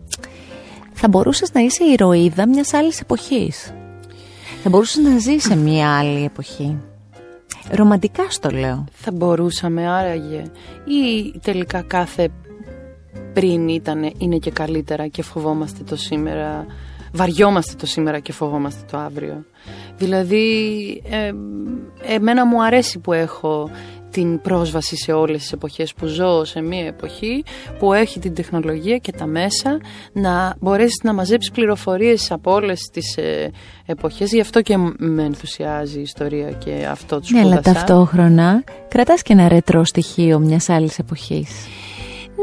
θα 1.02 1.08
μπορούσες 1.08 1.54
να 1.54 1.62
είσαι 1.62 1.84
ηρωίδα 1.84 2.48
μιας 2.48 2.74
άλλης 2.74 3.02
εποχής 3.02 3.74
θα 4.64 4.70
μπορούσες 4.70 5.04
να 5.04 5.18
ζεις 5.18 5.44
σε 5.44 5.56
μια 5.56 5.98
άλλη 5.98 6.24
εποχή 6.24 6.78
Ρομαντικά 7.72 8.30
στο 8.30 8.50
λέω. 8.50 8.86
Θα 8.92 9.12
μπορούσαμε 9.12 9.88
άραγε 9.88 10.44
ή 10.86 11.40
τελικά 11.40 11.82
κάθε 11.82 12.30
πριν 13.34 13.68
ήταν 13.68 14.12
είναι 14.18 14.38
και 14.38 14.52
καλύτερα 14.52 15.08
και 15.08 15.24
φοβόμαστε 15.24 15.84
το 15.84 15.96
σήμερα 15.96 16.66
βαριόμαστε 17.14 17.74
το 17.78 17.86
σήμερα 17.86 18.20
και 18.20 18.32
φοβόμαστε 18.32 18.86
το 18.92 18.98
αύριο. 18.98 19.46
Δηλαδή, 19.98 21.02
ε, 21.10 21.32
εμένα 22.14 22.46
μου 22.46 22.64
αρέσει 22.64 23.00
που 23.00 23.14
έχω 23.14 23.70
την 24.12 24.42
πρόσβαση 24.42 24.98
σε 24.98 25.12
όλες 25.12 25.42
τις 25.42 25.52
εποχές 25.52 25.94
που 25.94 26.06
ζω 26.06 26.46
σε 26.46 26.62
μια 26.62 26.86
εποχή 26.86 27.44
που 27.80 27.94
έχει 27.94 28.20
την 28.20 28.34
τεχνολογία 28.34 28.98
και 28.98 29.12
τα 29.12 29.26
μέσα 29.26 29.78
να 30.14 30.56
μπορέσεις 30.60 31.00
να 31.04 31.14
μαζέψεις 31.14 31.52
πληροφορίες 31.52 32.32
από 32.32 32.52
όλες 32.52 32.90
τις 32.92 33.18
ε, 33.18 33.52
εποχές 33.86 34.32
γι' 34.32 34.42
αυτό 34.42 34.62
και 34.62 34.78
με 34.98 35.24
ενθουσιάζει 35.24 36.00
η 36.00 36.02
ιστορία 36.02 36.52
και 36.52 36.88
αυτό 36.90 37.20
του 37.20 37.26
σπούδασα. 37.26 37.48
Ναι, 37.48 37.54
αλλά 37.54 37.62
ταυτόχρονα 37.62 38.64
κρατάς 38.88 39.22
και 39.22 39.34
ένα 39.34 39.48
ρετρό 39.48 39.84
στοιχείο 39.84 40.40
μιας 40.40 40.70
άλλης 40.70 41.00
εποχής. 41.00 41.50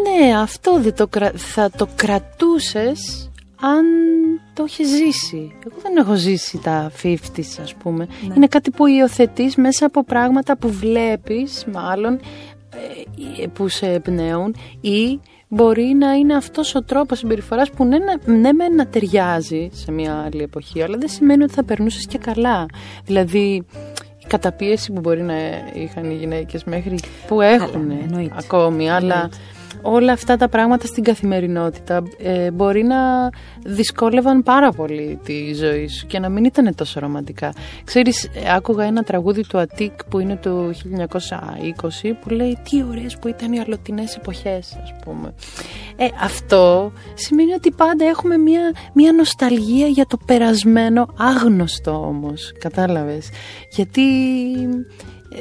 Ναι, 0.02 0.38
αυτό 0.38 0.80
δεν 0.80 0.94
το 0.94 1.08
θα 1.34 1.70
το 1.76 1.88
κρατούσες 1.94 3.27
αν 3.60 3.84
το 4.54 4.64
έχει 4.66 4.84
ζήσει. 4.84 5.52
Εγώ 5.66 5.76
δεν 5.82 5.96
έχω 5.96 6.14
ζήσει 6.14 6.58
τα 6.58 6.90
50 7.02 7.16
ας 7.62 7.74
πούμε. 7.74 8.08
Ναι. 8.28 8.34
Είναι 8.36 8.46
κάτι 8.46 8.70
που 8.70 8.86
υιοθετείς 8.86 9.56
μέσα 9.56 9.86
από 9.86 10.04
πράγματα 10.04 10.56
που 10.56 10.70
βλέπεις 10.70 11.64
μάλλον 11.72 12.20
ε, 13.38 13.46
που 13.46 13.68
σε 13.68 13.86
εμπνέουν 13.86 14.54
ή 14.80 15.20
μπορεί 15.48 15.94
να 15.98 16.12
είναι 16.12 16.34
αυτός 16.34 16.74
ο 16.74 16.82
τρόπος 16.82 17.18
συμπεριφοράς 17.18 17.70
που 17.70 17.84
ναι, 17.84 17.98
ναι 18.24 18.52
με 18.52 18.68
να 18.68 18.86
ταιριάζει 18.86 19.68
σε 19.72 19.92
μια 19.92 20.22
άλλη 20.26 20.42
εποχή 20.42 20.82
αλλά 20.82 20.96
δεν 20.98 21.08
σημαίνει 21.08 21.42
ότι 21.42 21.52
θα 21.52 21.64
περνούσες 21.64 22.06
και 22.06 22.18
καλά. 22.18 22.66
Δηλαδή 23.04 23.66
η 24.18 24.26
καταπίεση 24.26 24.92
που 24.92 25.00
μπορεί 25.00 25.22
να 25.22 25.34
είχαν 25.74 26.10
οι 26.10 26.14
γυναίκες 26.14 26.64
μέχρι 26.64 26.98
που 27.26 27.40
έχουν 27.40 27.92
ακόμη 28.36 28.90
αλλά 28.90 29.30
όλα 29.82 30.12
αυτά 30.12 30.36
τα 30.36 30.48
πράγματα 30.48 30.86
στην 30.86 31.02
καθημερινότητα 31.02 32.02
ε, 32.18 32.50
μπορεί 32.50 32.82
να 32.82 33.30
δυσκόλευαν 33.64 34.42
πάρα 34.42 34.72
πολύ 34.72 35.18
τη 35.24 35.54
ζωή 35.54 35.88
σου 35.88 36.06
και 36.06 36.18
να 36.18 36.28
μην 36.28 36.44
ήταν 36.44 36.74
τόσο 36.74 37.00
ρομαντικά. 37.00 37.52
Ξέρεις, 37.84 38.24
ε, 38.24 38.54
άκουγα 38.54 38.84
ένα 38.84 39.02
τραγούδι 39.02 39.46
του 39.46 39.58
Αττικ 39.58 40.04
που 40.04 40.18
είναι 40.18 40.36
το 40.36 40.70
1920 40.70 42.16
που 42.20 42.28
λέει 42.28 42.58
τι 42.70 42.82
ωραίες 42.82 43.16
που 43.18 43.28
ήταν 43.28 43.52
οι 43.52 43.60
αλλοτινές 43.60 44.16
εποχές 44.16 44.78
ας 44.82 44.94
πούμε. 45.04 45.34
Ε, 45.96 46.06
αυτό 46.22 46.92
σημαίνει 47.14 47.52
ότι 47.52 47.70
πάντα 47.70 48.04
έχουμε 48.04 48.36
μια, 48.36 48.72
μια 48.92 49.12
νοσταλγία 49.12 49.86
για 49.86 50.06
το 50.06 50.18
περασμένο 50.26 51.08
άγνωστο 51.16 52.06
όμως, 52.06 52.52
κατάλαβες. 52.58 53.28
Γιατί 53.70 54.02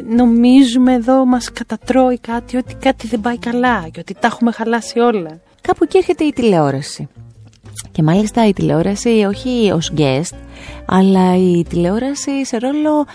νομίζουμε 0.10 0.94
εδώ 0.94 1.26
μας 1.26 1.52
κατατρώει 1.52 2.20
κάτι 2.20 2.58
ότι 2.58 2.76
κάτι 2.76 3.08
δεν 3.08 3.22
πάει 3.22 3.38
καλά 3.38 3.88
και 3.92 4.00
ότι 4.00 4.14
τα 4.14 4.28
έχουμε 4.28 4.52
χαλάσει 4.52 5.00
όλα. 5.00 5.40
Κάπου 5.62 5.84
εκεί 5.84 5.98
έρχεται 5.98 6.24
η 6.24 6.32
τηλεόραση. 6.32 7.08
Και 7.92 8.04
μάλιστα 8.04 8.48
η 8.48 8.54
τηλεόραση 8.54 9.10
όχι 9.10 9.72
ως 9.74 9.92
guest, 9.98 10.36
αλλά 10.86 11.36
η 11.38 11.66
τηλεόραση 11.70 12.46
σε 12.46 12.58
ρόλο 12.58 13.06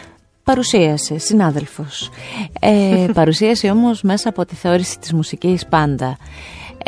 παρουσίαση, 0.44 1.18
συνάδελφος. 1.18 2.10
Ε, 2.60 3.06
παρουσίαση 3.14 3.70
όμως 3.70 4.02
μέσα 4.02 4.28
από 4.28 4.44
τη 4.44 4.54
θεώρηση 4.54 4.98
της 4.98 5.12
μουσικής 5.12 5.66
πάντα. 5.66 6.16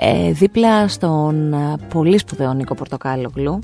Ε, 0.07 0.33
δίπλα 0.33 0.88
στον 0.88 1.53
ε, 1.53 1.77
πολύ 1.88 2.19
σπουδαίο 2.19 2.53
Νίκο 2.53 2.75
Πορτοκάλογλου 2.75 3.59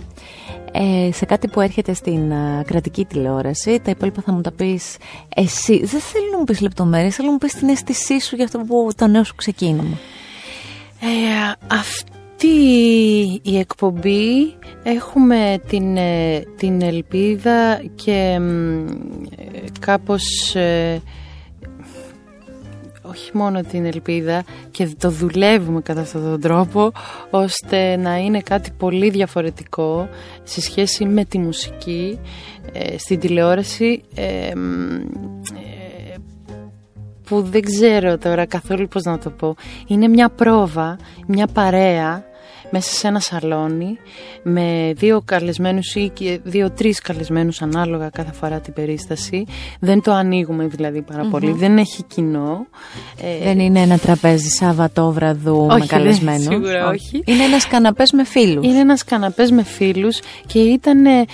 ε, 0.73 1.13
σε 1.13 1.25
κάτι 1.25 1.49
που 1.49 1.61
έρχεται 1.61 1.95
στην 1.95 2.31
ε, 2.31 2.63
κρατική 2.67 3.05
τηλεόραση 3.05 3.81
τα 3.85 3.91
υπόλοιπα 3.91 4.23
θα 4.23 4.33
μου 4.33 4.41
τα 4.41 4.53
πεις 4.53 4.97
εσύ. 5.35 5.85
Δεν 5.85 6.01
θέλω 6.01 6.25
να 6.33 6.39
μου 6.39 6.45
πεις 6.45 6.61
λεπτομέρειες 6.61 7.15
θέλω 7.15 7.27
να 7.27 7.33
μου 7.33 7.39
πεις 7.39 7.55
την 7.55 7.69
αίσθησή 7.69 8.21
σου 8.21 8.37
για 8.37 8.45
αυτό 8.45 8.59
που 8.59 8.89
το 8.97 9.07
νέο 9.07 9.25
σου 9.25 9.35
ξεκίνημα. 9.35 9.99
Αυτή 11.67 12.57
η 13.43 13.59
εκπομπή 13.59 14.55
έχουμε 14.83 15.61
την, 15.69 15.99
την 16.57 16.83
ελπίδα 16.83 17.83
και 17.95 18.41
κάπως 19.81 20.55
όχι 23.11 23.31
μόνο 23.37 23.63
την 23.63 23.85
ελπίδα 23.85 24.45
και 24.71 24.95
το 24.99 25.11
δουλεύουμε 25.11 25.81
κατά 25.81 26.01
αυτόν 26.01 26.23
τον 26.23 26.41
τρόπο 26.41 26.93
ώστε 27.31 27.97
να 27.97 28.17
είναι 28.17 28.41
κάτι 28.41 28.71
πολύ 28.79 29.11
διαφορετικό 29.11 30.09
σε 30.43 30.61
σχέση 30.61 31.05
με 31.05 31.25
τη 31.25 31.39
μουσική 31.39 32.19
ε, 32.73 32.99
στην 32.99 33.19
τηλεόραση 33.19 34.03
ε, 34.15 34.47
ε, 34.47 34.55
που 37.25 37.43
δεν 37.43 37.63
ξέρω 37.63 38.19
τώρα 38.19 38.47
καθόλου 38.47 38.89
πώς 38.89 39.03
να 39.03 39.19
το 39.19 39.31
πω. 39.31 39.57
Είναι 39.87 40.09
μια 40.09 40.29
πρόβα, 40.29 40.99
μια 41.27 41.47
παρέα 41.47 42.25
μέσα 42.71 42.93
σε 42.93 43.09
ένα 43.09 43.21
σαλόνι 43.21 43.99
με 44.43 44.93
δύο 44.97 45.23
καλεσμένους 45.25 45.95
ή 45.95 46.13
δύο-τρεις 46.43 47.01
καλεσμένους 47.01 47.63
ανάλογα 47.63 48.11
κάθε 48.11 48.33
φορά 48.33 48.61
την 48.61 48.73
περίσταση. 48.73 49.45
Δεν 49.81 50.03
το 50.03 50.13
ανοίγουμε 50.13 50.67
δηλαδή 50.67 51.05
πολύ, 51.31 51.53
δεν 51.53 51.79
έχει 51.79 52.03
κοινό. 52.03 52.67
Ε, 53.23 53.45
δεν 53.45 53.59
είναι 53.59 53.81
ένα 53.81 53.99
τραπέζι 53.99 54.49
Σαββατόβραδου 54.49 55.67
με 55.67 55.87
καλεσμένους; 55.87 56.45
Σίγουρα 56.45 56.89
όχι. 56.89 57.23
Είναι 57.25 57.43
ένας 57.43 57.67
καναπές 57.67 58.13
με 58.13 58.25
φίλους. 58.25 58.67
Είναι 58.67 58.79
ένας 58.79 59.05
καναπές 59.05 59.51
με 59.51 59.63
φίλους 59.63 60.21
και 60.47 60.59
ήταν 60.59 61.07
ε, 61.07 61.25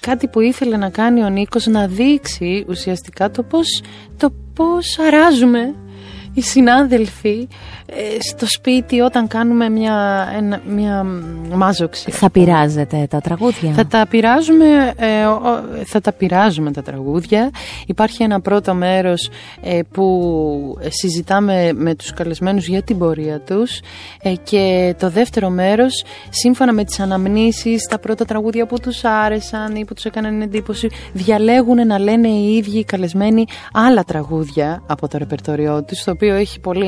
κάτι 0.00 0.28
που 0.28 0.40
ήθελε 0.40 0.76
να 0.76 0.90
κάνει 0.90 1.22
ο 1.22 1.28
Νίκος 1.28 1.66
να 1.66 1.86
δείξει 1.86 2.64
ουσιαστικά 2.68 3.30
το 3.30 3.42
πώς, 3.42 3.82
το 4.16 4.32
πώς 4.54 4.98
αράζουμε 4.98 5.74
οι 6.34 6.40
συνάδελφοι 6.40 7.48
ε, 7.79 7.79
στο 8.30 8.46
σπίτι 8.46 9.00
όταν 9.00 9.26
κάνουμε 9.26 9.68
μια, 9.68 10.28
ένα, 10.36 10.60
μια 10.66 11.06
μάζοξη. 11.54 12.10
Θα 12.10 12.30
πειράζετε 12.30 13.06
τα 13.10 13.20
τραγούδια; 13.20 13.72
Θα 13.72 13.86
τα 13.86 14.06
πειράζουμε, 14.06 14.92
ε, 14.96 15.24
θα 15.84 16.00
τα 16.00 16.12
πειράζουμε 16.12 16.72
τα 16.72 16.82
τραγούδια. 16.82 17.50
Υπάρχει 17.86 18.22
ένα 18.22 18.40
πρώτο 18.40 18.74
μέρος 18.74 19.30
ε, 19.62 19.80
που 19.90 20.78
συζητάμε 20.88 21.72
με 21.74 21.94
τους 21.94 22.12
καλεσμένους 22.12 22.66
για 22.66 22.82
την 22.82 22.98
πορεία 22.98 23.40
τους 23.40 23.80
και 24.42 24.94
το 24.98 25.10
δεύτερο 25.10 25.50
μέρος 25.50 26.04
σύμφωνα 26.28 26.72
με 26.72 26.84
τις 26.84 27.00
αναμνήσεις 27.00 27.84
τα 27.84 27.98
πρώτα 27.98 28.24
τραγούδια 28.24 28.66
που 28.66 28.80
τους 28.80 29.04
άρεσαν 29.04 29.74
ή 29.76 29.84
που 29.84 29.94
τους 29.94 30.04
έκαναν 30.04 30.40
εντύπωση 30.40 30.88
διαλέγουν 31.12 31.86
να 31.86 31.98
λένε 31.98 32.28
οι 32.28 32.56
ίδιοι 32.56 32.78
οι 32.78 32.84
καλεσμένοι 32.84 33.44
άλλα 33.72 34.04
τραγούδια 34.04 34.82
από 34.86 35.08
το 35.08 35.18
ρεπερτοριό 35.18 35.82
τους 35.82 36.04
το 36.04 36.10
οποίο 36.10 36.34
έχει 36.34 36.60
πολύ 36.60 36.86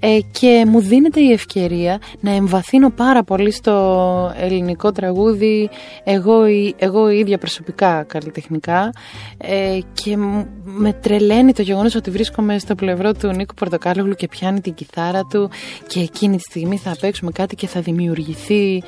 ε, 0.00 0.18
και 0.30 0.64
μου 0.68 0.80
δίνεται 0.80 1.20
η 1.20 1.32
ευκαιρία 1.32 2.00
να 2.20 2.30
εμβαθύνω 2.30 2.90
πάρα 2.90 3.22
πολύ 3.22 3.52
στο 3.52 4.32
ελληνικό 4.36 4.92
τραγούδι 4.92 5.70
εγώ, 6.04 6.44
εγώ 6.76 7.08
ίδια 7.08 7.38
προσωπικά 7.38 8.02
καλλιτεχνικά 8.02 8.92
ε, 9.38 9.78
και 9.92 10.16
με 10.64 10.92
τρελαίνει 10.92 11.52
το 11.52 11.62
γεγονός 11.62 11.94
ότι 11.94 12.10
βρίσκομαι 12.10 12.58
στο 12.58 12.74
πλευρό 12.74 13.12
του 13.12 13.28
Νίκου 13.28 13.54
Πορτοκάλογλου 13.54 14.14
και 14.14 14.28
πιάνει 14.28 14.60
την 14.60 14.74
κιθάρα 14.74 15.20
του 15.30 15.50
και 15.86 16.00
εκείνη 16.00 16.36
τη 16.36 16.42
στιγμή 16.42 16.76
θα 16.76 16.96
παίξουμε 17.00 17.30
κάτι 17.30 17.54
και 17.54 17.66
θα 17.66 17.80
δημιουργηθεί. 17.80 18.82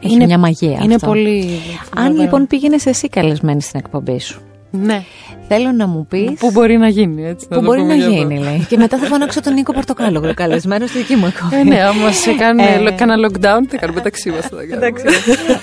Είναι 0.00 0.24
μια 0.24 0.38
μαγεία 0.38 0.80
Είναι 0.82 0.98
πολύ 0.98 1.60
Αν 1.96 2.16
λοιπόν 2.20 2.46
πήγαινες 2.46 2.86
εσύ 2.86 3.08
καλεσμένη 3.08 3.62
στην 3.62 3.80
εκπομπή 3.84 4.20
σου 4.20 4.45
ναι. 4.70 5.04
Θέλω 5.48 5.72
να 5.72 5.86
μου 5.86 6.06
πεις. 6.06 6.38
Πού 6.38 6.50
μπορεί 6.50 6.76
να 6.76 6.88
γίνει, 6.88 7.26
έτσι. 7.26 7.48
Πού 7.48 7.60
μπορεί 7.60 7.82
να 7.82 7.94
γίνει, 7.94 8.38
λέει. 8.38 8.66
και 8.68 8.76
μετά 8.76 8.98
θα 8.98 9.06
φωνάξω 9.06 9.40
τον 9.40 9.54
Νίκο 9.54 9.72
Πορτοκάλογλου, 9.72 10.34
καλεσμένο 10.42 10.86
στη 10.86 10.98
δική 10.98 11.16
μου 11.16 11.26
εκπομπή. 11.26 11.56
Ε, 11.56 11.64
ναι, 11.64 11.82
άμα 11.82 12.10
σε 12.12 12.32
κάνει 12.32 12.62
ε, 12.62 12.90
κανένα 12.90 13.28
lockdown, 13.28 13.66
τι 13.68 13.76
κάνουμε 13.76 13.98
μεταξύ 13.98 14.30
μας. 14.30 14.44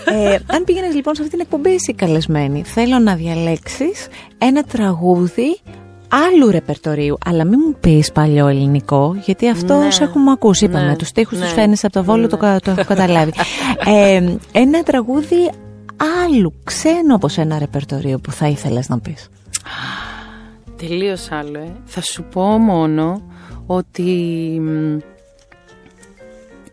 ε, 0.06 0.38
αν 0.46 0.64
πήγαινες 0.66 0.96
λοιπόν 0.96 1.16
σε 1.16 1.22
αυτή 1.22 1.34
την 1.34 1.46
εκπομπή, 1.46 1.74
εσύ 1.74 1.94
καλεσμένη, 1.94 2.64
θέλω 2.66 3.00
να 3.00 3.16
διαλέξεις 3.16 4.08
ένα 4.38 4.64
τραγούδι 4.64 5.60
άλλου 6.28 6.52
ρεπερτορίου. 6.52 7.18
Αλλά 7.26 7.44
μην 7.44 7.60
μου 7.66 7.76
πεις 7.80 8.12
παλιό 8.12 8.48
ελληνικό, 8.48 9.16
γιατί 9.26 9.50
αυτό 9.50 9.78
ναι. 9.78 9.88
έχουμε 10.02 10.32
ακούσει. 10.32 10.66
Είπαμε, 10.66 10.86
ναι. 10.86 10.96
τους 10.96 11.12
τείχου 11.12 11.36
ναι. 11.36 11.46
του 11.46 11.48
φαίνει 11.48 11.76
από 11.82 11.94
το 11.94 12.04
βόλο, 12.04 12.28
το, 12.28 12.38
το 12.38 12.72
έχω 12.72 12.84
καταλάβει. 12.88 13.34
ε, 13.86 14.24
ένα 14.52 14.84
τραγούδι 14.84 15.50
άλλου 16.26 16.54
ξένου 16.64 17.16
από 17.16 17.28
ένα 17.36 17.60
ρεπερτορίο 17.60 18.20
που 18.20 18.32
θα 18.32 18.48
ήθελες 18.48 18.90
να 18.90 19.00
πεις. 19.00 19.30
Τελείως 20.78 21.32
άλλο, 21.32 21.60
ε. 21.60 21.76
Θα 21.86 22.02
σου 22.02 22.24
πω 22.24 22.44
μόνο 22.44 23.22
ότι 23.66 24.62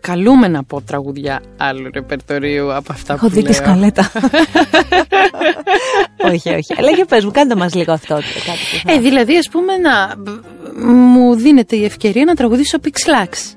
καλούμε 0.00 0.48
να 0.48 0.64
πω 0.64 0.80
τραγουδιά 0.80 1.42
άλλου 1.56 1.90
ρεπερτορίου 1.94 2.74
από 2.74 2.92
αυτά 2.92 3.12
Έχω 3.14 3.26
που 3.26 3.32
δει 3.32 3.42
τη 3.42 3.52
σκαλέτα. 3.52 4.10
όχι, 6.24 6.48
όχι. 6.48 6.74
Αλλά 6.78 6.90
για 6.90 7.04
πες 7.04 7.24
μου, 7.24 7.30
κάντε 7.30 7.54
μας 7.54 7.74
λίγο 7.74 7.92
αυτό. 7.92 8.18
Ε, 8.87 8.98
δηλαδή, 8.98 9.37
ας 9.37 9.48
πούμε, 9.48 9.76
να 9.76 10.14
μου 10.87 11.35
δίνεται 11.35 11.76
η 11.76 11.85
ευκαιρία 11.85 12.24
να 12.24 12.35
τραγουδήσω 12.35 12.78
Pixlax. 12.85 13.54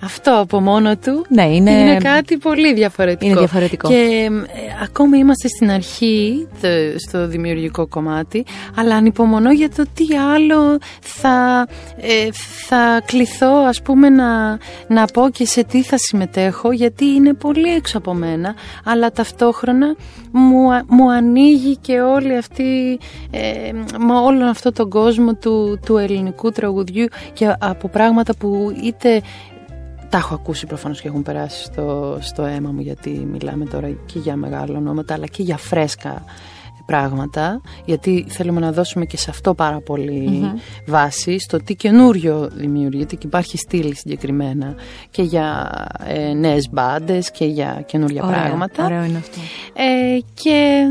Αυτό 0.00 0.38
από 0.40 0.60
μόνο 0.60 0.96
του 0.96 1.26
ναι, 1.28 1.54
είναι... 1.54 1.96
κάτι 2.02 2.36
πολύ 2.36 2.74
διαφορετικό. 2.74 3.26
Είναι 3.30 3.38
διαφορετικό. 3.38 3.88
Και 3.88 3.94
ε, 3.94 4.82
ακόμη 4.82 5.18
είμαστε 5.18 5.48
στην 5.48 5.70
αρχή 5.70 6.48
στο 7.08 7.26
δημιουργικό 7.26 7.86
κομμάτι, 7.86 8.44
αλλά 8.76 8.96
ανυπομονώ 8.96 9.52
για 9.52 9.70
το 9.70 9.84
τι 9.94 10.16
άλλο 10.34 10.78
θα, 11.00 11.68
ε, 11.96 12.28
θα 12.66 13.02
κληθώ 13.04 13.54
ας 13.68 13.82
πούμε 13.82 14.08
να, 14.08 14.58
να 14.88 15.04
πω 15.12 15.28
και 15.32 15.46
σε 15.46 15.64
τι 15.64 15.82
θα 15.82 15.98
συμμετέχω, 15.98 16.72
γιατί 16.72 17.04
είναι 17.04 17.34
πολύ 17.34 17.74
έξω 17.74 17.98
από 17.98 18.14
μένα, 18.14 18.54
αλλά 18.84 19.10
ταυτόχρονα 19.10 19.96
μου, 20.30 20.58
μου 20.86 21.10
ανοίγει 21.10 21.76
και 21.84 22.00
όλη 22.00 22.36
αυτή, 22.36 22.98
ε, 23.30 23.72
όλο 24.24 24.44
αυτό 24.44 24.72
τον 24.72 24.90
κόσμο 24.90 25.34
του, 25.34 25.78
του 25.86 25.96
ελληνικού 25.96 26.50
τραγουδιού 26.50 27.06
και 27.32 27.54
από 27.58 27.88
πράγματα 27.88 28.36
που 28.36 28.76
είτε 28.82 29.22
τα 30.08 30.16
έχω 30.16 30.34
ακούσει 30.34 30.66
προφανώς 30.66 31.00
και 31.00 31.08
έχουν 31.08 31.22
περάσει 31.22 31.62
στο, 31.64 32.18
στο 32.20 32.44
αίμα 32.44 32.70
μου 32.70 32.80
γιατί 32.80 33.10
μιλάμε 33.10 33.64
τώρα 33.64 33.90
και 34.06 34.18
για 34.18 34.36
μεγάλα 34.36 34.78
ονόματα 34.78 35.14
αλλά 35.14 35.26
και 35.26 35.42
για 35.42 35.56
φρέσκα 35.56 36.24
πράγματα 36.86 37.60
γιατί 37.84 38.24
θέλουμε 38.28 38.60
να 38.60 38.72
δώσουμε 38.72 39.04
και 39.04 39.16
σε 39.16 39.30
αυτό 39.30 39.54
πάρα 39.54 39.80
βάση 40.86 41.38
στο 41.38 41.62
τι 41.62 41.74
καινούριο 41.74 42.50
δημιουργείται 42.52 43.16
και 43.16 43.26
υπάρχει 43.26 43.56
στήλη 43.56 43.94
συγκεκριμένα 43.94 44.74
και 45.10 45.22
για 45.22 45.72
ε, 46.06 46.32
νέες 46.32 46.68
μπάντες 46.70 47.30
και 47.30 47.44
για 47.44 47.84
καινούρια 47.86 48.22
πράγματα 48.22 48.84
ωραίο 48.84 49.04
είναι 49.04 49.18
αυτό. 49.18 49.40
Ε, 49.74 50.18
και 50.34 50.86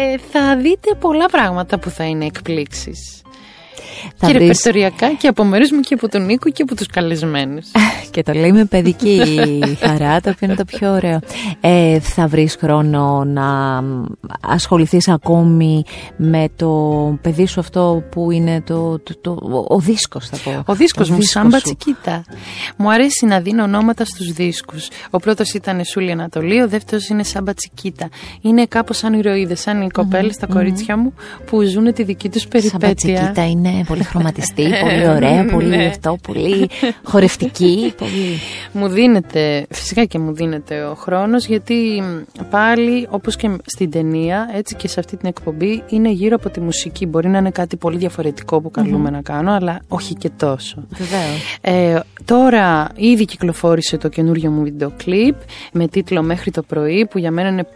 ε, 0.00 0.18
θα 0.30 0.56
δείτε 0.56 0.94
πολλά 0.94 1.26
πράγματα 1.26 1.78
που 1.78 1.90
θα 1.90 2.04
είναι 2.04 2.24
εκπλήξεις 2.24 3.22
θα 4.16 4.26
και 4.26 4.32
ρεπερτοριακά 4.32 5.12
και 5.12 5.28
από 5.28 5.44
μέρους 5.44 5.70
μου 5.70 5.80
και 5.80 5.94
από 5.94 6.08
τον 6.08 6.24
Νίκο 6.24 6.50
και 6.50 6.62
από 6.62 6.74
τους 6.74 6.86
καλεσμένους. 6.86 7.66
και 8.10 8.22
το 8.22 8.32
λέει 8.32 8.52
με 8.52 8.64
παιδική 8.64 9.20
χαρά, 9.80 10.20
το 10.20 10.30
οποίο 10.30 10.46
είναι 10.46 10.54
το 10.54 10.64
πιο 10.64 10.92
ωραίο. 10.92 11.18
Ε, 11.60 12.00
θα 12.00 12.26
βρεις 12.26 12.56
χρόνο 12.60 13.24
να 13.24 13.82
ασχοληθείς 14.40 15.08
ακόμη 15.08 15.84
με 16.16 16.48
το 16.56 16.68
παιδί 17.22 17.46
σου 17.46 17.60
αυτό 17.60 18.02
που 18.10 18.30
είναι 18.30 18.60
το, 18.60 18.98
το, 18.98 19.16
το 19.20 19.36
ο 19.68 19.78
δίσκος 19.78 20.28
θα 20.28 20.36
πω. 20.44 20.62
Ο 20.66 20.74
δίσκος 20.74 21.10
μου, 21.10 21.22
σαν 21.22 21.48
μπατσικίτα. 21.48 22.24
Μου 22.76 22.92
αρέσει 22.92 23.26
να 23.26 23.40
δίνω 23.40 23.62
ονόματα 23.62 24.04
στους 24.04 24.32
δίσκους. 24.32 24.88
Ο 25.10 25.18
πρώτος 25.18 25.52
ήταν 25.52 25.84
Σούλη 25.84 26.10
Ανατολή, 26.10 26.62
ο 26.62 26.68
δεύτερος 26.68 27.08
είναι 27.08 27.22
σαν 27.22 27.42
μπατσικίτα. 27.42 28.08
Είναι 28.40 28.66
κάπως 28.66 28.96
σαν 28.96 29.12
ηρωίδες, 29.12 29.60
σαν 29.60 29.82
οι 29.82 29.88
κοπέλες, 29.88 30.36
τα 30.36 30.46
κορίτσια 30.46 30.96
μου 30.96 31.14
που 31.46 31.62
ζουν 31.62 31.92
τη 31.92 32.02
δική 32.02 32.28
τους 32.28 32.46
περιπέτεια. 32.48 32.78
Σαν 32.80 33.20
μπατσικίτα 33.20 33.48
είναι 33.48 33.84
πολύ 33.88 34.02
χρωματιστή, 34.02 34.62
πολύ 34.84 35.08
ωραία, 35.08 35.42
ναι. 35.42 35.50
πολύ 35.50 35.86
αυτό, 35.86 36.18
πολύ 36.22 36.68
χορευτική. 37.10 37.92
Πολύ... 37.96 38.38
Μου 38.72 38.88
δίνεται, 38.88 39.66
φυσικά 39.70 40.04
και 40.04 40.18
μου 40.18 40.32
δίνεται 40.34 40.82
ο 40.82 40.94
χρόνος 40.94 41.46
γιατί 41.46 42.02
πάλι 42.50 43.06
όπως 43.10 43.36
και 43.36 43.50
στην 43.64 43.90
ταινία 43.90 44.50
έτσι 44.54 44.74
και 44.76 44.88
σε 44.88 45.00
αυτή 45.00 45.16
την 45.16 45.28
εκπομπή 45.28 45.82
είναι 45.88 46.10
γύρω 46.10 46.36
από 46.36 46.50
τη 46.50 46.60
μουσική. 46.60 47.06
Μπορεί 47.06 47.28
να 47.28 47.38
είναι 47.38 47.50
κάτι 47.50 47.76
πολύ 47.76 47.96
διαφορετικό 47.96 48.60
που 48.60 48.70
καλούμε 48.70 49.10
να 49.10 49.22
κάνω 49.22 49.52
αλλά 49.52 49.80
όχι 49.88 50.14
και 50.14 50.30
τόσο. 50.36 50.86
Ε, 51.60 52.00
τώρα 52.24 52.88
ήδη 52.96 53.24
κυκλοφόρησε 53.24 53.96
το 53.96 54.08
καινούριο 54.08 54.50
μου 54.50 54.62
βίντεο 54.62 54.92
κλιπ 54.96 55.34
με 55.72 55.88
τίτλο 55.88 56.22
Μέχρι 56.22 56.50
το 56.50 56.62
πρωί 56.62 57.06
που 57.10 57.18
για 57.18 57.30
μένα 57.30 57.48
είναι 57.48 57.66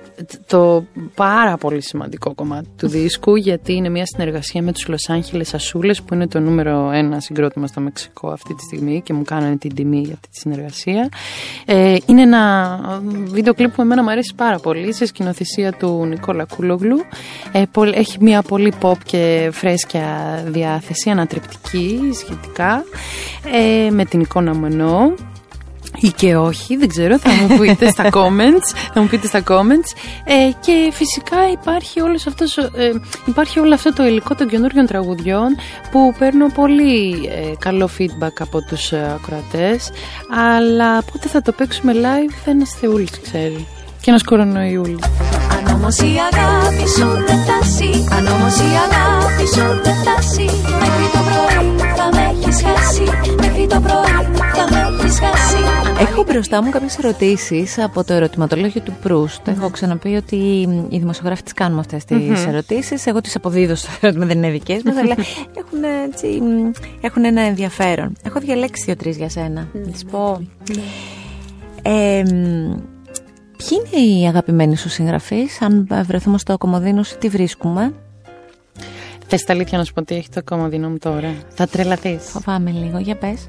το 0.47 0.85
πάρα 1.15 1.57
πολύ 1.57 1.83
σημαντικό 1.83 2.35
κομμάτι 2.35 2.69
του 2.77 2.89
δίσκου 2.89 3.37
γιατί 3.37 3.73
είναι 3.73 3.89
μια 3.89 4.07
συνεργασία 4.07 4.63
με 4.63 4.73
τους 4.73 4.89
Los 4.89 5.15
Angeles 5.15 5.57
Azules 5.57 5.97
που 6.07 6.15
είναι 6.15 6.27
το 6.29 6.41
νούμερο 6.41 6.91
ένα 6.91 7.21
συγκρότημα 7.21 7.67
στο 7.67 7.81
Μεξικό 7.81 8.29
αυτή 8.29 8.55
τη 8.55 8.63
στιγμή 8.63 9.01
και 9.01 9.13
μου 9.13 9.23
κάνανε 9.23 9.57
την 9.57 9.75
τιμή 9.75 10.01
για 10.01 10.15
αυτή 10.15 10.29
τη 10.29 10.39
συνεργασία. 10.39 11.09
Ε, 11.65 11.97
είναι 12.07 12.23
ένα 12.23 12.79
βίντεο 13.25 13.55
κλιπ 13.55 13.71
που 13.75 13.83
εμένα 13.83 14.03
μου 14.03 14.11
αρέσει 14.11 14.35
πάρα 14.35 14.59
πολύ 14.59 14.95
σε 14.95 15.07
σκηνοθεσία 15.07 15.73
του 15.73 16.07
Νικόλα 16.07 16.45
Κούλογλου. 16.45 16.99
Ε, 17.53 17.63
έχει 17.95 18.17
μια 18.21 18.43
πολύ 18.43 18.73
pop 18.81 18.99
και 19.05 19.51
φρέσκια 19.53 20.43
διάθεση, 20.47 21.11
ανατρεπτική 21.11 22.01
σχετικά, 22.15 22.85
ε, 23.53 23.91
με 23.91 24.05
την 24.05 24.21
εικόνα 24.21 24.55
μου 24.55 24.67
εννοώ 24.67 25.13
ή 26.03 26.13
και 26.17 26.37
όχι, 26.37 26.77
δεν 26.77 26.89
ξέρω, 26.89 27.19
θα 27.19 27.31
μου 27.31 27.59
πείτε 27.59 27.91
στα 27.91 28.09
comments, 28.19 28.91
θα 28.95 29.01
μου 29.01 29.07
πείτε 29.07 29.27
στα 29.27 29.43
comments. 29.49 29.97
Ε, 30.25 30.51
και 30.61 30.91
φυσικά 30.93 31.51
υπάρχει, 31.53 32.01
όλος 32.01 32.27
αυτός, 32.27 32.57
ε, 32.57 33.01
υπάρχει 33.27 33.59
όλο 33.59 33.75
αυτό 33.75 33.93
το 33.93 34.07
υλικό 34.07 34.35
των 34.35 34.49
καινούριων 34.49 34.87
τραγουδιών 34.87 35.57
που 35.91 36.15
παίρνω 36.19 36.47
πολύ 36.49 37.13
ε, 37.13 37.55
καλό 37.59 37.89
feedback 37.99 38.37
από 38.39 38.63
τους 38.63 38.93
ε, 38.93 39.13
ακροατές. 39.15 39.91
Αλλά 40.55 41.03
πότε 41.03 41.29
θα 41.29 41.43
το 41.43 41.53
παίξουμε 41.53 41.93
live 41.93 42.35
ένας 42.45 42.71
θεούλης 42.81 43.21
ξέρει. 43.23 43.67
Και 44.01 44.11
ένας 44.11 44.23
κορονοϊούλης. 44.23 45.05
Αν 45.57 45.75
όμως 45.75 45.97
η 45.99 46.13
αγάπη 46.33 46.89
σου 46.97 47.09
δεν 47.27 47.39
φτάσει 47.43 47.91
Αν 48.17 48.27
όμως 48.27 48.57
η 48.57 48.71
αγάπη 48.87 49.47
σου 49.55 49.67
δεν 49.83 49.95
φτάσει 50.01 50.45
Μέχρι 50.81 51.07
το 51.15 51.21
πρωί 51.29 51.93
θα 51.97 52.09
με 52.15 52.23
έχεις 52.33 52.63
χάσει 52.63 53.05
Μέχρι 53.63 53.81
το 53.81 53.89
πρωί 53.89 54.37
θα 54.55 54.71
με 54.71 55.05
έχεις 55.05 55.19
χάσει 55.19 55.57
Έχω 56.01 56.23
μπροστά 56.23 56.63
μου 56.63 56.71
κάποιες 56.71 56.99
ερωτήσεις 56.99 57.79
από 57.79 58.05
το 58.05 58.13
ερωτηματολόγιο 58.13 58.81
του 58.81 58.97
Προύστ. 59.03 59.49
Έχω 59.49 59.71
ξαναπεί 59.71 60.15
ότι 60.15 60.37
οι 60.89 60.99
δημοσιογράφοι 60.99 61.43
τις 61.43 61.53
κάνουμε 61.53 61.81
αυτές 61.81 62.05
τις 62.05 62.45
mm-hmm. 62.45 62.49
ερωτήσεις. 62.49 63.07
Εγώ 63.07 63.21
τις 63.21 63.37
αποδίδω 63.37 63.75
στο 63.75 63.91
ερώτημα, 64.01 64.27
δεν 64.27 64.37
είναι 64.37 64.51
δικές 64.51 64.83
μας, 64.83 64.97
αλλά 64.97 65.17
έχουν, 65.61 65.85
έτσι, 66.05 66.43
έχουν 67.01 67.25
ένα 67.25 67.41
ενδιαφέρον. 67.41 68.17
Έχω 68.25 68.41
διαλέξει 68.41 68.83
δύο-τρεις 68.85 69.17
για 69.17 69.29
σένα. 69.29 69.69
Να 69.73 69.91
τις 69.91 70.05
πω. 70.05 70.47
Ε, 71.83 72.23
ποιοι 73.57 73.79
είναι 73.95 74.07
οι 74.07 74.27
αγαπημένοι 74.27 74.77
σου 74.77 74.89
συγγραφείς, 74.89 75.63
αν 75.63 75.89
βρεθούμε 76.05 76.39
στο 76.39 76.59
Κομοδίνο, 76.59 77.03
τι 77.19 77.29
βρίσκουμε; 77.29 77.93
Θες 79.35 79.45
τα 79.45 79.53
αλήθεια 79.53 79.79
να 79.79 79.85
σου 79.85 79.93
πω 79.93 80.05
τι 80.05 80.15
έχει 80.15 80.29
το 80.29 80.43
Κομοδίνο 80.45 80.89
μου 80.89 80.99
τώρα. 80.99 81.35
Θα 81.49 81.67
τρελαθείς. 81.67 82.23
Φοβάμαι 82.25 82.71
λίγο, 82.71 82.99
για 82.99 83.17
πες. 83.17 83.49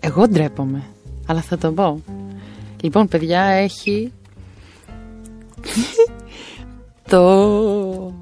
Εγώ 0.00 0.28
ντρέπομαι 0.28 0.82
αλλά 1.26 1.40
θα 1.40 1.58
το 1.58 1.72
πω. 1.72 2.02
Λοιπόν, 2.80 3.08
παιδιά, 3.08 3.40
έχει 3.40 4.12
το... 7.10 8.20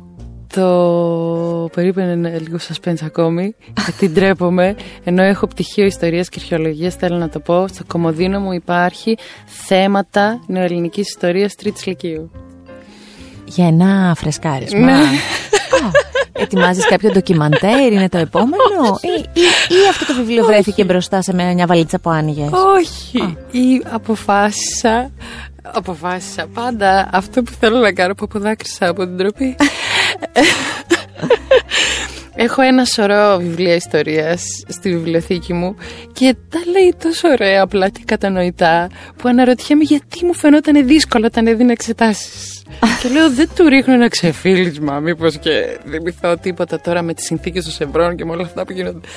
Το 0.54 1.68
περίπου 1.74 2.00
λίγο 2.40 2.58
suspense 2.68 3.02
ακόμη 3.04 3.54
γιατί 3.84 4.08
ντρέπομαι 4.08 4.76
ενώ 5.04 5.22
έχω 5.22 5.46
πτυχίο 5.46 5.84
ιστορίας 5.84 6.28
και 6.28 6.38
αρχαιολογίας 6.40 6.94
θέλω 6.94 7.16
να 7.16 7.28
το 7.28 7.40
πω 7.40 7.68
στο 7.68 7.84
κομμωδίνο 7.86 8.40
μου 8.40 8.52
υπάρχει 8.52 9.16
θέματα 9.44 10.40
νεοελληνικής 10.46 11.08
ιστορίας 11.08 11.54
τρίτης 11.54 11.86
λυκείου 11.86 12.30
Για 13.44 13.66
ένα 13.66 14.14
φρεσκάρισμα 14.16 14.92
ναι. 16.40 16.46
Ετοιμάζεις 16.46 16.86
κάποιο 16.86 17.10
ντοκιμαντέρ, 17.10 17.92
είναι 17.92 18.08
το 18.08 18.18
επόμενο; 18.18 18.98
Ή, 19.00 19.20
ή, 19.32 19.40
ή 19.74 19.88
αυτό 19.90 20.06
το 20.06 20.14
βιβλίο 20.14 20.44
βρέθηκε 20.44 20.84
μπροστά 20.84 21.22
σε 21.22 21.34
μια 21.34 21.66
βαλίτσα 21.66 21.98
που 21.98 22.10
άνοιγες; 22.10 22.50
Όχι, 22.52 23.36
ή 23.50 23.82
αποφάσισα, 23.90 25.10
αποφάσισα 25.62 26.46
πάντα 26.54 27.08
αυτό 27.12 27.42
που 27.42 27.52
θέλω 27.60 27.78
να 27.78 27.92
κάνω 27.92 28.14
που 28.14 28.24
αποδάκρυσα 28.24 28.88
από 28.88 29.06
την 29.06 29.16
τροπή. 29.16 29.56
Έχω 32.34 32.62
ένα 32.62 32.84
σωρό 32.84 33.36
βιβλία 33.38 33.74
ιστορίας 33.74 34.42
στη 34.68 34.90
βιβλιοθήκη 34.90 35.52
μου 35.52 35.76
και 36.12 36.36
τα 36.48 36.58
λέει 36.70 36.94
τόσο 37.02 37.28
ωραία 37.28 37.62
απλά 37.62 37.88
και 37.88 38.00
κατανοητά 38.04 38.88
που 39.16 39.28
αναρωτιέμαι 39.28 39.84
γιατί 39.84 40.24
μου 40.24 40.34
φαινόταν 40.34 40.86
δύσκολο 40.86 41.26
όταν 41.26 41.46
έδινε 41.46 41.72
εξετάσεις. 41.72 42.62
και 43.02 43.08
λέω 43.08 43.30
δεν 43.30 43.48
του 43.54 43.68
ρίχνω 43.68 43.94
ένα 43.94 44.08
ξεφύλισμα 44.08 44.98
μήπως 44.98 45.38
και 45.38 45.78
δεν 45.84 46.02
μυθώ 46.02 46.36
τίποτα 46.36 46.80
τώρα 46.80 47.02
με 47.02 47.14
τις 47.14 47.24
συνθήκες 47.24 47.64
του 47.64 47.70
Σεμπρών 47.70 48.16
και 48.16 48.24
με 48.24 48.30
όλα 48.30 48.42
αυτά 48.42 48.64
που 48.64 48.72
γίνονται. 48.72 49.08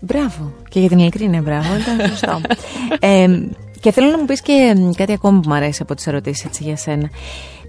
Μπράβο. 0.00 0.54
Και 0.68 0.80
για 0.80 0.88
την 0.88 0.98
ειλικρίνεια 0.98 1.40
μπράβο. 1.40 1.66
Ήταν 1.76 2.08
σωστό. 2.08 2.40
ε, 3.00 3.26
και 3.80 3.92
θέλω 3.92 4.10
να 4.10 4.18
μου 4.18 4.24
πεις 4.24 4.40
και 4.40 4.74
κάτι 4.96 5.12
ακόμη 5.12 5.40
που 5.40 5.48
μου 5.48 5.54
αρέσει 5.54 5.82
από 5.82 5.94
τις 5.94 6.06
ερωτήσεις 6.06 6.44
έτσι 6.44 6.62
για 6.62 6.76
σένα. 6.76 7.10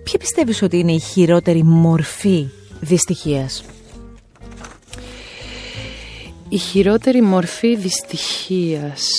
Ποια 0.03 0.19
πιστεύεις 0.19 0.61
ότι 0.61 0.77
είναι 0.77 0.91
η 0.91 0.99
χειρότερη 0.99 1.63
μορφή 1.63 2.49
δυστυχίας; 2.79 3.63
Η 6.49 6.57
χειρότερη 6.57 7.21
μορφή 7.21 7.75
δυστυχίας 7.75 9.09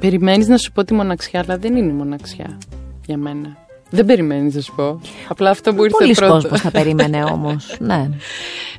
Περιμένεις 0.00 0.46
να 0.48 0.56
σου 0.56 0.72
πω 0.72 0.84
τη 0.84 0.94
μοναξιά 0.94 1.40
Αλλά 1.40 1.58
δεν 1.58 1.76
είναι 1.76 1.92
μοναξιά 1.92 2.58
για 3.06 3.16
μένα 3.16 3.64
δεν 3.94 4.06
περιμένεις 4.06 4.54
να 4.54 4.60
σου 4.60 4.74
πω. 4.74 5.00
Απλά 5.28 5.50
αυτό 5.50 5.74
που 5.74 5.84
ήρθε 5.84 5.96
Πολλοί 5.98 6.14
πρώτο. 6.14 6.32
κόσμος 6.32 6.60
θα 6.60 6.70
περίμενε 6.70 7.24
όμως. 7.34 7.76
ναι. 7.80 8.08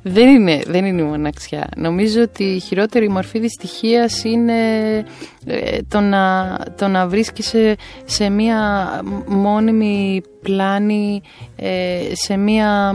Δεν 0.02 0.28
είναι, 0.28 0.62
δεν 0.68 0.86
είναι 0.86 1.02
η 1.02 1.06
μοναξιά. 1.06 1.68
Νομίζω 1.76 2.22
ότι 2.22 2.44
η 2.44 2.60
χειρότερη 2.60 3.10
μορφή 3.10 3.40
δυστυχίας 3.40 4.24
είναι 4.24 4.54
ε, 5.46 5.78
το, 5.88 6.00
να, 6.00 6.58
το 6.78 6.88
να 6.88 7.08
βρίσκεσαι 7.08 7.76
σε 8.06 8.30
μία 8.30 8.90
μόνιμη 9.28 10.22
πλάνη, 10.42 11.22
ε, 11.56 12.00
σε, 12.14 12.38
μία, 12.38 12.94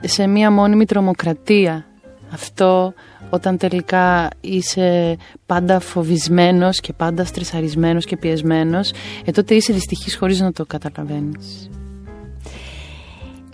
σε 0.00 0.26
μία 0.26 0.50
μόνιμη 0.50 0.84
τρομοκρατία 0.84 1.87
αυτό 2.32 2.92
όταν 3.30 3.56
τελικά 3.56 4.28
είσαι 4.40 5.16
πάντα 5.46 5.80
φοβισμένος 5.80 6.80
και 6.80 6.92
πάντα 6.92 7.24
στρεσαρισμένος 7.24 8.04
και 8.04 8.16
πιεσμένος, 8.16 8.92
ε, 9.24 9.30
τότε 9.30 9.54
είσαι 9.54 9.72
δυστυχής 9.72 10.16
χωρίς 10.16 10.40
να 10.40 10.52
το 10.52 10.66
καταλαβαίνεις. 10.66 11.70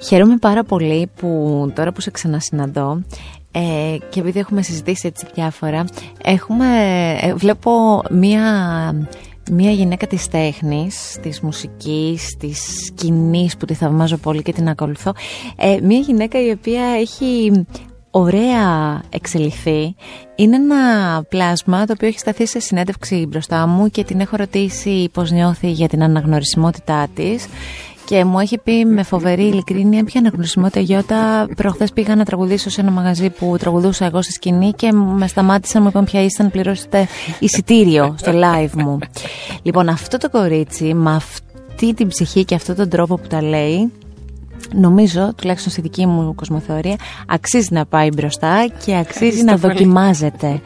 Χαίρομαι 0.03 0.37
πάρα 0.37 0.65
πολύ 0.65 1.11
που 1.17 1.71
τώρα 1.75 1.93
που 1.93 2.01
σε 2.01 2.11
ξανασυναντώ 2.11 3.03
ε, 3.57 3.97
και 4.09 4.21
επειδή 4.21 4.39
έχουμε 4.39 4.63
συζητήσει 4.63 5.07
έτσι 5.07 5.27
διάφορα, 5.35 5.85
έχουμε, 6.25 6.67
ε, 7.21 7.35
βλέπω 7.35 8.03
μία, 8.11 8.43
μία 9.51 9.71
γυναίκα 9.71 10.07
της 10.07 10.29
τέχνης, 10.29 11.19
της 11.23 11.41
μουσικής, 11.41 12.37
της 12.39 12.85
σκηνής 12.87 13.57
που 13.57 13.65
τη 13.67 13.75
θαυμάζω 13.75 14.17
πολύ 14.17 14.43
και 14.43 14.53
την 14.53 14.69
ακολουθώ. 14.69 15.13
Ε, 15.57 15.79
μία 15.83 15.99
γυναίκα 15.99 16.45
η 16.47 16.51
οποία 16.51 16.85
έχει 16.85 17.51
ωραία 18.17 19.01
εξελιχθεί. 19.11 19.95
Είναι 20.35 20.57
ένα 20.57 21.23
πλάσμα 21.29 21.87
το 21.87 21.93
οποίο 21.93 22.09
έχει 22.09 22.19
σταθεί 22.19 22.47
σε 22.47 22.61
συνέντευξη 22.61 23.27
μπροστά 23.29 23.67
μου 23.67 23.89
και 23.89 24.05
την 24.05 24.21
έχω 24.21 24.37
ρωτήσει 24.37 25.09
πώς 25.13 25.31
νιώθει 25.31 25.71
για 25.71 25.89
την 25.89 26.03
αναγνωρισιμότητά 26.03 27.07
της 27.15 27.47
και 28.05 28.25
μου 28.25 28.39
έχει 28.39 28.59
πει 28.59 28.85
με 28.85 29.03
φοβερή 29.03 29.43
ειλικρίνεια 29.45 30.05
ποια 30.05 30.21
αναγνωρισιμότητα 30.21 30.81
Γιώτα. 30.81 31.49
Προχθές 31.57 31.93
πήγα 31.93 32.17
να 32.17 32.25
τραγουδήσω 32.25 32.71
σε 32.71 32.81
ένα 32.81 32.91
μαγαζί 32.91 33.31
που 33.31 33.57
τραγουδούσα 33.59 34.05
εγώ 34.05 34.23
στη 34.23 34.33
σκηνή 34.33 34.73
και 34.73 34.93
με 34.93 35.27
σταμάτησαν, 35.27 35.83
μου 35.83 35.89
είπαν 35.89 36.05
ποια 36.05 36.25
είστε 36.25 36.43
να 36.43 36.49
πληρώσετε 36.49 37.09
εισιτήριο 37.39 38.15
στο 38.19 38.33
live 38.35 38.73
μου. 38.73 38.99
Λοιπόν, 39.63 39.89
αυτό 39.89 40.17
το 40.17 40.31
κορίτσι 40.31 40.95
με 40.95 41.15
αυτή 41.15 41.95
την 41.95 42.09
ψυχή 42.09 42.45
και 42.45 42.55
αυτόν 42.55 42.75
τον 42.75 42.89
τρόπο 42.89 43.17
που 43.17 43.27
τα 43.27 43.43
λέει 43.43 43.93
νομίζω, 44.73 45.33
τουλάχιστον 45.37 45.73
στη 45.73 45.81
δική 45.81 46.07
μου 46.07 46.35
κοσμοθεωρία, 46.35 46.97
αξίζει 47.29 47.69
να 47.71 47.87
πάει 47.87 48.09
μπροστά 48.09 48.67
και 48.85 48.97
αξίζει 48.97 49.43
να 49.43 49.57
δοκιμάζεται. 49.57 50.61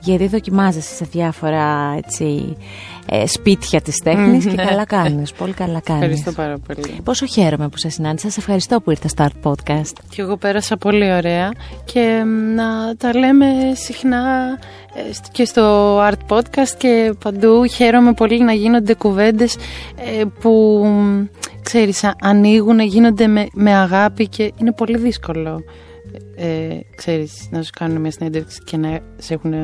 Γιατί 0.00 0.26
δοκιμάζεσαι 0.26 0.94
σε 0.94 1.06
διάφορα 1.10 1.94
έτσι, 1.96 2.56
ε, 3.06 3.26
σπίτια 3.26 3.80
της 3.80 3.96
τέχνης 3.96 4.46
και 4.46 4.56
καλά 4.56 4.84
κάνεις, 4.84 5.32
πολύ 5.32 5.52
καλά 5.52 5.80
κάνεις. 5.80 6.02
Ευχαριστώ 6.02 6.32
πάρα 6.32 6.58
πολύ. 6.58 7.00
Πόσο 7.04 7.26
χαίρομαι 7.26 7.68
που 7.68 7.76
σε 7.76 7.88
συνάντησα, 7.88 8.30
σε 8.30 8.40
ευχαριστώ 8.40 8.80
που 8.80 8.90
ήρθα 8.90 9.08
στο 9.08 9.26
Art 9.28 9.50
Podcast. 9.50 9.92
Και 10.08 10.22
εγώ 10.22 10.36
πέρασα 10.36 10.76
πολύ 10.76 11.12
ωραία 11.12 11.50
και 11.84 12.22
να 12.54 12.96
τα 12.96 13.16
λέμε 13.16 13.46
συχνά 13.72 14.58
ε, 14.94 15.00
και 15.32 15.44
στο 15.44 15.98
Art 15.98 16.26
Podcast 16.28 16.74
και 16.78 17.14
παντού. 17.24 17.66
Χαίρομαι 17.66 18.12
πολύ 18.12 18.42
να 18.42 18.52
γίνονται 18.52 18.94
κουβέντες 18.94 19.56
ε, 19.96 20.24
που 20.40 20.84
ξέρεις 21.62 22.04
ανοίγουν, 22.20 22.80
γίνονται 22.80 23.26
με, 23.26 23.46
με 23.52 23.74
αγάπη 23.74 24.28
και 24.28 24.52
είναι 24.60 24.72
πολύ 24.72 24.98
δύσκολο 24.98 25.62
ε, 26.36 26.80
ξέρεις, 26.96 27.48
να 27.50 27.62
σου 27.62 27.70
κάνουν 27.78 28.00
μια 28.00 28.10
συνέντευξη 28.10 28.60
και 28.64 28.76
να, 28.76 28.98
σε 29.16 29.34
έχουν, 29.34 29.54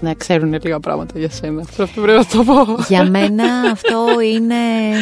να 0.00 0.14
ξέρουν 0.14 0.52
λίγα 0.62 0.80
πράγματα 0.80 1.18
για 1.18 1.30
σένα. 1.30 1.60
Αυτό 1.60 1.86
πρέπει 1.86 2.18
να 2.18 2.24
το 2.24 2.44
πω. 2.44 2.82
Για 2.88 3.04
μένα 3.04 3.44
αυτό 3.72 4.20
είναι 4.34 4.54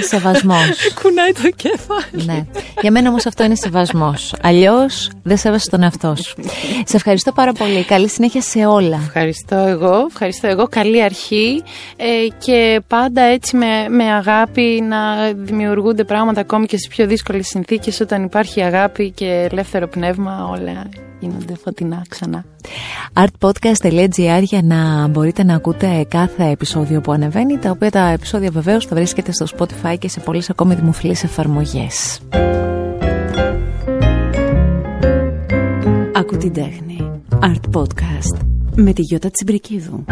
σεβασμός. 0.09 0.69
Κουνάει 1.03 1.33
το 1.33 1.51
κέφαλι. 1.57 2.25
Ναι. 2.25 2.47
Για 2.81 2.91
μένα 2.91 3.09
όμως 3.09 3.27
αυτό 3.27 3.45
είναι 3.45 3.55
σεβασμός. 3.55 4.35
Αλλιώς 4.43 5.11
δεν 5.23 5.37
σέβεσαι 5.37 5.71
τον 5.71 5.83
εαυτό 5.83 6.15
σου. 6.17 6.35
σε 6.85 6.97
ευχαριστώ 6.97 7.33
πάρα 7.33 7.53
πολύ. 7.53 7.85
Καλή 7.85 8.09
συνέχεια 8.09 8.41
σε 8.41 8.67
όλα. 8.67 8.97
Ευχαριστώ 8.97 9.57
εγώ. 9.57 10.07
Ευχαριστώ 10.09 10.47
εγώ. 10.47 10.67
Καλή 10.71 11.03
αρχή 11.03 11.63
ε, 11.97 12.05
και 12.39 12.81
πάντα 12.87 13.23
έτσι 13.23 13.57
με, 13.57 13.89
με 13.89 14.05
αγάπη 14.05 14.85
να 14.89 15.33
δημιουργούνται 15.33 16.05
πράγματα 16.05 16.41
ακόμη 16.41 16.67
και 16.67 16.77
στις 16.77 16.89
πιο 16.89 17.07
δύσκολες 17.07 17.47
συνθήκες 17.47 18.01
όταν 18.01 18.25
υπάρχει 18.25 18.63
αγάπη 18.63 19.11
και 19.11 19.49
ελεύθερο 19.51 19.89
πνεύμα 19.89 20.49
όλα 20.51 20.89
γίνονται 21.23 21.55
φωτεινά 21.65 22.05
ξανά. 22.09 22.45
artpodcast.gr 23.15 24.43
για 24.43 24.63
να 24.63 25.09
μπορείτε 25.09 25.45
να 25.45 25.55
ακούτε 25.55 26.07
κάθε 26.09 26.45
επεισόδιο 26.51 27.01
που 27.01 27.13
ανεβαίνει, 27.13 27.59
τα 27.59 27.71
οποία 27.71 27.91
τα 27.91 28.09
επεισόδια 28.09 28.51
βεβαίως 28.51 28.87
θα 28.87 28.97
βρίσκεται 28.97 29.33
στο 29.33 29.47
Spotify 29.57 29.99
και 29.99 30.09
σε 30.09 30.21
πολλές 30.21 30.51
ακόμη 30.51 30.75
δημοφιλείς 30.75 31.25
εφαρμογές. 31.25 32.21
Ακού 36.15 36.37
την 36.37 36.53
τέχνη. 36.53 37.21
Art 37.41 37.81
Podcast 37.81 38.41
με 38.77 38.93
τη 38.93 39.03
Γιώτα 39.03 39.31
Τσιμπρικίδου. 39.31 40.05